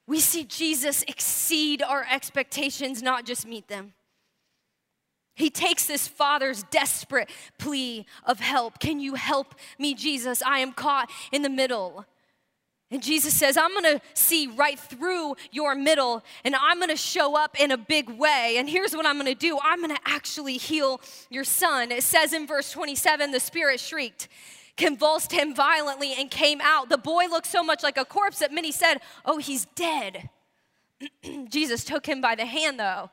We 0.07 0.19
see 0.19 0.43
Jesus 0.43 1.03
exceed 1.07 1.83
our 1.83 2.05
expectations, 2.09 3.03
not 3.03 3.25
just 3.25 3.45
meet 3.45 3.67
them. 3.67 3.93
He 5.39 5.49
takes 5.49 5.85
this 5.85 6.05
father's 6.05 6.63
desperate 6.63 7.29
plea 7.57 8.05
of 8.25 8.41
help. 8.41 8.79
Can 8.79 8.99
you 8.99 9.13
help 9.15 9.55
me, 9.79 9.95
Jesus? 9.95 10.43
I 10.43 10.59
am 10.59 10.73
caught 10.73 11.09
in 11.31 11.43
the 11.43 11.49
middle. 11.49 12.05
And 12.91 13.01
Jesus 13.01 13.33
says, 13.33 13.55
I'm 13.55 13.73
gonna 13.73 14.01
see 14.13 14.47
right 14.47 14.77
through 14.77 15.37
your 15.49 15.75
middle 15.75 16.25
and 16.43 16.55
I'm 16.57 16.81
gonna 16.81 16.97
show 16.97 17.37
up 17.37 17.57
in 17.57 17.71
a 17.71 17.77
big 17.77 18.09
way. 18.09 18.55
And 18.57 18.69
here's 18.69 18.93
what 18.93 19.05
I'm 19.05 19.17
gonna 19.17 19.33
do 19.33 19.57
I'm 19.63 19.79
gonna 19.79 19.95
actually 20.05 20.57
heal 20.57 20.99
your 21.29 21.45
son. 21.45 21.93
It 21.93 22.03
says 22.03 22.33
in 22.33 22.45
verse 22.45 22.69
27 22.71 23.31
the 23.31 23.39
spirit 23.39 23.79
shrieked, 23.79 24.27
convulsed 24.75 25.31
him 25.31 25.55
violently, 25.55 26.15
and 26.17 26.29
came 26.29 26.59
out. 26.61 26.89
The 26.89 26.97
boy 26.97 27.27
looked 27.27 27.47
so 27.47 27.63
much 27.63 27.81
like 27.81 27.97
a 27.97 28.03
corpse 28.03 28.39
that 28.39 28.51
many 28.51 28.73
said, 28.73 28.97
Oh, 29.23 29.37
he's 29.37 29.67
dead. 29.75 30.29
Jesus 31.47 31.85
took 31.85 32.05
him 32.05 32.19
by 32.19 32.35
the 32.35 32.45
hand, 32.45 32.77
though 32.77 33.09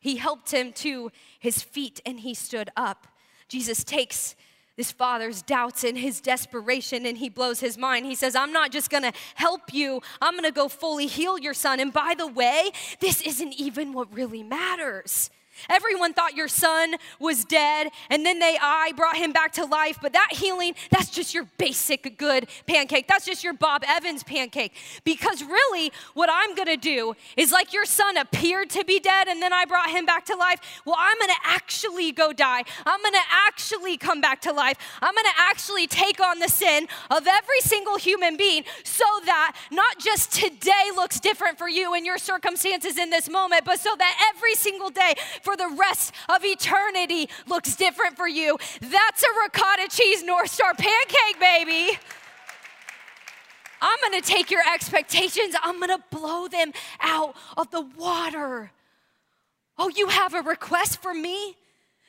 he 0.00 0.16
helped 0.16 0.52
him 0.52 0.72
to 0.72 1.12
his 1.38 1.62
feet 1.62 2.00
and 2.04 2.20
he 2.20 2.34
stood 2.34 2.70
up. 2.76 3.06
Jesus 3.48 3.84
takes 3.84 4.34
this 4.76 4.92
father's 4.92 5.42
doubts 5.42 5.84
and 5.84 5.98
his 5.98 6.20
desperation 6.20 7.04
and 7.04 7.18
he 7.18 7.28
blows 7.28 7.60
his 7.60 7.76
mind. 7.76 8.06
He 8.06 8.14
says, 8.14 8.34
I'm 8.34 8.52
not 8.52 8.70
just 8.70 8.88
gonna 8.88 9.12
help 9.34 9.74
you, 9.74 10.00
I'm 10.22 10.34
gonna 10.34 10.52
go 10.52 10.68
fully 10.68 11.06
heal 11.06 11.38
your 11.38 11.54
son. 11.54 11.80
And 11.80 11.92
by 11.92 12.14
the 12.16 12.26
way, 12.26 12.70
this 12.98 13.20
isn't 13.20 13.52
even 13.60 13.92
what 13.92 14.12
really 14.14 14.42
matters. 14.42 15.30
Everyone 15.68 16.12
thought 16.12 16.34
your 16.34 16.48
son 16.48 16.94
was 17.18 17.44
dead, 17.44 17.88
and 18.08 18.24
then 18.24 18.38
they 18.38 18.58
I 18.60 18.92
brought 18.96 19.16
him 19.16 19.32
back 19.32 19.52
to 19.52 19.64
life. 19.64 19.98
But 20.00 20.12
that 20.12 20.30
healing, 20.32 20.74
that's 20.90 21.10
just 21.10 21.34
your 21.34 21.46
basic 21.58 22.16
good 22.18 22.48
pancake. 22.66 23.06
That's 23.08 23.26
just 23.26 23.44
your 23.44 23.52
Bob 23.52 23.82
Evans 23.86 24.22
pancake. 24.22 24.74
Because 25.04 25.42
really, 25.42 25.92
what 26.14 26.30
I'm 26.32 26.54
gonna 26.54 26.76
do 26.76 27.14
is 27.36 27.52
like 27.52 27.72
your 27.72 27.84
son 27.84 28.16
appeared 28.16 28.70
to 28.70 28.84
be 28.84 29.00
dead, 29.00 29.28
and 29.28 29.42
then 29.42 29.52
I 29.52 29.64
brought 29.64 29.90
him 29.90 30.06
back 30.06 30.24
to 30.26 30.36
life. 30.36 30.60
Well, 30.84 30.96
I'm 30.98 31.18
gonna 31.18 31.32
actually 31.44 32.12
go 32.12 32.32
die. 32.32 32.64
I'm 32.86 33.02
gonna 33.02 33.18
actually 33.30 33.96
come 33.96 34.20
back 34.20 34.40
to 34.42 34.52
life. 34.52 34.76
I'm 35.02 35.14
gonna 35.14 35.28
actually 35.36 35.86
take 35.86 36.20
on 36.20 36.38
the 36.38 36.48
sin 36.48 36.88
of 37.10 37.26
every 37.26 37.60
single 37.60 37.96
human 37.96 38.36
being 38.36 38.64
so 38.84 39.04
that 39.26 39.56
not 39.70 39.98
just 39.98 40.32
today 40.32 40.90
looks 40.94 41.20
different 41.20 41.58
for 41.58 41.68
you 41.68 41.94
and 41.94 42.04
your 42.06 42.18
circumstances 42.18 42.98
in 42.98 43.10
this 43.10 43.28
moment, 43.28 43.64
but 43.64 43.80
so 43.80 43.94
that 43.96 44.32
every 44.34 44.54
single 44.54 44.90
day, 44.90 45.14
for 45.50 45.56
the 45.56 45.74
rest 45.76 46.14
of 46.28 46.44
eternity 46.44 47.28
looks 47.48 47.74
different 47.74 48.16
for 48.16 48.28
you. 48.28 48.56
That's 48.80 49.22
a 49.22 49.26
ricotta 49.42 49.88
cheese 49.88 50.22
North 50.22 50.50
Star 50.50 50.74
pancake, 50.74 51.40
baby. 51.40 51.98
I'm 53.82 53.98
gonna 54.02 54.20
take 54.20 54.50
your 54.50 54.62
expectations, 54.72 55.56
I'm 55.62 55.80
gonna 55.80 56.04
blow 56.10 56.46
them 56.46 56.72
out 57.00 57.34
of 57.56 57.70
the 57.70 57.80
water. 57.80 58.70
Oh, 59.76 59.88
you 59.88 60.08
have 60.08 60.34
a 60.34 60.42
request 60.42 61.02
for 61.02 61.14
me? 61.14 61.56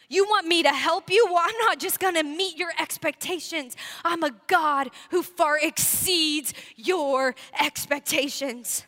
You 0.10 0.26
want 0.26 0.46
me 0.46 0.62
to 0.64 0.70
help 0.70 1.10
you? 1.10 1.26
Well, 1.28 1.42
I'm 1.42 1.58
not 1.66 1.80
just 1.80 2.00
gonna 2.00 2.24
meet 2.24 2.58
your 2.58 2.72
expectations. 2.78 3.76
I'm 4.04 4.22
a 4.24 4.32
God 4.48 4.90
who 5.10 5.24
far 5.24 5.58
exceeds 5.58 6.54
your 6.76 7.34
expectations. 7.60 8.86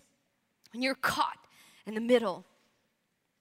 And 0.74 0.84
you're 0.84 0.96
caught 0.96 1.40
in 1.88 1.96
the 1.96 2.02
middle 2.02 2.46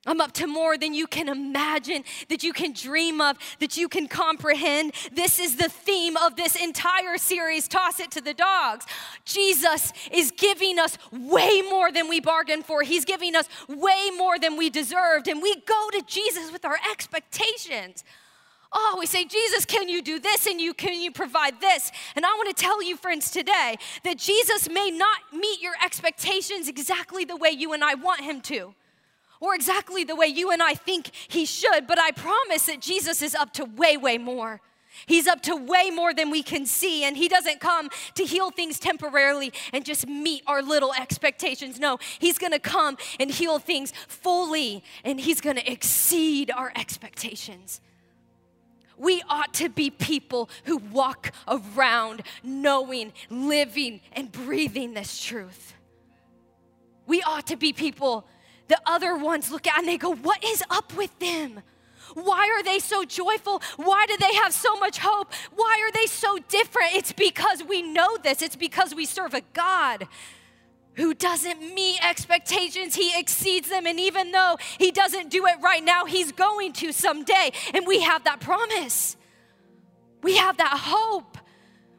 I'm 0.04 0.20
up 0.20 0.32
to 0.32 0.48
more 0.48 0.76
than 0.76 0.94
you 0.94 1.06
can 1.06 1.28
imagine, 1.28 2.02
that 2.28 2.42
you 2.42 2.52
can 2.52 2.72
dream 2.72 3.20
of, 3.20 3.38
that 3.60 3.76
you 3.76 3.88
can 3.88 4.08
comprehend. 4.08 4.94
This 5.12 5.38
is 5.38 5.56
the 5.56 5.68
theme 5.68 6.16
of 6.16 6.34
this 6.34 6.56
entire 6.56 7.16
series, 7.18 7.68
Toss 7.68 8.00
It 8.00 8.10
to 8.12 8.20
the 8.20 8.34
Dogs. 8.34 8.84
Jesus 9.24 9.92
is 10.10 10.32
giving 10.32 10.80
us 10.80 10.98
way 11.12 11.62
more 11.70 11.92
than 11.92 12.08
we 12.08 12.18
bargained 12.18 12.66
for, 12.66 12.82
He's 12.82 13.04
giving 13.04 13.36
us 13.36 13.48
way 13.68 14.10
more 14.16 14.40
than 14.40 14.56
we 14.56 14.70
deserved. 14.70 15.28
And 15.28 15.40
we 15.40 15.54
go 15.60 15.90
to 15.92 16.02
Jesus 16.04 16.50
with 16.50 16.64
our 16.64 16.78
expectations. 16.90 18.02
Oh, 18.72 18.96
we 18.98 19.06
say, 19.06 19.24
Jesus, 19.24 19.64
can 19.64 19.88
you 19.88 20.02
do 20.02 20.18
this 20.18 20.46
and 20.46 20.60
you 20.60 20.74
can 20.74 21.00
you 21.00 21.12
provide 21.12 21.60
this? 21.60 21.92
And 22.16 22.26
I 22.26 22.30
want 22.30 22.48
to 22.48 22.60
tell 22.60 22.82
you, 22.82 22.96
friends, 22.96 23.30
today 23.30 23.76
that 24.02 24.18
Jesus 24.18 24.68
may 24.68 24.90
not 24.90 25.18
meet 25.32 25.60
your 25.60 25.74
expectations 25.84 26.68
exactly 26.68 27.24
the 27.24 27.36
way 27.36 27.50
you 27.50 27.72
and 27.72 27.84
I 27.84 27.94
want 27.94 28.22
him 28.22 28.40
to. 28.42 28.74
Or 29.42 29.56
exactly 29.56 30.04
the 30.04 30.14
way 30.14 30.28
you 30.28 30.52
and 30.52 30.62
I 30.62 30.74
think 30.74 31.10
he 31.26 31.46
should, 31.46 31.88
but 31.88 31.98
I 31.98 32.12
promise 32.12 32.66
that 32.66 32.80
Jesus 32.80 33.22
is 33.22 33.34
up 33.34 33.52
to 33.54 33.64
way, 33.64 33.96
way 33.96 34.16
more. 34.16 34.60
He's 35.06 35.26
up 35.26 35.42
to 35.42 35.56
way 35.56 35.90
more 35.90 36.14
than 36.14 36.30
we 36.30 36.44
can 36.44 36.64
see, 36.64 37.02
and 37.02 37.16
He 37.16 37.26
doesn't 37.26 37.58
come 37.58 37.88
to 38.14 38.24
heal 38.24 38.52
things 38.52 38.78
temporarily 38.78 39.52
and 39.72 39.84
just 39.84 40.06
meet 40.06 40.44
our 40.46 40.62
little 40.62 40.94
expectations. 40.94 41.80
No, 41.80 41.98
He's 42.20 42.38
gonna 42.38 42.60
come 42.60 42.96
and 43.18 43.32
heal 43.32 43.58
things 43.58 43.92
fully, 44.06 44.84
and 45.02 45.18
He's 45.18 45.40
gonna 45.40 45.62
exceed 45.66 46.52
our 46.52 46.72
expectations. 46.76 47.80
We 48.96 49.24
ought 49.28 49.54
to 49.54 49.68
be 49.68 49.90
people 49.90 50.50
who 50.66 50.76
walk 50.76 51.32
around 51.48 52.22
knowing, 52.44 53.12
living, 53.28 54.02
and 54.12 54.30
breathing 54.30 54.94
this 54.94 55.20
truth. 55.20 55.74
We 57.06 57.22
ought 57.22 57.48
to 57.48 57.56
be 57.56 57.72
people 57.72 58.24
the 58.72 58.80
other 58.86 59.18
ones 59.18 59.52
look 59.52 59.66
at 59.66 59.78
and 59.78 59.86
they 59.86 59.98
go, 59.98 60.14
What 60.14 60.42
is 60.42 60.64
up 60.70 60.96
with 60.96 61.16
them? 61.18 61.60
Why 62.14 62.48
are 62.48 62.62
they 62.62 62.78
so 62.78 63.04
joyful? 63.04 63.60
Why 63.76 64.06
do 64.06 64.16
they 64.16 64.34
have 64.36 64.54
so 64.54 64.76
much 64.76 64.98
hope? 64.98 65.30
Why 65.54 65.82
are 65.84 65.92
they 65.92 66.06
so 66.06 66.38
different? 66.48 66.94
It's 66.94 67.12
because 67.12 67.62
we 67.62 67.82
know 67.82 68.16
this. 68.16 68.40
It's 68.40 68.56
because 68.56 68.94
we 68.94 69.04
serve 69.04 69.34
a 69.34 69.42
God 69.52 70.08
who 70.94 71.12
doesn't 71.12 71.60
meet 71.74 71.98
expectations, 72.02 72.94
he 72.94 73.18
exceeds 73.18 73.68
them. 73.68 73.86
And 73.86 73.98
even 74.00 74.30
though 74.32 74.56
he 74.78 74.90
doesn't 74.90 75.30
do 75.30 75.46
it 75.46 75.56
right 75.62 75.82
now, 75.82 76.04
he's 76.06 76.32
going 76.32 76.72
to 76.74 76.92
someday. 76.92 77.50
And 77.74 77.86
we 77.86 78.00
have 78.00 78.24
that 78.24 78.40
promise, 78.40 79.16
we 80.22 80.36
have 80.36 80.56
that 80.56 80.78
hope. 80.82 81.38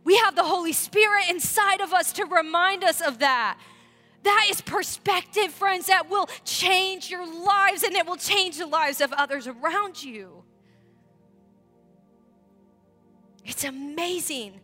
We 0.06 0.18
have 0.18 0.36
the 0.36 0.44
Holy 0.44 0.74
Spirit 0.74 1.30
inside 1.30 1.80
of 1.80 1.94
us 1.94 2.12
to 2.14 2.26
remind 2.26 2.84
us 2.84 3.00
of 3.00 3.20
that. 3.20 3.58
That 4.24 4.48
is 4.50 4.62
perspective, 4.62 5.52
friends, 5.52 5.88
that 5.88 6.10
will 6.10 6.28
change 6.46 7.10
your 7.10 7.26
lives 7.26 7.84
and 7.84 7.94
it 7.94 8.06
will 8.06 8.16
change 8.16 8.58
the 8.58 8.66
lives 8.66 9.02
of 9.02 9.12
others 9.14 9.48
around 9.48 10.02
you. 10.02 10.44
It's 13.46 13.66
amazing 13.66 14.62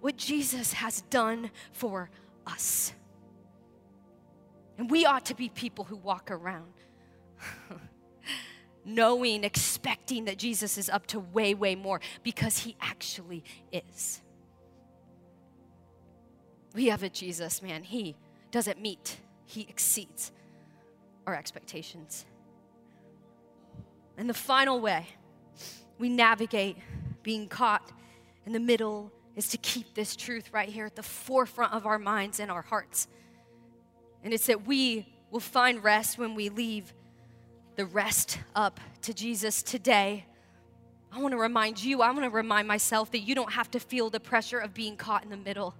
what 0.00 0.16
Jesus 0.16 0.72
has 0.72 1.02
done 1.02 1.50
for 1.72 2.10
us. 2.46 2.92
And 4.78 4.90
we 4.90 5.04
ought 5.04 5.26
to 5.26 5.34
be 5.34 5.48
people 5.48 5.84
who 5.84 5.96
walk 5.96 6.30
around 6.30 6.72
knowing, 8.84 9.44
expecting 9.44 10.24
that 10.24 10.38
Jesus 10.38 10.78
is 10.78 10.88
up 10.88 11.06
to 11.08 11.20
way, 11.20 11.54
way 11.54 11.74
more 11.74 12.00
because 12.22 12.58
he 12.58 12.76
actually 12.80 13.44
is. 13.70 14.22
We 16.74 16.86
have 16.86 17.02
a 17.02 17.10
Jesus, 17.10 17.62
man. 17.62 17.82
He 17.82 18.16
doesn't 18.52 18.80
meet, 18.80 19.16
He 19.46 19.62
exceeds 19.62 20.30
our 21.26 21.34
expectations. 21.34 22.24
And 24.16 24.28
the 24.28 24.34
final 24.34 24.80
way 24.80 25.06
we 25.98 26.08
navigate 26.08 26.76
being 27.22 27.48
caught 27.48 27.90
in 28.46 28.52
the 28.52 28.60
middle 28.60 29.10
is 29.34 29.48
to 29.48 29.58
keep 29.58 29.94
this 29.94 30.14
truth 30.14 30.50
right 30.52 30.68
here 30.68 30.86
at 30.86 30.94
the 30.94 31.02
forefront 31.02 31.72
of 31.72 31.86
our 31.86 31.98
minds 31.98 32.38
and 32.38 32.50
our 32.50 32.62
hearts. 32.62 33.08
And 34.22 34.32
it's 34.32 34.46
that 34.46 34.66
we 34.66 35.08
will 35.30 35.40
find 35.40 35.82
rest 35.82 36.18
when 36.18 36.34
we 36.34 36.48
leave 36.48 36.92
the 37.76 37.86
rest 37.86 38.38
up 38.54 38.78
to 39.02 39.14
Jesus 39.14 39.62
today. 39.62 40.26
I 41.10 41.20
want 41.20 41.32
to 41.32 41.38
remind 41.38 41.82
you, 41.82 42.02
I 42.02 42.10
want 42.10 42.24
to 42.24 42.30
remind 42.30 42.68
myself 42.68 43.10
that 43.12 43.20
you 43.20 43.34
don't 43.34 43.52
have 43.52 43.70
to 43.72 43.80
feel 43.80 44.10
the 44.10 44.20
pressure 44.20 44.58
of 44.58 44.74
being 44.74 44.96
caught 44.96 45.24
in 45.24 45.30
the 45.30 45.36
middle. 45.36 45.74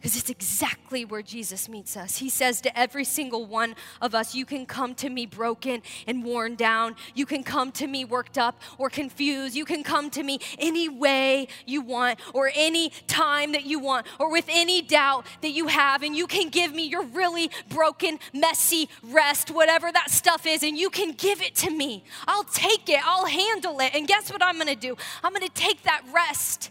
Because 0.00 0.16
it's 0.16 0.30
exactly 0.30 1.04
where 1.04 1.20
Jesus 1.20 1.68
meets 1.68 1.94
us. 1.94 2.16
He 2.16 2.30
says 2.30 2.62
to 2.62 2.78
every 2.78 3.04
single 3.04 3.44
one 3.44 3.76
of 4.00 4.14
us, 4.14 4.34
You 4.34 4.46
can 4.46 4.64
come 4.64 4.94
to 4.94 5.10
me 5.10 5.26
broken 5.26 5.82
and 6.06 6.24
worn 6.24 6.54
down. 6.54 6.96
You 7.14 7.26
can 7.26 7.42
come 7.42 7.70
to 7.72 7.86
me 7.86 8.06
worked 8.06 8.38
up 8.38 8.62
or 8.78 8.88
confused. 8.88 9.54
You 9.54 9.66
can 9.66 9.82
come 9.82 10.08
to 10.10 10.22
me 10.22 10.38
any 10.58 10.88
way 10.88 11.48
you 11.66 11.82
want 11.82 12.18
or 12.32 12.50
any 12.54 12.92
time 13.08 13.52
that 13.52 13.66
you 13.66 13.78
want 13.78 14.06
or 14.18 14.32
with 14.32 14.46
any 14.48 14.80
doubt 14.80 15.26
that 15.42 15.50
you 15.50 15.66
have. 15.66 16.02
And 16.02 16.16
you 16.16 16.26
can 16.26 16.48
give 16.48 16.74
me 16.74 16.86
your 16.86 17.04
really 17.04 17.50
broken, 17.68 18.18
messy 18.32 18.88
rest, 19.02 19.50
whatever 19.50 19.92
that 19.92 20.10
stuff 20.10 20.46
is, 20.46 20.62
and 20.62 20.78
you 20.78 20.88
can 20.88 21.12
give 21.12 21.42
it 21.42 21.54
to 21.56 21.70
me. 21.70 22.04
I'll 22.26 22.44
take 22.44 22.88
it, 22.88 23.00
I'll 23.04 23.26
handle 23.26 23.78
it. 23.80 23.94
And 23.94 24.08
guess 24.08 24.32
what 24.32 24.42
I'm 24.42 24.56
gonna 24.56 24.74
do? 24.74 24.96
I'm 25.22 25.34
gonna 25.34 25.50
take 25.50 25.82
that 25.82 26.02
rest 26.10 26.70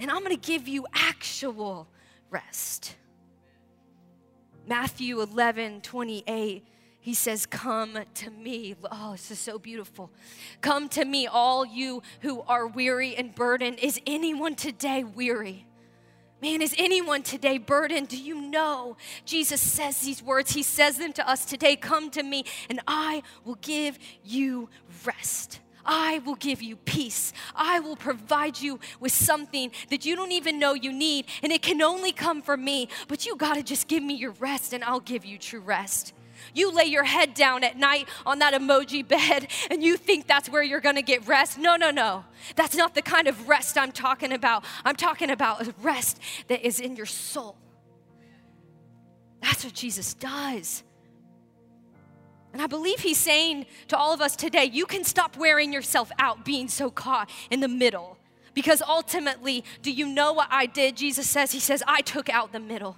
and 0.00 0.10
I'm 0.10 0.24
going 0.24 0.34
to 0.34 0.36
give 0.36 0.66
you 0.66 0.86
actual 0.94 1.86
rest. 2.30 2.96
Matthew 4.66 5.20
11, 5.20 5.82
28, 5.82 6.64
he 7.00 7.14
says, 7.14 7.46
Come 7.46 7.98
to 8.14 8.30
me. 8.30 8.74
Oh, 8.90 9.12
this 9.12 9.30
is 9.30 9.38
so 9.38 9.58
beautiful. 9.58 10.10
Come 10.60 10.88
to 10.90 11.04
me, 11.04 11.26
all 11.26 11.64
you 11.64 12.02
who 12.20 12.40
are 12.42 12.66
weary 12.66 13.14
and 13.14 13.34
burdened. 13.34 13.78
Is 13.78 14.00
anyone 14.06 14.54
today 14.54 15.04
weary? 15.04 15.66
Man, 16.42 16.62
is 16.62 16.74
anyone 16.78 17.22
today 17.22 17.58
burdened? 17.58 18.08
Do 18.08 18.16
you 18.16 18.40
know 18.40 18.96
Jesus 19.26 19.60
says 19.60 20.00
these 20.00 20.22
words? 20.22 20.52
He 20.52 20.62
says 20.62 20.96
them 20.96 21.12
to 21.14 21.28
us 21.28 21.44
today 21.44 21.76
Come 21.76 22.10
to 22.10 22.22
me, 22.22 22.44
and 22.70 22.80
I 22.86 23.22
will 23.44 23.58
give 23.60 23.98
you 24.24 24.70
rest. 25.04 25.60
I 25.84 26.20
will 26.24 26.36
give 26.36 26.62
you 26.62 26.76
peace. 26.76 27.32
I 27.54 27.80
will 27.80 27.96
provide 27.96 28.60
you 28.60 28.80
with 28.98 29.12
something 29.12 29.70
that 29.90 30.04
you 30.04 30.16
don't 30.16 30.32
even 30.32 30.58
know 30.58 30.74
you 30.74 30.92
need, 30.92 31.26
and 31.42 31.52
it 31.52 31.62
can 31.62 31.82
only 31.82 32.12
come 32.12 32.42
from 32.42 32.64
me. 32.64 32.88
But 33.08 33.26
you 33.26 33.36
got 33.36 33.54
to 33.54 33.62
just 33.62 33.88
give 33.88 34.02
me 34.02 34.14
your 34.14 34.32
rest, 34.32 34.72
and 34.72 34.84
I'll 34.84 35.00
give 35.00 35.24
you 35.24 35.38
true 35.38 35.60
rest. 35.60 36.12
You 36.54 36.72
lay 36.72 36.84
your 36.84 37.04
head 37.04 37.34
down 37.34 37.64
at 37.64 37.76
night 37.76 38.08
on 38.24 38.38
that 38.40 38.54
emoji 38.54 39.06
bed 39.06 39.48
and 39.70 39.82
you 39.82 39.96
think 39.96 40.26
that's 40.26 40.48
where 40.48 40.62
you're 40.62 40.80
gonna 40.80 41.02
get 41.02 41.26
rest. 41.28 41.58
No, 41.58 41.76
no, 41.76 41.90
no. 41.90 42.24
That's 42.56 42.74
not 42.74 42.94
the 42.94 43.02
kind 43.02 43.28
of 43.28 43.48
rest 43.48 43.76
I'm 43.76 43.92
talking 43.92 44.32
about. 44.32 44.64
I'm 44.84 44.96
talking 44.96 45.30
about 45.30 45.66
a 45.66 45.74
rest 45.82 46.18
that 46.48 46.66
is 46.66 46.80
in 46.80 46.96
your 46.96 47.06
soul. 47.06 47.56
That's 49.42 49.64
what 49.64 49.74
Jesus 49.74 50.14
does. 50.14 50.82
And 52.52 52.60
I 52.60 52.66
believe 52.66 53.00
he's 53.00 53.18
saying 53.18 53.66
to 53.88 53.96
all 53.96 54.12
of 54.12 54.20
us 54.20 54.34
today, 54.34 54.64
you 54.64 54.86
can 54.86 55.04
stop 55.04 55.36
wearing 55.36 55.72
yourself 55.72 56.10
out 56.18 56.44
being 56.44 56.68
so 56.68 56.90
caught 56.90 57.30
in 57.50 57.60
the 57.60 57.68
middle. 57.68 58.18
Because 58.54 58.82
ultimately, 58.82 59.64
do 59.82 59.92
you 59.92 60.06
know 60.06 60.32
what 60.32 60.48
I 60.50 60.66
did? 60.66 60.96
Jesus 60.96 61.28
says, 61.28 61.52
He 61.52 61.60
says, 61.60 61.82
I 61.86 62.00
took 62.00 62.28
out 62.28 62.52
the 62.52 62.60
middle. 62.60 62.96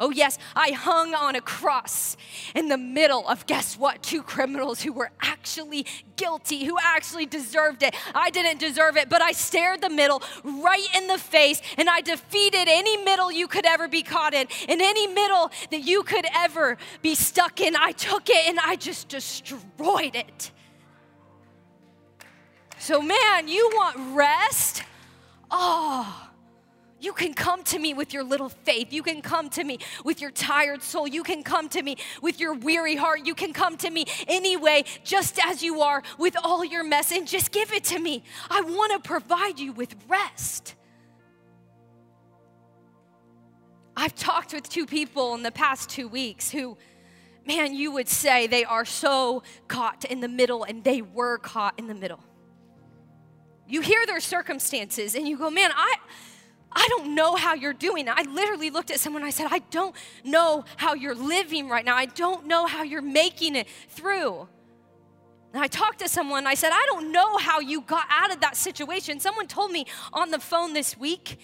Oh, 0.00 0.08
yes, 0.08 0.38
I 0.56 0.70
hung 0.70 1.14
on 1.14 1.36
a 1.36 1.42
cross 1.42 2.16
in 2.54 2.68
the 2.68 2.78
middle 2.78 3.28
of 3.28 3.46
guess 3.46 3.76
what? 3.76 4.02
Two 4.02 4.22
criminals 4.22 4.80
who 4.80 4.94
were 4.94 5.10
actually 5.20 5.84
guilty, 6.16 6.64
who 6.64 6.78
actually 6.82 7.26
deserved 7.26 7.82
it. 7.82 7.94
I 8.14 8.30
didn't 8.30 8.58
deserve 8.58 8.96
it, 8.96 9.10
but 9.10 9.20
I 9.20 9.32
stared 9.32 9.82
the 9.82 9.90
middle 9.90 10.22
right 10.42 10.86
in 10.96 11.06
the 11.06 11.18
face 11.18 11.60
and 11.76 11.90
I 11.90 12.00
defeated 12.00 12.64
any 12.66 12.96
middle 13.04 13.30
you 13.30 13.46
could 13.46 13.66
ever 13.66 13.88
be 13.88 14.02
caught 14.02 14.32
in, 14.32 14.46
in 14.68 14.80
any 14.80 15.06
middle 15.06 15.50
that 15.70 15.82
you 15.82 16.02
could 16.02 16.24
ever 16.34 16.78
be 17.02 17.14
stuck 17.14 17.60
in. 17.60 17.76
I 17.76 17.92
took 17.92 18.30
it 18.30 18.48
and 18.48 18.58
I 18.58 18.76
just 18.76 19.08
destroyed 19.08 20.16
it. 20.16 20.50
So, 22.78 23.02
man, 23.02 23.48
you 23.48 23.70
want 23.74 24.16
rest? 24.16 24.82
Oh 25.50 26.29
you 27.00 27.12
can 27.12 27.34
come 27.34 27.62
to 27.64 27.78
me 27.78 27.94
with 27.94 28.12
your 28.12 28.22
little 28.22 28.48
faith. 28.48 28.92
You 28.92 29.02
can 29.02 29.22
come 29.22 29.48
to 29.50 29.64
me 29.64 29.78
with 30.04 30.20
your 30.20 30.30
tired 30.30 30.82
soul. 30.82 31.08
You 31.08 31.22
can 31.22 31.42
come 31.42 31.68
to 31.70 31.82
me 31.82 31.96
with 32.22 32.38
your 32.38 32.54
weary 32.54 32.96
heart. 32.96 33.26
You 33.26 33.34
can 33.34 33.52
come 33.52 33.76
to 33.78 33.90
me 33.90 34.04
anyway, 34.28 34.84
just 35.02 35.38
as 35.44 35.62
you 35.62 35.80
are, 35.80 36.02
with 36.18 36.36
all 36.42 36.64
your 36.64 36.84
mess, 36.84 37.10
and 37.12 37.26
just 37.26 37.52
give 37.52 37.72
it 37.72 37.84
to 37.84 37.98
me. 37.98 38.22
I 38.48 38.60
want 38.60 38.92
to 38.92 39.08
provide 39.08 39.58
you 39.58 39.72
with 39.72 39.94
rest. 40.08 40.74
I've 43.96 44.14
talked 44.14 44.52
with 44.52 44.68
two 44.68 44.86
people 44.86 45.34
in 45.34 45.42
the 45.42 45.50
past 45.50 45.90
two 45.90 46.08
weeks 46.08 46.50
who, 46.50 46.76
man, 47.46 47.74
you 47.74 47.92
would 47.92 48.08
say 48.08 48.46
they 48.46 48.64
are 48.64 48.84
so 48.84 49.42
caught 49.68 50.04
in 50.04 50.20
the 50.20 50.28
middle, 50.28 50.64
and 50.64 50.84
they 50.84 51.02
were 51.02 51.38
caught 51.38 51.78
in 51.78 51.86
the 51.86 51.94
middle. 51.94 52.20
You 53.68 53.80
hear 53.82 54.04
their 54.06 54.20
circumstances, 54.20 55.14
and 55.14 55.28
you 55.28 55.38
go, 55.38 55.50
man, 55.50 55.70
I. 55.74 55.96
I 56.72 56.86
don't 56.88 57.14
know 57.14 57.34
how 57.34 57.54
you're 57.54 57.72
doing. 57.72 58.08
I 58.08 58.22
literally 58.22 58.70
looked 58.70 58.90
at 58.90 59.00
someone 59.00 59.22
I 59.22 59.30
said, 59.30 59.48
I 59.50 59.58
don't 59.70 59.94
know 60.24 60.64
how 60.76 60.94
you're 60.94 61.14
living 61.14 61.68
right 61.68 61.84
now. 61.84 61.96
I 61.96 62.06
don't 62.06 62.46
know 62.46 62.66
how 62.66 62.82
you're 62.82 63.02
making 63.02 63.56
it 63.56 63.66
through. 63.88 64.48
And 65.52 65.62
I 65.62 65.66
talked 65.66 65.98
to 65.98 66.08
someone, 66.08 66.46
I 66.46 66.54
said, 66.54 66.70
I 66.72 66.86
don't 66.86 67.10
know 67.10 67.36
how 67.38 67.58
you 67.58 67.80
got 67.80 68.06
out 68.08 68.32
of 68.32 68.40
that 68.40 68.56
situation. 68.56 69.18
Someone 69.18 69.48
told 69.48 69.72
me 69.72 69.84
on 70.12 70.30
the 70.30 70.38
phone 70.38 70.74
this 70.74 70.96
week 70.96 71.40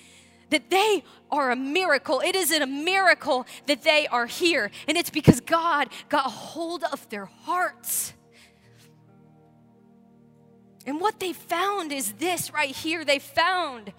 that 0.50 0.70
they 0.70 1.02
are 1.30 1.50
a 1.50 1.56
miracle. 1.56 2.20
It 2.20 2.36
is 2.36 2.52
a 2.52 2.66
miracle 2.66 3.46
that 3.66 3.82
they 3.82 4.06
are 4.06 4.26
here. 4.26 4.70
And 4.86 4.96
it's 4.96 5.10
because 5.10 5.40
God 5.40 5.88
got 6.08 6.26
a 6.26 6.30
hold 6.30 6.84
of 6.84 7.08
their 7.08 7.24
hearts. 7.24 8.12
And 10.86 11.00
what 11.00 11.18
they 11.18 11.32
found 11.32 11.90
is 11.90 12.12
this 12.12 12.52
right 12.52 12.74
here. 12.74 13.04
They 13.04 13.18
found 13.18 13.92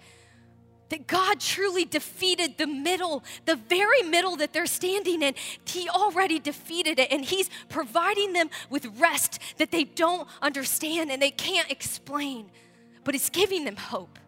that 0.88 1.06
God 1.06 1.40
truly 1.40 1.84
defeated 1.84 2.58
the 2.58 2.66
middle, 2.66 3.22
the 3.44 3.56
very 3.56 4.02
middle 4.02 4.36
that 4.36 4.52
they're 4.52 4.66
standing 4.66 5.22
in. 5.22 5.34
He 5.64 5.88
already 5.88 6.38
defeated 6.38 6.98
it, 6.98 7.12
and 7.12 7.24
He's 7.24 7.50
providing 7.68 8.32
them 8.32 8.50
with 8.70 8.86
rest 8.98 9.38
that 9.58 9.70
they 9.70 9.84
don't 9.84 10.28
understand 10.40 11.10
and 11.10 11.20
they 11.20 11.30
can't 11.30 11.70
explain, 11.70 12.50
but 13.04 13.14
it's 13.14 13.30
giving 13.30 13.64
them 13.64 13.76
hope. 13.76 14.18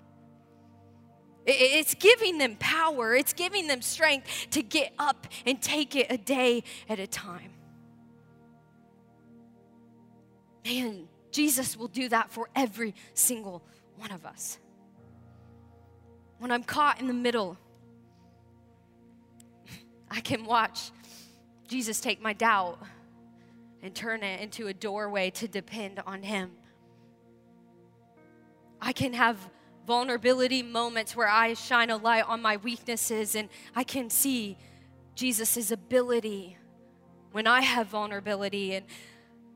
It's 1.46 1.94
giving 1.94 2.38
them 2.38 2.56
power, 2.56 3.14
it's 3.14 3.32
giving 3.32 3.66
them 3.66 3.80
strength 3.82 4.48
to 4.50 4.62
get 4.62 4.92
up 4.98 5.26
and 5.46 5.60
take 5.60 5.96
it 5.96 6.06
a 6.10 6.18
day 6.18 6.62
at 6.88 6.98
a 6.98 7.06
time. 7.06 7.52
Man, 10.64 11.08
Jesus 11.32 11.76
will 11.76 11.88
do 11.88 12.10
that 12.10 12.30
for 12.30 12.50
every 12.54 12.94
single 13.14 13.62
one 13.96 14.12
of 14.12 14.26
us 14.26 14.58
when 16.40 16.50
I'm 16.50 16.64
caught 16.64 17.00
in 17.00 17.06
the 17.06 17.12
middle, 17.12 17.56
I 20.10 20.20
can 20.20 20.44
watch 20.44 20.90
Jesus 21.68 22.00
take 22.00 22.20
my 22.20 22.32
doubt 22.32 22.78
and 23.82 23.94
turn 23.94 24.22
it 24.22 24.40
into 24.40 24.66
a 24.66 24.74
doorway 24.74 25.30
to 25.30 25.46
depend 25.46 26.02
on 26.06 26.22
Him. 26.22 26.50
I 28.80 28.92
can 28.92 29.12
have 29.12 29.36
vulnerability 29.86 30.62
moments 30.62 31.14
where 31.14 31.28
I 31.28 31.52
shine 31.54 31.90
a 31.90 31.96
light 31.96 32.24
on 32.26 32.40
my 32.40 32.56
weaknesses 32.56 33.34
and 33.34 33.50
I 33.76 33.84
can 33.84 34.08
see 34.08 34.56
Jesus' 35.14 35.70
ability 35.70 36.56
when 37.32 37.46
I 37.46 37.60
have 37.60 37.88
vulnerability 37.88 38.74
and 38.74 38.86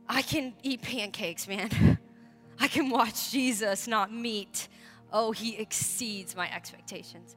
I 0.07 0.21
can 0.21 0.53
eat 0.63 0.83
pancakes, 0.83 1.49
man. 1.49 1.99
I 2.61 2.69
can 2.69 2.91
watch 2.91 3.31
Jesus, 3.31 3.89
not 3.89 4.13
meet 4.13 4.69
oh, 5.15 5.31
he 5.31 5.57
exceeds 5.57 6.37
my 6.37 6.53
expectations. 6.53 7.37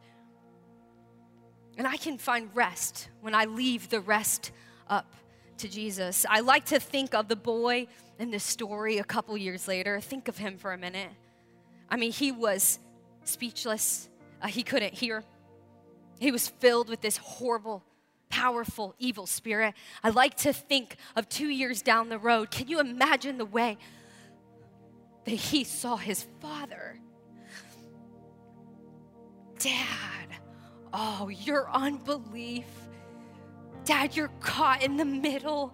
And 1.78 1.88
I 1.88 1.96
can 1.96 2.18
find 2.18 2.50
rest 2.56 3.08
when 3.22 3.36
I 3.36 3.46
leave 3.46 3.88
the 3.90 4.02
rest 4.02 4.52
up 4.90 5.14
to 5.60 5.70
Jesus. 5.70 6.26
I 6.28 6.40
like 6.40 6.66
to 6.66 6.80
think 6.80 7.14
of 7.14 7.28
the 7.28 7.36
boy 7.36 7.88
in 8.18 8.32
this 8.32 8.44
story 8.44 8.98
a 8.98 9.04
couple 9.04 9.38
years 9.38 9.68
later. 9.68 10.02
Think 10.02 10.28
of 10.28 10.38
him 10.40 10.58
for 10.58 10.74
a 10.74 10.78
minute. 10.78 11.12
I 11.88 11.98
mean, 11.98 12.12
he 12.12 12.32
was 12.32 12.80
speechless, 13.24 14.10
uh, 14.42 14.48
he 14.48 14.64
couldn't 14.64 14.96
hear. 14.96 15.24
He 16.20 16.32
was 16.32 16.48
filled 16.48 16.90
with 16.90 17.02
this 17.02 17.18
horrible, 17.18 17.84
powerful, 18.30 18.96
evil 18.98 19.28
spirit. 19.28 19.76
I 20.04 20.10
like 20.10 20.36
to 20.38 20.52
think 20.52 20.96
of 21.16 21.30
two 21.30 21.48
years 21.48 21.84
down 21.84 22.10
the 22.10 22.18
road. 22.18 22.50
Can 22.50 22.68
you 22.68 22.80
imagine 22.80 23.38
the 23.38 23.46
way 23.46 23.78
that 25.26 25.32
he 25.32 25.64
saw 25.64 25.96
his 25.96 26.26
father? 26.42 27.00
Dad, 29.60 30.28
oh, 30.94 31.30
your 31.30 31.70
unbelief. 31.72 32.66
Dad, 33.86 34.16
you're 34.16 34.32
caught 34.40 34.84
in 34.84 34.98
the 34.98 35.06
middle. 35.06 35.74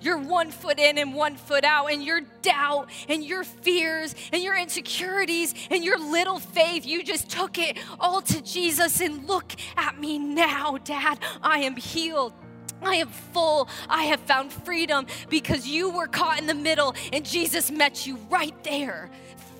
You're 0.00 0.18
one 0.18 0.50
foot 0.50 0.80
in 0.80 0.98
and 0.98 1.14
one 1.14 1.36
foot 1.36 1.62
out, 1.62 1.92
and 1.92 2.02
your 2.02 2.22
doubt 2.42 2.90
and 3.08 3.24
your 3.24 3.44
fears 3.44 4.14
and 4.32 4.42
your 4.42 4.56
insecurities 4.56 5.54
and 5.70 5.84
your 5.84 5.98
little 5.98 6.40
faith, 6.40 6.84
you 6.84 7.04
just 7.04 7.30
took 7.30 7.56
it 7.56 7.78
all 8.00 8.20
to 8.22 8.42
Jesus. 8.42 9.00
And 9.00 9.28
look 9.28 9.52
at 9.76 10.00
me 10.00 10.18
now, 10.18 10.78
Dad. 10.82 11.18
I 11.40 11.58
am 11.58 11.76
healed. 11.76 12.32
I 12.82 12.96
am 12.96 13.08
full. 13.08 13.68
I 13.88 14.04
have 14.04 14.20
found 14.20 14.52
freedom 14.52 15.06
because 15.28 15.68
you 15.68 15.90
were 15.90 16.08
caught 16.08 16.40
in 16.40 16.46
the 16.48 16.54
middle 16.54 16.96
and 17.12 17.24
Jesus 17.24 17.70
met 17.70 18.06
you 18.06 18.16
right 18.28 18.60
there. 18.64 19.08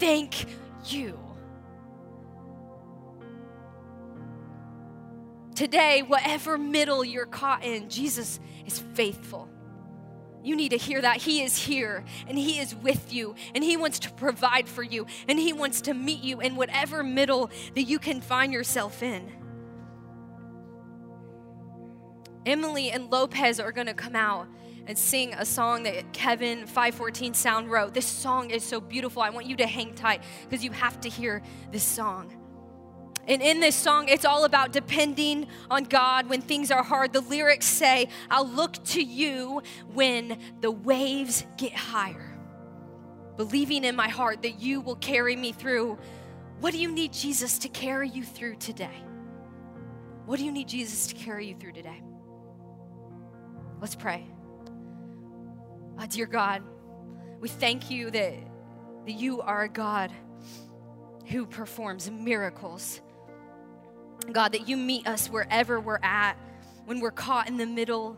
Thank 0.00 0.46
you. 0.86 1.31
Today, 5.54 6.02
whatever 6.02 6.56
middle 6.56 7.04
you're 7.04 7.26
caught 7.26 7.64
in, 7.64 7.88
Jesus 7.88 8.40
is 8.66 8.78
faithful. 8.94 9.48
You 10.42 10.56
need 10.56 10.70
to 10.70 10.76
hear 10.76 11.00
that. 11.00 11.18
He 11.18 11.42
is 11.42 11.56
here 11.56 12.04
and 12.26 12.36
He 12.36 12.58
is 12.58 12.74
with 12.74 13.12
you 13.12 13.34
and 13.54 13.62
He 13.62 13.76
wants 13.76 14.00
to 14.00 14.10
provide 14.12 14.68
for 14.68 14.82
you 14.82 15.06
and 15.28 15.38
He 15.38 15.52
wants 15.52 15.82
to 15.82 15.94
meet 15.94 16.22
you 16.22 16.40
in 16.40 16.56
whatever 16.56 17.02
middle 17.02 17.50
that 17.74 17.82
you 17.82 17.98
can 17.98 18.20
find 18.20 18.52
yourself 18.52 19.02
in. 19.02 19.30
Emily 22.44 22.90
and 22.90 23.10
Lopez 23.10 23.60
are 23.60 23.70
going 23.70 23.86
to 23.86 23.94
come 23.94 24.16
out 24.16 24.48
and 24.88 24.98
sing 24.98 25.32
a 25.34 25.44
song 25.44 25.84
that 25.84 26.12
Kevin 26.12 26.66
514 26.66 27.34
Sound 27.34 27.70
wrote. 27.70 27.94
This 27.94 28.06
song 28.06 28.50
is 28.50 28.64
so 28.64 28.80
beautiful. 28.80 29.22
I 29.22 29.30
want 29.30 29.46
you 29.46 29.56
to 29.56 29.66
hang 29.66 29.94
tight 29.94 30.22
because 30.48 30.64
you 30.64 30.72
have 30.72 31.00
to 31.02 31.08
hear 31.08 31.40
this 31.70 31.84
song. 31.84 32.41
And 33.28 33.40
in 33.40 33.60
this 33.60 33.76
song, 33.76 34.08
it's 34.08 34.24
all 34.24 34.44
about 34.44 34.72
depending 34.72 35.46
on 35.70 35.84
God 35.84 36.28
when 36.28 36.40
things 36.40 36.70
are 36.72 36.82
hard. 36.82 37.12
The 37.12 37.20
lyrics 37.20 37.66
say, 37.66 38.08
I'll 38.28 38.48
look 38.48 38.82
to 38.86 39.02
you 39.02 39.62
when 39.92 40.38
the 40.60 40.70
waves 40.70 41.46
get 41.56 41.72
higher. 41.72 42.36
Believing 43.36 43.84
in 43.84 43.94
my 43.94 44.08
heart 44.08 44.42
that 44.42 44.60
you 44.60 44.80
will 44.80 44.96
carry 44.96 45.36
me 45.36 45.52
through. 45.52 45.98
What 46.60 46.72
do 46.72 46.78
you 46.78 46.90
need 46.90 47.12
Jesus 47.12 47.58
to 47.58 47.68
carry 47.68 48.08
you 48.08 48.24
through 48.24 48.56
today? 48.56 49.04
What 50.26 50.38
do 50.38 50.44
you 50.44 50.52
need 50.52 50.68
Jesus 50.68 51.06
to 51.08 51.14
carry 51.14 51.46
you 51.46 51.54
through 51.54 51.72
today? 51.72 52.02
Let's 53.80 53.94
pray. 53.94 54.26
Oh, 55.98 56.06
dear 56.06 56.26
God, 56.26 56.62
we 57.40 57.48
thank 57.48 57.90
you 57.90 58.10
that, 58.10 58.34
that 59.06 59.12
you 59.12 59.40
are 59.40 59.62
a 59.62 59.68
God 59.68 60.12
who 61.26 61.46
performs 61.46 62.10
miracles 62.10 63.00
God, 64.24 64.52
that 64.52 64.68
you 64.68 64.76
meet 64.76 65.06
us 65.06 65.28
wherever 65.28 65.80
we're 65.80 65.98
at 66.02 66.36
when 66.84 67.00
we're 67.00 67.10
caught 67.10 67.48
in 67.48 67.56
the 67.56 67.66
middle 67.66 68.16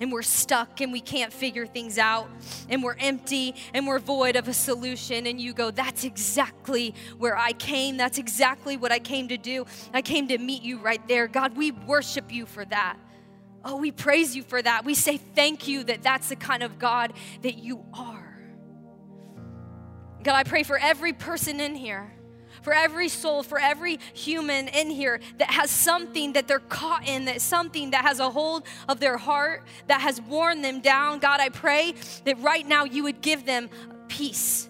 and 0.00 0.10
we're 0.10 0.22
stuck 0.22 0.80
and 0.80 0.92
we 0.92 1.00
can't 1.00 1.32
figure 1.32 1.66
things 1.66 1.98
out 1.98 2.28
and 2.68 2.82
we're 2.82 2.96
empty 2.98 3.54
and 3.72 3.86
we're 3.86 3.98
void 3.98 4.36
of 4.36 4.48
a 4.48 4.52
solution. 4.52 5.26
And 5.26 5.40
you 5.40 5.52
go, 5.52 5.70
That's 5.70 6.04
exactly 6.04 6.94
where 7.18 7.36
I 7.36 7.52
came. 7.52 7.96
That's 7.96 8.18
exactly 8.18 8.76
what 8.76 8.92
I 8.92 8.98
came 8.98 9.28
to 9.28 9.36
do. 9.36 9.66
I 9.92 10.02
came 10.02 10.28
to 10.28 10.38
meet 10.38 10.62
you 10.62 10.78
right 10.78 11.06
there. 11.08 11.28
God, 11.28 11.56
we 11.56 11.70
worship 11.70 12.32
you 12.32 12.46
for 12.46 12.64
that. 12.66 12.96
Oh, 13.64 13.76
we 13.76 13.92
praise 13.92 14.36
you 14.36 14.42
for 14.42 14.60
that. 14.60 14.84
We 14.84 14.94
say 14.94 15.16
thank 15.16 15.68
you 15.68 15.84
that 15.84 16.02
that's 16.02 16.28
the 16.28 16.36
kind 16.36 16.62
of 16.62 16.78
God 16.78 17.14
that 17.42 17.58
you 17.58 17.84
are. 17.94 18.22
God, 20.22 20.34
I 20.34 20.42
pray 20.42 20.62
for 20.62 20.78
every 20.78 21.12
person 21.12 21.60
in 21.60 21.74
here 21.74 22.12
for 22.64 22.72
every 22.72 23.08
soul, 23.08 23.42
for 23.42 23.60
every 23.60 24.00
human 24.14 24.68
in 24.68 24.90
here 24.90 25.20
that 25.38 25.50
has 25.50 25.70
something 25.70 26.32
that 26.32 26.48
they're 26.48 26.58
caught 26.58 27.06
in, 27.06 27.26
that 27.26 27.40
something 27.40 27.90
that 27.90 28.04
has 28.04 28.18
a 28.18 28.30
hold 28.30 28.64
of 28.88 28.98
their 28.98 29.18
heart, 29.18 29.64
that 29.86 30.00
has 30.00 30.20
worn 30.20 30.62
them 30.62 30.80
down. 30.80 31.20
God, 31.20 31.40
I 31.40 31.50
pray 31.50 31.94
that 32.24 32.40
right 32.40 32.66
now 32.66 32.84
you 32.84 33.04
would 33.04 33.20
give 33.20 33.46
them 33.46 33.68
peace 34.08 34.68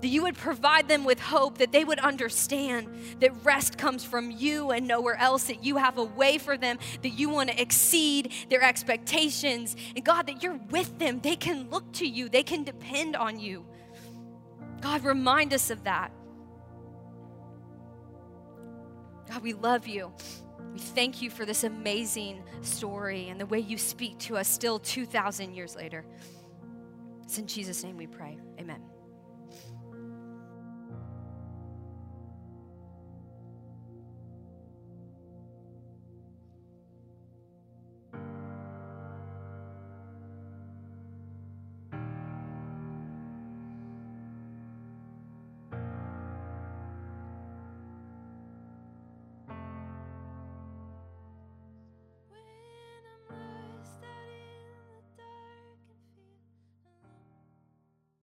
that 0.00 0.08
you 0.08 0.22
would 0.22 0.36
provide 0.36 0.88
them 0.88 1.04
with 1.04 1.20
hope, 1.20 1.58
that 1.58 1.72
they 1.72 1.84
would 1.84 1.98
understand 1.98 2.88
that 3.20 3.32
rest 3.44 3.76
comes 3.76 4.04
from 4.04 4.30
you 4.30 4.70
and 4.70 4.86
nowhere 4.88 5.16
else, 5.16 5.44
that 5.44 5.64
you 5.64 5.76
have 5.76 5.98
a 5.98 6.04
way 6.04 6.38
for 6.38 6.56
them, 6.56 6.78
that 7.02 7.10
you 7.10 7.28
want 7.28 7.50
to 7.50 7.60
exceed 7.60 8.32
their 8.48 8.62
expectations. 8.62 9.76
And 9.94 10.04
God, 10.04 10.26
that 10.26 10.42
you're 10.42 10.58
with 10.70 10.98
them. 10.98 11.20
They 11.20 11.36
can 11.36 11.68
look 11.70 11.92
to 11.94 12.06
you, 12.06 12.28
they 12.28 12.42
can 12.42 12.64
depend 12.64 13.16
on 13.16 13.38
you. 13.38 13.66
God, 14.80 15.04
remind 15.04 15.52
us 15.52 15.70
of 15.70 15.84
that. 15.84 16.10
God, 19.30 19.42
we 19.42 19.52
love 19.52 19.86
you. 19.86 20.12
We 20.72 20.80
thank 20.80 21.22
you 21.22 21.30
for 21.30 21.44
this 21.44 21.64
amazing 21.64 22.42
story 22.62 23.28
and 23.28 23.40
the 23.40 23.46
way 23.46 23.60
you 23.60 23.78
speak 23.78 24.18
to 24.20 24.36
us 24.36 24.48
still 24.48 24.78
2,000 24.78 25.54
years 25.54 25.76
later. 25.76 26.04
It's 27.22 27.38
in 27.38 27.46
Jesus' 27.46 27.84
name 27.84 27.96
we 27.96 28.08
pray. 28.08 28.38
Amen. 28.58 28.80